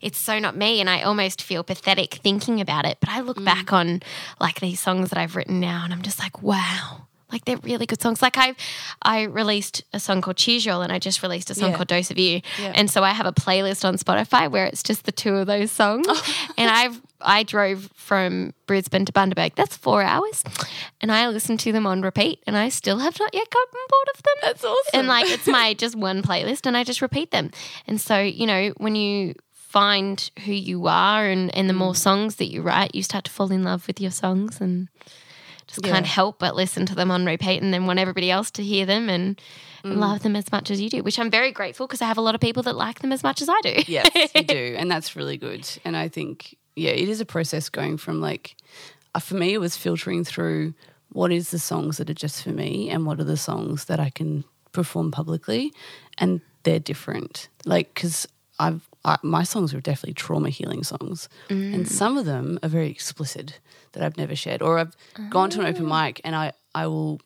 it's 0.00 0.18
so 0.18 0.38
not 0.38 0.56
me 0.56 0.80
and 0.80 0.88
I 0.88 1.02
almost 1.02 1.42
feel 1.42 1.62
pathetic 1.62 2.14
thinking 2.14 2.60
about 2.60 2.86
it. 2.86 2.98
But 3.00 3.10
I 3.10 3.20
look 3.20 3.38
mm. 3.38 3.44
back 3.44 3.72
on 3.72 4.02
like 4.40 4.60
these 4.60 4.80
songs 4.80 5.10
that 5.10 5.18
I've 5.18 5.36
written 5.36 5.60
now 5.60 5.82
and 5.84 5.92
I'm 5.92 6.02
just 6.02 6.18
like, 6.18 6.42
wow. 6.42 7.05
Like 7.32 7.44
they're 7.44 7.56
really 7.58 7.86
good 7.86 8.00
songs. 8.00 8.22
Like 8.22 8.36
I, 8.38 8.54
I 9.02 9.22
released 9.22 9.82
a 9.92 9.98
song 9.98 10.20
called 10.20 10.36
Cheese 10.36 10.64
Roll, 10.66 10.82
and 10.82 10.92
I 10.92 10.98
just 11.00 11.22
released 11.22 11.50
a 11.50 11.54
song 11.54 11.70
Yeah. 11.70 11.76
called 11.76 11.88
Dose 11.88 12.10
of 12.12 12.18
You, 12.18 12.40
Yeah. 12.60 12.72
and 12.74 12.88
so 12.90 13.02
I 13.02 13.10
have 13.10 13.26
a 13.26 13.32
playlist 13.32 13.84
on 13.84 13.96
Spotify 13.98 14.48
where 14.50 14.64
it's 14.66 14.82
just 14.82 15.04
the 15.06 15.12
two 15.12 15.34
of 15.34 15.46
those 15.48 15.72
songs. 15.72 16.06
and 16.56 16.70
I've 16.70 17.00
I 17.20 17.42
drove 17.42 17.90
from 17.94 18.52
Brisbane 18.66 19.06
to 19.06 19.12
Bundaberg. 19.12 19.56
That's 19.56 19.76
four 19.76 20.02
hours, 20.02 20.44
and 21.00 21.10
I 21.10 21.26
listened 21.28 21.58
to 21.60 21.72
them 21.72 21.84
on 21.86 22.02
repeat, 22.02 22.44
and 22.46 22.56
I 22.56 22.68
still 22.68 22.98
have 22.98 23.18
not 23.18 23.34
yet 23.34 23.50
gotten 23.50 23.80
bored 23.88 24.08
of 24.16 24.22
them. 24.22 24.34
That's 24.42 24.64
awesome. 24.64 24.90
And 25.00 25.08
like 25.08 25.26
it's 25.28 25.48
my 25.48 25.74
just 25.74 25.96
one 25.96 26.22
playlist, 26.22 26.64
and 26.66 26.76
I 26.76 26.84
just 26.84 27.02
repeat 27.02 27.32
them. 27.32 27.50
And 27.88 28.00
so 28.00 28.20
you 28.20 28.46
know 28.46 28.72
when 28.76 28.94
you 28.94 29.34
find 29.52 30.30
who 30.44 30.52
you 30.52 30.86
are, 30.86 31.26
and 31.26 31.52
and 31.56 31.68
the 31.68 31.74
more 31.74 31.92
Mm. 31.94 31.96
songs 31.96 32.36
that 32.36 32.46
you 32.52 32.62
write, 32.62 32.94
you 32.94 33.02
start 33.02 33.24
to 33.24 33.32
fall 33.32 33.50
in 33.50 33.64
love 33.64 33.88
with 33.88 34.00
your 34.00 34.12
songs 34.12 34.60
and. 34.60 34.86
Just 35.68 35.84
Yeah. 35.84 35.92
can't 35.92 36.06
help 36.06 36.38
but 36.38 36.54
listen 36.54 36.86
to 36.86 36.94
them 36.94 37.10
on 37.10 37.24
repeat 37.26 37.62
and 37.62 37.72
then 37.74 37.86
want 37.86 37.98
everybody 37.98 38.30
else 38.30 38.50
to 38.52 38.62
hear 38.62 38.86
them 38.86 39.08
and, 39.08 39.36
Mm. 39.84 39.90
and 39.92 40.00
love 40.00 40.22
them 40.22 40.36
as 40.36 40.50
much 40.52 40.70
as 40.70 40.80
you 40.80 40.88
do, 40.88 41.02
which 41.02 41.18
I'm 41.18 41.30
very 41.30 41.52
grateful 41.52 41.86
because 41.86 42.00
I 42.02 42.06
have 42.06 42.18
a 42.18 42.20
lot 42.20 42.34
of 42.34 42.40
people 42.40 42.62
that 42.64 42.76
like 42.76 43.00
them 43.00 43.12
as 43.12 43.22
much 43.22 43.40
as 43.42 43.48
I 43.48 43.60
do. 43.62 43.82
yes, 43.86 44.08
you 44.34 44.42
do, 44.58 44.74
and 44.78 44.90
that's 44.90 45.14
really 45.16 45.36
good. 45.36 45.68
And 45.84 45.96
I 45.96 46.08
think 46.08 46.56
yeah, 46.76 46.90
it 46.90 47.08
is 47.08 47.20
a 47.20 47.24
process 47.26 47.68
going 47.68 47.96
from 47.96 48.20
like 48.20 48.56
uh, 49.14 49.18
for 49.20 49.34
me, 49.36 49.54
it 49.54 49.58
was 49.58 49.76
filtering 49.76 50.24
through 50.24 50.74
what 51.10 51.32
is 51.32 51.50
the 51.50 51.58
songs 51.58 51.96
that 51.96 52.10
are 52.10 52.14
just 52.14 52.42
for 52.42 52.50
me, 52.50 52.90
and 52.90 53.06
what 53.06 53.18
are 53.20 53.24
the 53.24 53.36
songs 53.36 53.86
that 53.86 53.98
I 54.00 54.10
can 54.10 54.44
perform 54.72 55.10
publicly, 55.10 55.72
and 56.18 56.40
they're 56.64 56.78
different. 56.80 57.48
Like 57.64 57.94
because 57.94 58.26
I've 58.58 58.88
I, 59.04 59.18
my 59.22 59.44
songs 59.44 59.72
are 59.72 59.80
definitely 59.80 60.14
trauma 60.14 60.48
healing 60.50 60.82
songs, 60.82 61.28
and 61.48 61.84
mm. 61.84 61.88
some 61.88 62.16
of 62.16 62.24
them 62.24 62.58
are 62.62 62.68
very 62.68 62.90
explicit 62.90 63.60
that 63.92 64.02
I've 64.02 64.16
never 64.16 64.34
shared, 64.34 64.62
or 64.62 64.78
I've 64.78 64.96
gone 65.30 65.50
to 65.50 65.60
an 65.60 65.66
open 65.66 65.90
ah. 65.90 66.04
mic 66.04 66.20
and 66.24 66.34
I 66.34 66.52
I 66.74 66.86
will 66.86 67.20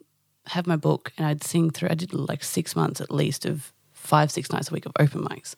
have 0.46 0.66
my 0.66 0.76
book 0.76 1.12
and 1.16 1.26
I'd 1.26 1.42
sing 1.42 1.70
through. 1.70 1.90
I 1.90 1.94
did 1.94 2.12
like 2.12 2.42
six 2.42 2.74
months 2.74 3.00
at 3.00 3.10
least 3.10 3.46
of 3.46 3.72
five 3.92 4.30
six 4.30 4.50
nights 4.50 4.70
a 4.70 4.74
week 4.74 4.86
of 4.86 4.92
open 4.98 5.22
mics, 5.22 5.54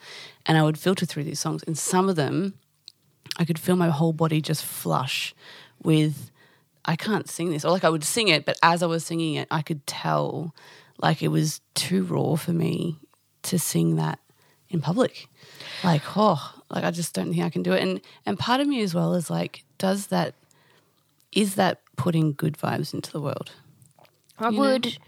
and 0.46 0.58
I 0.58 0.62
would 0.62 0.78
filter 0.78 1.06
through 1.06 1.24
these 1.24 1.40
songs, 1.40 1.62
and 1.64 1.76
some 1.76 2.08
of 2.08 2.16
them 2.16 2.54
I 3.38 3.44
could 3.44 3.58
feel 3.58 3.76
my 3.76 3.88
whole 3.88 4.12
body 4.12 4.40
just 4.40 4.64
flush 4.64 5.34
with 5.82 6.30
I 6.84 6.96
can't 6.96 7.28
sing 7.28 7.50
this. 7.50 7.64
Or 7.64 7.70
like 7.70 7.84
I 7.84 7.90
would 7.90 8.04
sing 8.04 8.28
it, 8.28 8.44
but 8.44 8.58
as 8.62 8.82
I 8.82 8.86
was 8.86 9.04
singing 9.04 9.34
it, 9.34 9.48
I 9.50 9.62
could 9.62 9.86
tell 9.86 10.54
like 10.98 11.22
it 11.22 11.28
was 11.28 11.60
too 11.74 12.04
raw 12.04 12.36
for 12.36 12.52
me 12.52 12.98
to 13.42 13.58
sing 13.58 13.96
that 13.96 14.18
in 14.72 14.80
public. 14.80 15.28
Like, 15.84 16.02
oh, 16.16 16.54
like 16.70 16.84
I 16.84 16.90
just 16.90 17.14
don't 17.14 17.30
think 17.32 17.44
I 17.44 17.50
can 17.50 17.62
do 17.62 17.72
it. 17.72 17.82
And 17.82 18.00
and 18.26 18.38
part 18.38 18.60
of 18.60 18.66
me 18.66 18.82
as 18.82 18.94
well 18.94 19.14
is 19.14 19.30
like, 19.30 19.64
does 19.78 20.08
that 20.08 20.34
is 21.32 21.54
that 21.54 21.80
putting 21.96 22.32
good 22.32 22.58
vibes 22.58 22.92
into 22.92 23.10
the 23.12 23.20
world? 23.20 23.52
I 24.38 24.46
You 24.48 24.52
know? 24.52 24.58
would. 24.60 24.98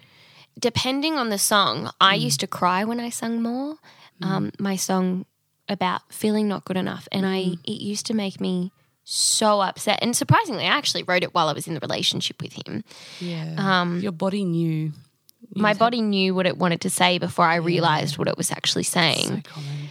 depending 0.59 1.15
on 1.19 1.29
the 1.31 1.39
song, 1.39 1.91
I 2.01 2.15
used 2.15 2.41
to 2.41 2.47
cry 2.47 2.85
when 2.85 3.01
I 3.01 3.11
sung 3.11 3.43
more. 3.43 3.77
Um, 4.23 4.53
my 4.59 4.77
song 4.77 5.27
about 5.69 6.01
feeling 6.13 6.47
not 6.49 6.65
good 6.65 6.77
enough, 6.77 7.09
and 7.11 7.27
I 7.27 7.57
it 7.65 7.81
used 7.81 8.07
to 8.07 8.15
make 8.15 8.41
me 8.41 8.71
so 9.03 9.61
upset. 9.61 9.99
And 10.03 10.17
surprisingly, 10.17 10.65
I 10.65 10.69
actually 10.77 11.03
wrote 11.03 11.23
it 11.25 11.35
while 11.35 11.49
I 11.49 11.53
was 11.53 11.67
in 11.67 11.75
the 11.75 11.81
relationship 11.81 12.41
with 12.41 12.53
him. 12.55 12.85
Yeah. 13.21 13.55
Um, 13.59 14.01
Your 14.01 14.13
body 14.13 14.45
knew. 14.45 14.93
My 15.55 15.75
body 15.75 16.01
knew 16.01 16.35
what 16.35 16.47
it 16.47 16.57
wanted 16.59 16.81
to 16.83 16.91
say 16.91 17.19
before 17.19 17.45
I 17.47 17.57
realized 17.57 18.19
what 18.19 18.29
it 18.29 18.37
was 18.37 18.51
actually 18.51 18.85
saying. 18.85 19.29
So 19.29 19.41
common. 19.45 19.89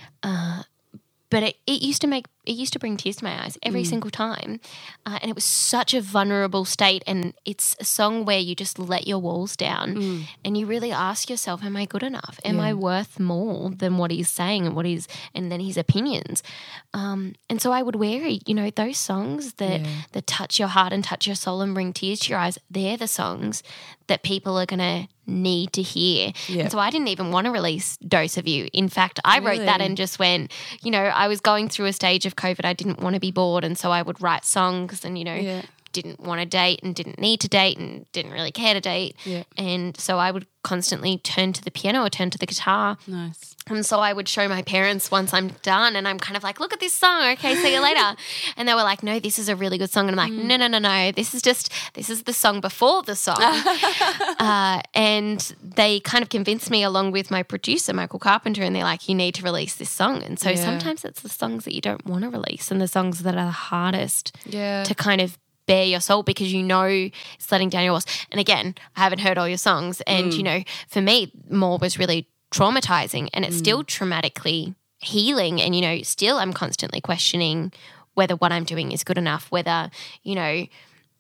but 1.29 1.41
it, 1.43 1.55
it 1.65 1.81
used 1.81 2.01
to 2.01 2.07
make 2.07 2.27
it 2.45 2.51
used 2.57 2.73
to 2.73 2.79
bring 2.79 2.97
tears 2.97 3.15
to 3.15 3.23
my 3.23 3.41
eyes 3.45 3.57
every 3.63 3.85
single 3.85 4.09
time. 4.11 4.59
Uh, 5.05 5.17
and 5.21 5.29
it 5.31 5.33
was 5.33 5.45
such 5.45 5.93
a 5.93 6.01
vulnerable 6.01 6.65
state 6.65 7.01
and 7.07 7.33
it's 7.45 7.73
a 7.79 7.85
song 7.85 8.25
where 8.25 8.37
you 8.37 8.53
just 8.53 8.77
let 8.77 9.07
your 9.07 9.17
walls 9.19 9.55
down 9.55 10.25
and 10.43 10.57
you 10.57 10.65
really 10.65 10.91
ask 10.91 11.29
yourself 11.29 11.63
am 11.63 11.77
i 11.77 11.85
good 11.85 12.03
enough? 12.03 12.39
Am 12.43 12.59
i 12.59 12.73
worth 12.73 13.17
more 13.19 13.69
than 13.71 13.97
what 13.97 14.11
he's 14.11 14.29
saying 14.29 14.65
and 14.67 14.75
what 14.75 14.85
he's 14.85 15.07
and 15.33 15.49
then 15.51 15.61
his 15.61 15.77
opinions? 15.77 16.43
Um, 16.93 17.33
and 17.49 17.61
so 17.61 17.71
i 17.71 17.81
would 17.81 17.95
wear 17.95 18.27
you 18.45 18.53
know 18.53 18.69
those 18.69 18.97
songs 18.97 19.53
that 19.53 19.81
that 20.11 20.27
touch 20.27 20.59
your 20.59 20.67
heart 20.67 20.91
and 20.93 21.03
touch 21.03 21.25
your 21.25 21.35
soul 21.37 21.61
and 21.61 21.73
bring 21.73 21.93
tears 21.93 22.19
to 22.21 22.29
your 22.31 22.39
eyes. 22.39 22.59
They're 22.69 22.97
the 22.97 23.07
songs 23.07 23.63
that 24.07 24.23
people 24.23 24.57
are 24.57 24.65
going 24.65 24.79
to 24.79 25.07
need 25.25 25.71
to 25.73 25.81
hear 25.81 26.33
Yeah. 26.47 26.63
and 26.63 26.71
so 26.71 26.79
i 26.79 26.89
didn't 26.89 27.07
even 27.07 27.31
want 27.31 27.45
to 27.45 27.51
release 27.51 27.95
dose 27.97 28.35
of 28.37 28.45
you 28.47 28.67
in 28.73 28.89
fact 28.89 29.19
i 29.23 29.39
wrote 29.39 29.59
that 29.65 29.79
and 29.81 29.95
just 29.95 30.19
went, 30.19 30.51
you 30.81 30.91
know, 30.91 31.03
I 31.03 31.27
was 31.27 31.39
going 31.39 31.69
through 31.69 31.85
a 31.85 31.93
stage 31.93 32.25
of 32.25 32.35
COVID. 32.35 32.65
I 32.65 32.73
didn't 32.73 32.99
want 32.99 33.13
to 33.15 33.19
be 33.19 33.31
bored. 33.31 33.63
And 33.63 33.77
so 33.77 33.91
I 33.91 34.01
would 34.01 34.21
write 34.21 34.43
songs 34.45 35.05
and, 35.05 35.17
you 35.17 35.23
know, 35.23 35.35
Yeah. 35.35 35.61
Didn't 35.93 36.19
want 36.19 36.41
to 36.41 36.45
date 36.45 36.81
and 36.83 36.93
didn't 36.93 37.19
need 37.19 37.39
to 37.41 37.47
date 37.47 37.77
and 37.77 38.05
didn't 38.11 38.31
really 38.31 38.51
care 38.51 38.73
to 38.73 38.81
date. 38.81 39.15
Yeah. 39.25 39.43
And 39.57 39.95
so 39.97 40.17
I 40.17 40.31
would 40.31 40.47
constantly 40.63 41.17
turn 41.17 41.51
to 41.53 41.61
the 41.63 41.71
piano 41.71 42.03
or 42.05 42.09
turn 42.09 42.29
to 42.29 42.37
the 42.37 42.45
guitar. 42.45 42.97
Nice. 43.05 43.55
And 43.67 43.85
so 43.85 43.99
I 43.99 44.11
would 44.13 44.27
show 44.29 44.47
my 44.47 44.61
parents 44.61 45.11
once 45.11 45.33
I'm 45.33 45.49
done 45.61 45.95
and 45.95 46.07
I'm 46.07 46.19
kind 46.19 46.35
of 46.37 46.43
like, 46.43 46.59
look 46.59 46.73
at 46.73 46.79
this 46.79 46.93
song. 46.93 47.21
Okay, 47.33 47.55
see 47.55 47.73
you 47.73 47.81
later. 47.81 48.15
and 48.57 48.67
they 48.67 48.73
were 48.73 48.83
like, 48.83 49.03
no, 49.03 49.19
this 49.19 49.39
is 49.39 49.47
a 49.49 49.55
really 49.55 49.77
good 49.77 49.89
song. 49.89 50.07
And 50.09 50.19
I'm 50.19 50.29
like, 50.29 50.37
no, 50.45 50.55
no, 50.57 50.67
no, 50.67 50.79
no. 50.79 51.11
This 51.11 51.33
is 51.33 51.41
just, 51.41 51.71
this 51.93 52.09
is 52.09 52.23
the 52.23 52.33
song 52.33 52.59
before 52.61 53.03
the 53.03 53.15
song. 53.15 53.37
uh, 54.39 54.81
and 54.93 55.55
they 55.61 55.99
kind 55.99 56.21
of 56.23 56.29
convinced 56.29 56.69
me 56.71 56.83
along 56.83 57.11
with 57.11 57.31
my 57.31 57.43
producer, 57.43 57.93
Michael 57.93 58.19
Carpenter, 58.19 58.63
and 58.63 58.75
they're 58.75 58.83
like, 58.83 59.07
you 59.07 59.15
need 59.15 59.35
to 59.35 59.43
release 59.43 59.75
this 59.75 59.89
song. 59.89 60.23
And 60.23 60.39
so 60.39 60.49
Yeah. 60.49 60.55
sometimes 60.63 61.05
it's 61.05 61.21
the 61.21 61.29
songs 61.29 61.65
that 61.65 61.73
you 61.73 61.81
don't 61.81 62.05
want 62.05 62.23
to 62.23 62.29
release 62.29 62.71
and 62.71 62.81
the 62.81 62.87
songs 62.87 63.23
that 63.23 63.35
are 63.35 63.45
the 63.45 63.51
hardest 63.51 64.35
Yeah. 64.45 64.83
to 64.83 64.95
kind 64.95 65.21
of 65.21 65.37
bare 65.65 65.85
your 65.85 65.99
soul 65.99 66.23
because 66.23 66.51
you 66.53 66.63
know 66.63 66.83
it's 66.83 67.51
letting 67.51 67.69
down 67.69 67.83
your 67.83 67.93
walls. 67.93 68.05
And 68.31 68.39
again, 68.39 68.75
I 68.95 69.01
haven't 69.01 69.19
heard 69.19 69.37
all 69.37 69.47
your 69.47 69.57
songs. 69.57 70.01
And, 70.01 70.31
mm. 70.31 70.37
you 70.37 70.43
know, 70.43 70.63
for 70.87 71.01
me, 71.01 71.31
more 71.49 71.77
was 71.77 71.97
really 71.97 72.27
traumatizing 72.51 73.29
and 73.33 73.45
it's 73.45 73.55
mm. 73.55 73.59
still 73.59 73.83
traumatically 73.83 74.75
healing. 74.99 75.61
And, 75.61 75.75
you 75.75 75.81
know, 75.81 76.01
still 76.03 76.37
I'm 76.37 76.53
constantly 76.53 77.01
questioning 77.01 77.71
whether 78.13 78.35
what 78.35 78.51
I'm 78.51 78.63
doing 78.63 78.91
is 78.91 79.03
good 79.03 79.17
enough, 79.17 79.51
whether, 79.51 79.89
you 80.23 80.35
know, 80.35 80.65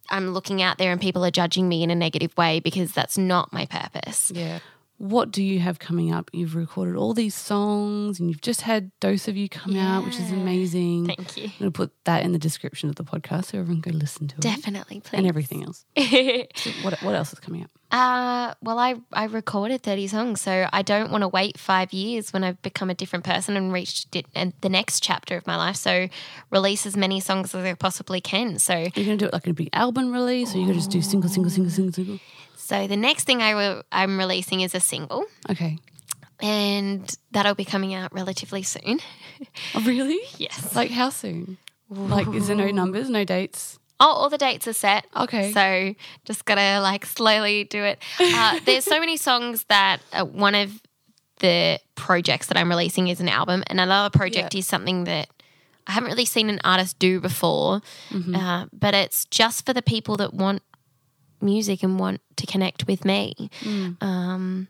I'm 0.09 0.29
looking 0.29 0.61
out 0.61 0.77
there 0.77 0.91
and 0.91 1.01
people 1.01 1.25
are 1.25 1.31
judging 1.31 1.67
me 1.67 1.81
in 1.81 1.89
a 1.89 1.95
negative 1.95 2.35
way 2.37 2.59
because 2.59 2.91
that's 2.91 3.17
not 3.17 3.53
my 3.53 3.65
purpose. 3.65 4.31
Yeah. 4.33 4.59
What 4.97 5.31
do 5.31 5.43
you 5.43 5.59
have 5.59 5.79
coming 5.79 6.13
up? 6.13 6.29
You've 6.33 6.55
recorded 6.55 6.95
all 6.95 7.13
these 7.13 7.35
songs 7.35 8.19
and 8.19 8.29
you've 8.29 8.41
just 8.41 8.61
had 8.61 8.91
Dose 8.99 9.27
of 9.27 9.35
You 9.35 9.49
come 9.49 9.75
out, 9.75 10.05
which 10.05 10.17
is 10.19 10.31
amazing. 10.31 11.07
Thank 11.07 11.35
you. 11.35 11.45
I'm 11.45 11.51
going 11.59 11.71
to 11.71 11.75
put 11.75 11.91
that 12.05 12.23
in 12.23 12.31
the 12.31 12.39
description 12.39 12.89
of 12.89 12.95
the 12.95 13.03
podcast 13.03 13.45
so 13.45 13.59
everyone 13.59 13.81
go 13.81 13.91
listen 13.91 14.27
to 14.29 14.35
it. 14.35 14.41
Definitely, 14.41 15.01
please. 15.01 15.17
And 15.17 15.27
everything 15.27 15.63
else. 15.63 15.85
So 16.55 16.69
what, 16.83 17.01
what 17.01 17.15
else 17.15 17.33
is 17.33 17.39
coming 17.39 17.63
up? 17.63 17.71
Uh, 17.91 18.53
well, 18.61 18.79
I, 18.79 18.95
I 19.11 19.25
recorded 19.25 19.83
30 19.83 20.07
songs, 20.07 20.41
so 20.41 20.67
I 20.71 20.81
don't 20.81 21.11
want 21.11 21.21
to 21.21 21.27
wait 21.27 21.59
five 21.59 21.93
years 21.93 22.31
when 22.33 22.43
I've 22.43 22.61
become 22.61 22.89
a 22.89 22.95
different 22.95 23.23
person 23.23 23.55
and 23.55 23.71
reached 23.71 24.15
it, 24.15 24.25
and 24.33 24.53
the 24.61 24.69
next 24.69 25.01
chapter 25.03 25.35
of 25.37 25.45
my 25.45 25.55
life. 25.55 25.75
So 25.75 26.07
release 26.49 26.85
as 26.85 26.97
many 26.97 27.19
songs 27.19 27.53
as 27.53 27.63
I 27.63 27.73
possibly 27.75 28.19
can. 28.21 28.57
So, 28.59 28.73
you're 28.73 28.89
going 28.89 29.17
to 29.17 29.17
do 29.17 29.25
it 29.25 29.33
like 29.33 29.47
a 29.47 29.53
big 29.53 29.69
album 29.73 30.11
release 30.11 30.55
or 30.55 30.57
you 30.57 30.65
going 30.65 30.73
to 30.73 30.79
just 30.79 30.91
do 30.91 31.01
single, 31.01 31.29
single, 31.29 31.51
single, 31.51 31.71
single, 31.71 31.93
single? 31.93 32.19
So 32.63 32.87
the 32.87 32.97
next 32.97 33.25
thing 33.25 33.41
I 33.41 33.55
will, 33.55 33.83
I'm 33.91 34.17
releasing 34.17 34.61
is 34.61 34.73
a 34.75 34.79
single, 34.79 35.25
Okay. 35.49 35.77
and 36.41 37.13
that'll 37.31 37.55
be 37.55 37.65
coming 37.65 37.93
out 37.93 38.13
relatively 38.13 38.63
soon. 38.63 38.99
Oh, 39.75 39.81
really? 39.81 40.19
Yes. 40.37 40.73
Like 40.75 40.89
how 40.91 41.09
soon? 41.09 41.57
Like, 41.89 42.27
is 42.33 42.47
there 42.47 42.55
no 42.55 42.69
numbers, 42.71 43.09
no 43.09 43.25
dates? 43.25 43.77
Oh, 43.99 44.07
all 44.07 44.29
the 44.29 44.37
dates 44.37 44.67
are 44.67 44.73
set. 44.73 45.05
Okay. 45.17 45.51
So 45.51 45.95
just 46.23 46.45
gotta 46.45 46.79
like 46.81 47.05
slowly 47.05 47.65
do 47.65 47.83
it. 47.83 47.99
Uh, 48.19 48.59
there's 48.65 48.85
so 48.85 48.99
many 49.01 49.17
songs 49.17 49.65
that 49.65 49.97
uh, 50.13 50.23
one 50.23 50.55
of 50.55 50.81
the 51.39 51.79
projects 51.95 52.47
that 52.47 52.57
I'm 52.57 52.69
releasing 52.69 53.09
is 53.09 53.19
an 53.19 53.27
album, 53.27 53.63
and 53.67 53.81
another 53.81 54.09
project 54.17 54.53
Yeah. 54.53 54.59
is 54.59 54.67
something 54.67 55.03
that 55.05 55.27
I 55.87 55.91
haven't 55.91 56.11
really 56.11 56.25
seen 56.25 56.49
an 56.49 56.61
artist 56.63 56.97
do 56.99 57.19
before. 57.19 57.81
Mm-hmm. 58.11 58.35
Uh, 58.35 58.65
but 58.71 58.93
it's 58.93 59.25
just 59.25 59.65
for 59.65 59.73
the 59.73 59.81
people 59.81 60.15
that 60.17 60.33
want 60.33 60.61
music 61.43 61.83
and 61.83 61.99
want 61.99 62.21
to 62.37 62.45
connect 62.45 62.87
with 62.87 63.05
me. 63.05 63.49
Mm. 63.61 64.01
Um, 64.01 64.67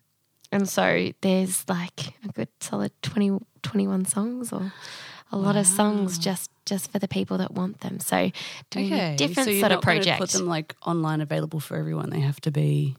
and 0.52 0.68
so 0.68 1.12
there's 1.22 1.68
like 1.68 2.14
a 2.24 2.32
good 2.34 2.50
solid 2.60 2.92
20, 3.02 3.40
21 3.62 4.06
songs 4.06 4.52
or 4.52 4.72
a 5.32 5.38
lot 5.38 5.56
of 5.56 5.66
songs 5.66 6.20
just 6.20 6.52
just 6.66 6.92
for 6.92 7.00
the 7.00 7.08
people 7.08 7.40
that 7.40 7.52
want 7.52 7.82
them. 7.82 8.00
So 8.00 8.32
doing 8.70 8.94
a 8.94 9.16
different 9.16 9.50
so 9.50 9.60
sort 9.60 9.72
of 9.72 9.82
project. 9.82 10.20
Put 10.20 10.30
them 10.30 10.46
like 10.46 10.76
online 10.86 11.22
available 11.22 11.60
for 11.60 11.76
everyone. 11.76 12.10
They 12.12 12.20
have 12.20 12.40
to 12.42 12.52
be 12.52 12.96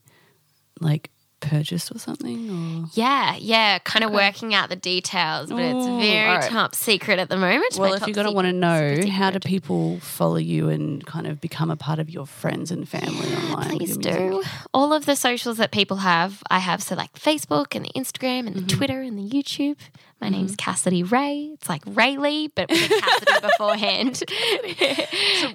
like 0.81 1.11
purchased 1.45 1.95
or 1.95 1.99
something. 1.99 2.51
Or 2.51 2.88
yeah, 2.95 3.36
yeah, 3.36 3.78
kind 3.78 4.05
of 4.05 4.11
working 4.12 4.55
out 4.55 4.68
the 4.68 4.76
details, 4.76 5.51
but 5.51 5.61
it's 5.61 5.86
very 5.86 6.28
right. 6.36 6.51
top 6.51 6.74
secret 6.74 7.18
at 7.18 7.28
the 7.28 7.36
moment. 7.36 7.76
well, 7.78 7.90
My 7.90 7.97
if 7.97 8.07
you're 8.07 8.14
going 8.14 8.26
to 8.26 8.32
want 8.32 8.47
to 8.47 8.53
know, 8.53 9.01
how 9.11 9.30
do 9.30 9.38
people 9.40 10.01
follow 10.01 10.36
you 10.36 10.68
and 10.68 11.05
kind 11.07 11.26
of 11.26 11.40
become 11.40 11.70
a 11.70 11.76
part 11.76 11.99
of 11.99 12.11
your 12.11 12.26
friends 12.26 12.70
and 12.70 12.88
family 12.88 13.34
online? 13.36 13.78
Please 13.78 13.97
do. 13.97 14.42
All 14.72 14.92
of 14.92 15.07
the 15.07 15.16
socials 15.16 15.57
that 15.59 15.70
people 15.70 15.99
have, 15.99 16.42
I 16.51 16.59
have. 16.59 16.82
So, 16.82 16.95
like 16.95 17.12
Facebook 17.14 17.74
and 17.76 17.84
the 17.84 17.92
Instagram 17.95 18.47
and 18.47 18.57
the 18.57 18.61
Mm-hmm. 18.64 18.76
Twitter 18.78 19.01
and 19.03 19.18
the 19.18 19.28
YouTube. 19.28 19.76
My 20.21 20.29
name's 20.31 20.57
Cassidy 20.57 21.03
Ray. 21.03 21.51
It's 21.55 21.69
like 21.69 21.83
Rayleigh, 21.87 22.49
but 22.55 22.71
with 22.71 22.91
a 22.91 23.01
Cassidy 23.01 23.33
beforehand. 23.43 24.23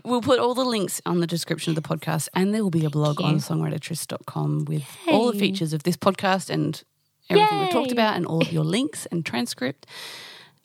We'll 0.06 0.22
put 0.22 0.40
all 0.40 0.54
the 0.54 0.64
links 0.66 1.02
on 1.06 1.20
the 1.22 1.28
description 1.28 1.72
of 1.76 1.82
the 1.82 1.88
podcast, 1.88 2.28
and 2.36 2.54
there 2.54 2.62
will 2.62 2.70
be 2.70 2.86
a 2.86 2.90
blog 2.90 3.20
you. 3.20 3.26
on 3.26 3.36
songwritertryst.com 3.38 4.66
with 4.66 4.84
all 5.08 5.32
the 5.32 5.40
features 5.40 5.74
of 5.74 5.84
this 5.84 5.98
podcast 5.98 6.50
and 6.50 6.84
everything 7.30 7.60
we've 7.60 7.72
talked 7.72 7.92
about, 7.92 8.16
and 8.16 8.26
all 8.26 8.42
of 8.42 8.52
your 8.52 8.64
links 8.64 9.06
and 9.08 9.26
transcript. 9.26 9.86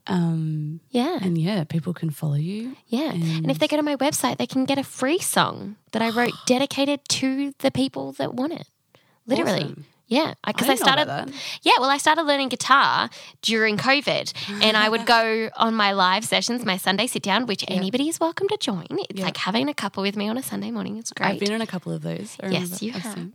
Um, 0.06 0.80
yeah. 0.90 1.18
and 1.22 1.38
yeah, 1.38 1.64
people 1.64 1.94
can 1.94 2.10
follow 2.10 2.34
you. 2.34 2.76
Yeah. 2.88 3.12
And 3.12 3.50
if 3.50 3.58
they 3.58 3.66
go 3.66 3.78
to 3.78 3.82
my 3.82 3.96
website, 3.96 4.36
they 4.36 4.46
can 4.46 4.66
get 4.66 4.76
a 4.76 4.84
free 4.84 5.18
song 5.18 5.76
that 5.92 6.02
I 6.02 6.10
wrote 6.10 6.34
dedicated 6.46 7.00
to 7.08 7.54
the 7.60 7.70
people 7.70 8.12
that 8.12 8.34
want 8.34 8.52
it. 8.52 8.68
Literally. 9.26 9.62
Awesome. 9.64 9.86
Yeah, 10.14 10.34
because 10.46 10.68
I 10.68 10.72
I, 10.72 10.76
started. 10.76 11.34
Yeah, 11.62 11.72
well, 11.80 11.90
I 11.90 11.98
started 11.98 12.22
learning 12.22 12.48
guitar 12.50 13.10
during 13.42 13.76
COVID, 13.76 14.26
and 14.62 14.76
I 14.76 14.88
would 14.88 15.06
go 15.16 15.50
on 15.56 15.74
my 15.74 15.92
live 15.92 16.24
sessions, 16.24 16.64
my 16.64 16.76
Sunday 16.76 17.06
sit 17.06 17.22
down, 17.22 17.46
which 17.46 17.64
anybody 17.68 18.08
is 18.08 18.20
welcome 18.20 18.48
to 18.48 18.56
join. 18.58 18.86
It's 18.90 19.18
Yeah. 19.18 19.24
like 19.24 19.36
having 19.36 19.68
a 19.68 19.74
couple 19.74 20.02
with 20.02 20.16
me 20.16 20.28
on 20.28 20.36
a 20.38 20.42
Sunday 20.42 20.70
morning. 20.70 20.98
It's 20.98 21.12
great. 21.12 21.30
I've 21.32 21.40
been 21.40 21.52
in 21.52 21.60
a 21.62 21.66
couple 21.66 21.92
of 21.92 22.02
those. 22.02 22.36
Yes, 22.56 22.82
you 22.82 22.92
I've 22.94 23.32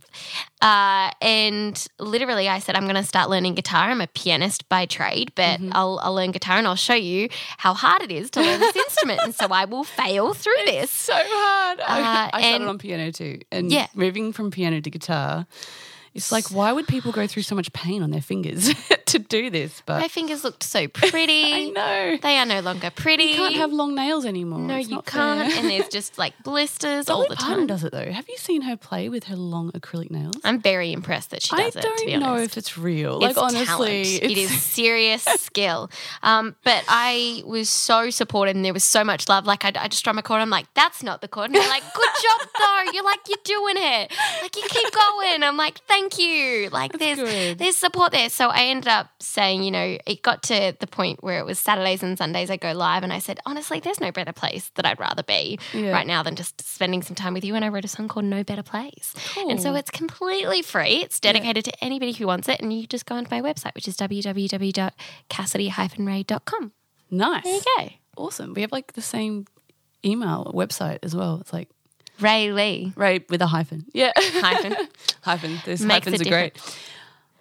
Uh, 0.62 1.10
and 1.22 1.86
literally, 1.98 2.48
I 2.48 2.58
said, 2.60 2.76
I'm 2.76 2.84
going 2.84 2.94
to 2.96 3.02
start 3.04 3.30
learning 3.30 3.54
guitar. 3.54 3.90
I'm 3.90 4.00
a 4.00 4.06
pianist 4.06 4.68
by 4.68 4.86
trade, 4.86 5.32
but 5.34 5.50
Mm-hmm. 5.60 5.70
I'll, 5.74 5.98
I'll 6.02 6.14
learn 6.14 6.30
guitar 6.30 6.56
and 6.58 6.66
I'll 6.66 6.76
show 6.76 6.94
you 6.94 7.28
how 7.58 7.74
hard 7.74 8.02
it 8.02 8.10
is 8.12 8.30
to 8.32 8.40
learn 8.40 8.60
this 8.60 8.76
instrument. 8.76 9.20
And 9.24 9.34
so 9.34 9.46
I 9.50 9.64
will 9.64 9.84
fail 9.84 10.32
through 10.32 10.62
this. 10.66 10.90
So 10.90 11.12
hard. 11.14 11.80
I, 11.80 12.00
Uh, 12.00 12.30
I 12.32 12.40
started 12.40 12.46
and- 12.60 12.64
on 12.68 12.78
piano 12.78 13.10
too, 13.12 13.40
and 13.50 13.70
Yeah. 13.72 13.88
moving 13.94 14.32
from 14.32 14.50
piano 14.50 14.80
to 14.80 14.90
guitar. 14.90 15.46
It's 16.14 16.32
like, 16.32 16.50
why 16.50 16.72
would 16.72 16.86
people 16.88 17.12
go 17.12 17.26
through 17.26 17.42
so 17.44 17.54
much 17.54 17.72
pain 17.72 18.02
on 18.02 18.10
their 18.10 18.20
fingers 18.20 18.74
to 19.06 19.18
do 19.18 19.48
this? 19.50 19.82
But 19.86 20.00
My 20.00 20.08
fingers 20.08 20.42
looked 20.42 20.62
so 20.64 20.88
pretty. 20.88 21.52
I 21.54 21.64
know 21.70 22.16
They 22.20 22.36
are 22.36 22.46
no 22.46 22.60
longer 22.60 22.90
pretty. 22.90 23.24
you 23.24 23.36
can't 23.36 23.54
have 23.56 23.72
long 23.72 23.94
nails 23.94 24.24
anymore. 24.26 24.58
no, 24.58 24.76
It's 24.76 24.88
you 24.88 25.02
can't. 25.02 25.52
And 25.56 25.70
there's 25.70 25.88
just 25.92 26.18
like 26.18 26.34
blisters 26.42 27.06
Dolly 27.06 27.22
all 27.24 27.28
the 27.28 27.36
Parton 27.36 27.58
time. 27.58 27.66
does 27.68 27.84
it 27.84 27.92
though. 27.92 28.10
Have 28.10 28.28
you 28.28 28.36
seen 28.38 28.62
her 28.62 28.76
play 28.76 29.08
with 29.08 29.24
her 29.24 29.36
long 29.36 29.70
acrylic 29.72 30.10
nails? 30.10 30.34
I'm 30.42 30.60
very 30.60 30.92
impressed 30.92 31.30
that 31.30 31.42
she 31.42 31.54
I 31.56 31.62
does 31.64 31.76
it. 31.76 31.78
I 31.78 31.82
don't 31.82 31.98
to 32.00 32.06
be 32.06 32.16
know 32.16 32.26
honest. 32.34 32.52
if 32.52 32.58
it's 32.58 32.76
real. 32.76 33.22
It's 33.24 33.36
like 33.36 33.44
honestly, 33.44 33.64
talent. 33.66 33.90
it's, 34.22 34.24
it 34.24 34.38
is 34.38 34.62
serious 34.62 35.22
skill. 35.22 35.90
Um, 36.22 36.56
but 36.64 36.82
I 36.88 37.42
was 37.46 37.68
so 37.68 38.10
supported, 38.10 38.56
and 38.56 38.64
there 38.64 38.72
was 38.74 38.84
so 38.84 39.04
much 39.04 39.28
love. 39.28 39.46
Like 39.46 39.64
I, 39.64 39.68
I 39.76 39.86
just 39.88 39.98
struck 39.98 40.16
a 40.16 40.22
chord. 40.22 40.40
I'm 40.40 40.50
like, 40.50 40.66
"That's 40.74 41.02
not 41.02 41.20
the 41.20 41.28
chord." 41.28 41.46
And 41.46 41.54
they're 41.54 41.68
like, 41.68 41.82
"Good 41.94 42.08
job, 42.22 42.48
though. 42.58 42.92
You're 42.92 43.04
like, 43.04 43.20
you're 43.28 43.38
doing 43.44 43.74
it. 43.78 44.12
Like 44.42 44.56
you 44.56 44.62
keep 44.68 44.92
going." 44.92 45.42
I'm 45.42 45.56
like, 45.56 45.78
"Thank 45.86 45.99
thank 46.00 46.18
you. 46.18 46.68
Like 46.70 46.98
there's 46.98 47.18
good. 47.18 47.58
there's 47.58 47.76
support 47.76 48.12
there. 48.12 48.30
So 48.30 48.48
I 48.48 48.64
ended 48.64 48.88
up 48.88 49.08
saying, 49.20 49.62
you 49.62 49.70
know, 49.70 49.96
it 50.06 50.22
got 50.22 50.42
to 50.44 50.74
the 50.80 50.86
point 50.86 51.22
where 51.22 51.38
it 51.38 51.44
was 51.46 51.58
Saturdays 51.58 52.02
and 52.02 52.16
Sundays 52.16 52.50
I 52.50 52.56
go 52.56 52.72
live, 52.72 53.02
and 53.02 53.12
I 53.12 53.18
said, 53.18 53.38
honestly, 53.46 53.80
there's 53.80 54.00
no 54.00 54.10
better 54.12 54.32
place 54.32 54.70
that 54.76 54.86
I'd 54.86 54.98
rather 54.98 55.22
be 55.22 55.58
Yeah. 55.72 55.90
right 55.90 56.06
now 56.06 56.22
than 56.22 56.36
just 56.36 56.66
spending 56.66 57.02
some 57.02 57.14
time 57.14 57.34
with 57.34 57.44
you. 57.44 57.54
And 57.54 57.64
I 57.64 57.68
wrote 57.68 57.84
a 57.84 57.88
song 57.88 58.08
called 58.08 58.24
No 58.26 58.42
Better 58.44 58.62
Place, 58.62 59.14
and 59.36 59.60
so 59.60 59.74
it's 59.74 59.90
completely 59.90 60.62
free. 60.62 61.02
It's 61.02 61.20
dedicated 61.20 61.64
to 61.66 61.84
anybody 61.84 62.12
who 62.12 62.26
wants 62.26 62.48
it, 62.48 62.60
and 62.60 62.72
you 62.72 62.86
just 62.86 63.04
go 63.06 63.14
onto 63.16 63.34
my 63.34 63.40
website, 63.42 63.74
which 63.74 63.86
is 63.88 63.96
www.cassidy-ray.com. 63.96 66.72
Nice. 67.10 67.42
There 67.44 67.54
you 67.54 67.62
go. 67.78 67.88
Awesome. 68.16 68.54
We 68.54 68.62
have 68.62 68.72
like 68.72 68.92
the 68.94 69.02
same 69.02 69.44
email 70.04 70.50
website 70.54 70.98
as 71.02 71.14
well. 71.14 71.38
It's 71.40 71.52
like 71.52 71.68
Ray 72.20 72.52
Lee 72.52 72.92
Ray 72.96 73.24
with 73.28 73.42
a 73.42 73.46
hyphen. 73.46 73.86
Yeah. 73.92 74.12
hyphen. 74.16 74.76
hyphen. 75.22 75.58
Those 75.64 75.80
Makes 75.82 76.06
hyphens 76.06 76.26
are 76.26 76.30
great. 76.30 76.58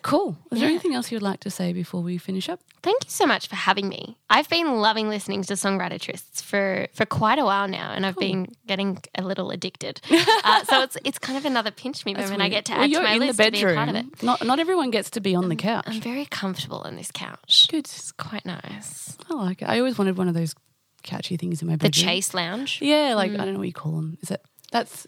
Cool. 0.02 0.38
Is 0.52 0.60
there 0.60 0.70
anything 0.70 0.94
else 0.94 1.12
you'd 1.12 1.22
like 1.22 1.42
to 1.42 1.50
say 1.50 1.74
before 1.74 2.02
we 2.02 2.18
finish 2.18 2.48
up? 2.48 2.62
Thank 2.82 3.04
you 3.04 3.10
so 3.10 3.26
much 3.26 3.48
for 3.48 3.56
having 3.56 3.90
me. 3.90 4.18
I've 4.30 4.48
been 4.48 4.80
loving 4.80 5.10
listening 5.10 5.44
to 5.44 5.54
Songwriter 5.54 6.00
Trysts 6.00 6.42
for, 6.42 6.88
for 6.94 7.06
quite 7.06 7.38
a 7.38 7.44
while 7.44 7.68
now, 7.68 7.92
and 7.92 8.06
I've 8.06 8.16
been 8.16 8.48
getting 8.66 9.00
a 9.16 9.22
little 9.22 9.52
addicted. 9.52 10.00
uh, 10.10 10.64
so 10.64 10.82
it's 10.84 10.98
it's 11.04 11.20
kind 11.20 11.38
of 11.38 11.44
another 11.44 11.72
pinch 11.72 12.06
me 12.06 12.14
moment. 12.14 12.42
I 12.42 12.48
get 12.48 12.66
to 12.66 12.74
Well, 12.74 12.84
add 12.84 12.94
to 12.94 13.02
my 13.02 13.18
list 13.18 13.38
the 13.38 13.44
to 13.46 13.52
be 13.52 13.62
a 13.62 13.76
part 13.76 13.90
of 13.90 13.96
it. 13.96 14.24
Not 14.24 14.46
not 14.46 14.60
everyone 14.60 14.90
gets 14.90 15.10
to 15.12 15.20
be 15.20 15.36
on 15.36 15.50
the 15.50 15.56
couch. 15.58 15.84
I'm 15.88 16.00
very 16.02 16.26
comfortable 16.26 16.82
on 16.86 16.96
this 16.96 17.12
couch. 17.12 17.68
Good. 17.70 17.80
It's 17.80 18.14
quite 18.14 18.46
nice. 18.46 19.18
I 19.30 19.34
like 19.34 19.62
it. 19.62 19.66
I 19.70 19.80
always 19.80 19.98
wanted 19.98 20.18
one 20.18 20.30
of 20.30 20.34
those 20.34 20.56
catchy 21.04 21.36
things 21.36 21.62
in 21.62 21.68
my 21.68 21.76
bedroom. 21.76 21.92
The. 21.92 22.12
Chaise 22.12 22.34
Lounge. 22.34 22.80
Yeah, 22.82 23.16
like 23.16 23.34
I 23.34 23.38
don't 23.38 23.54
know 23.54 23.60
what 23.60 23.68
you 23.68 23.74
call 23.74 23.98
them. 23.98 24.18
Is 24.22 24.32
it? 24.32 24.42
That's. 24.72 25.08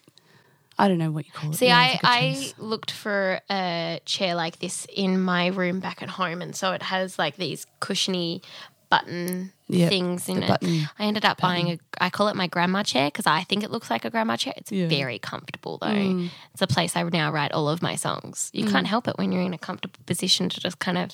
I 0.79 0.87
don't 0.87 0.97
know 0.97 1.11
what 1.11 1.25
you 1.25 1.31
call 1.31 1.51
it. 1.51 1.55
See, 1.55 1.69
I, 1.69 1.93
it's 1.93 2.03
like 2.03 2.03
a 2.03 2.07
I 2.07 2.53
looked 2.57 2.91
for 2.91 3.39
a 3.49 3.99
chair 4.05 4.33
like 4.35 4.59
this 4.59 4.87
in 4.91 5.21
my 5.21 5.47
room 5.47 5.79
back 5.79 6.01
at 6.01 6.09
home, 6.09 6.41
and 6.41 6.55
so 6.55 6.71
it 6.71 6.81
has 6.81 7.19
like 7.19 7.35
these 7.35 7.67
cushiony 7.79 8.41
button 8.89 9.53
Yep, 9.69 9.89
things 9.89 10.27
in 10.27 10.43
it. 10.43 10.59
I 10.99 11.05
ended 11.05 11.23
up 11.23 11.39
buying 11.39 11.69
a, 11.71 11.79
I 11.97 12.09
call 12.09 12.27
it 12.27 12.35
my 12.35 12.47
grandma 12.47 12.83
chair 12.83 13.07
because 13.07 13.25
I 13.25 13.43
think 13.43 13.63
it 13.63 13.71
looks 13.71 13.89
like 13.89 14.03
a 14.03 14.09
grandma 14.09 14.35
chair. 14.35 14.53
It's 14.57 14.69
Yeah. 14.69 14.87
Mm. 14.87 14.89
very 14.89 15.17
comfortable 15.17 15.77
though. 15.77 16.27
It's 16.51 16.61
a 16.61 16.67
place 16.67 16.97
I 16.97 17.03
now 17.03 17.31
write 17.31 17.53
all 17.53 17.69
of 17.69 17.81
my 17.81 17.95
songs. 17.95 18.49
You 18.53 18.65
can't 18.65 18.85
help 18.85 19.07
it 19.07 19.17
when 19.17 19.31
you're 19.31 19.41
in 19.41 19.53
a 19.53 19.57
comfortable 19.57 20.01
position 20.05 20.49
to 20.49 20.59
just 20.59 20.79
kind 20.79 20.97
of, 20.97 21.11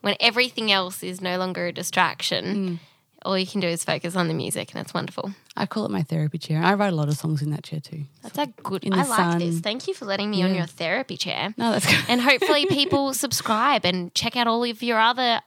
when 0.00 0.16
everything 0.20 0.72
else 0.72 1.02
is 1.02 1.20
no 1.20 1.36
longer 1.36 1.66
a 1.66 1.72
distraction. 1.72 2.44
Mm. 2.56 2.78
All 3.24 3.36
you 3.36 3.46
can 3.46 3.60
do 3.60 3.66
is 3.66 3.84
focus 3.84 4.14
on 4.14 4.28
the 4.28 4.34
music, 4.34 4.72
and 4.72 4.80
it's 4.80 4.94
wonderful. 4.94 5.32
I 5.56 5.66
call 5.66 5.84
it 5.84 5.90
my 5.90 6.02
therapy 6.02 6.38
chair. 6.38 6.62
I 6.62 6.74
write 6.74 6.92
a 6.92 6.96
lot 6.96 7.08
of 7.08 7.16
songs 7.16 7.42
in 7.42 7.50
that 7.50 7.64
chair 7.64 7.80
too. 7.80 8.04
That's 8.22 8.38
a 8.38 8.46
good. 8.62 8.84
In 8.84 8.92
the 8.92 8.98
I 8.98 9.02
like 9.04 9.38
this. 9.40 9.58
Thank 9.60 9.88
you 9.88 9.94
for 9.94 10.04
letting 10.04 10.30
me 10.30 10.42
on 10.44 10.54
your 10.54 10.66
therapy 10.66 11.16
chair. 11.16 11.52
No, 11.56 11.72
that's 11.72 11.86
good. 11.86 11.98
and 12.08 12.20
hopefully 12.20 12.66
people 12.70 13.12
subscribe 13.14 13.84
and 13.84 14.14
check 14.14 14.36
out 14.36 14.46
all 14.46 14.62
of 14.62 14.82
your 14.82 15.00
other 15.00 15.40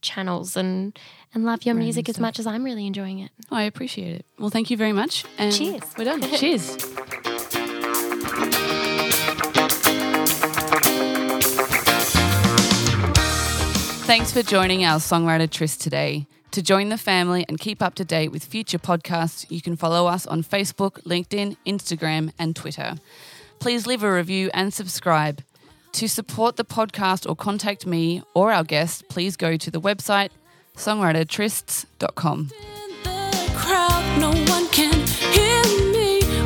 channels 0.00 0.56
and 0.56 0.98
and 1.34 1.44
love 1.44 1.64
your 1.66 1.74
music 1.74 2.08
as 2.08 2.18
much 2.18 2.38
as 2.38 2.46
I'm 2.46 2.64
really 2.64 2.86
enjoying 2.86 3.18
it. 3.18 3.30
I 3.50 3.64
appreciate 3.64 4.14
it. 4.14 4.26
Well, 4.38 4.50
thank 4.50 4.70
you 4.70 4.76
very 4.78 4.92
much. 4.92 5.24
And 5.36 5.52
Cheers. 5.54 5.82
We're 5.98 6.04
done. 6.04 6.22
Cheers. 6.36 6.76
Thanks 14.06 14.32
for 14.32 14.42
joining 14.42 14.84
our 14.86 14.98
Songwriter 14.98 15.50
Tryst 15.50 15.82
today. 15.82 16.26
To 16.52 16.62
join 16.62 16.88
the 16.88 16.98
family 16.98 17.44
and 17.48 17.58
keep 17.58 17.82
up 17.82 17.94
to 17.96 18.04
date 18.04 18.32
with 18.32 18.44
future 18.44 18.78
podcasts, 18.78 19.46
you 19.50 19.60
can 19.60 19.76
follow 19.76 20.06
us 20.06 20.26
on 20.26 20.42
Facebook, 20.42 21.02
LinkedIn, 21.04 21.56
Instagram, 21.66 22.32
and 22.38 22.56
Twitter. 22.56 22.94
Please 23.58 23.86
leave 23.86 24.02
a 24.02 24.12
review 24.12 24.50
and 24.54 24.72
subscribe. 24.72 25.42
To 25.92 26.08
support 26.08 26.56
the 26.56 26.64
podcast 26.64 27.28
or 27.28 27.34
contact 27.34 27.86
me 27.86 28.22
or 28.34 28.52
our 28.52 28.64
guest. 28.64 29.08
please 29.08 29.36
go 29.36 29.56
to 29.56 29.70
the 29.70 29.80
website 29.80 30.30
songwritertrysts.com. 30.76 32.50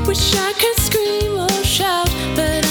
Wish 0.07 0.34
I 0.34 0.53
could 0.53 0.76
scream 0.78 1.38
or 1.38 1.64
shout, 1.64 2.11
but 2.34 2.62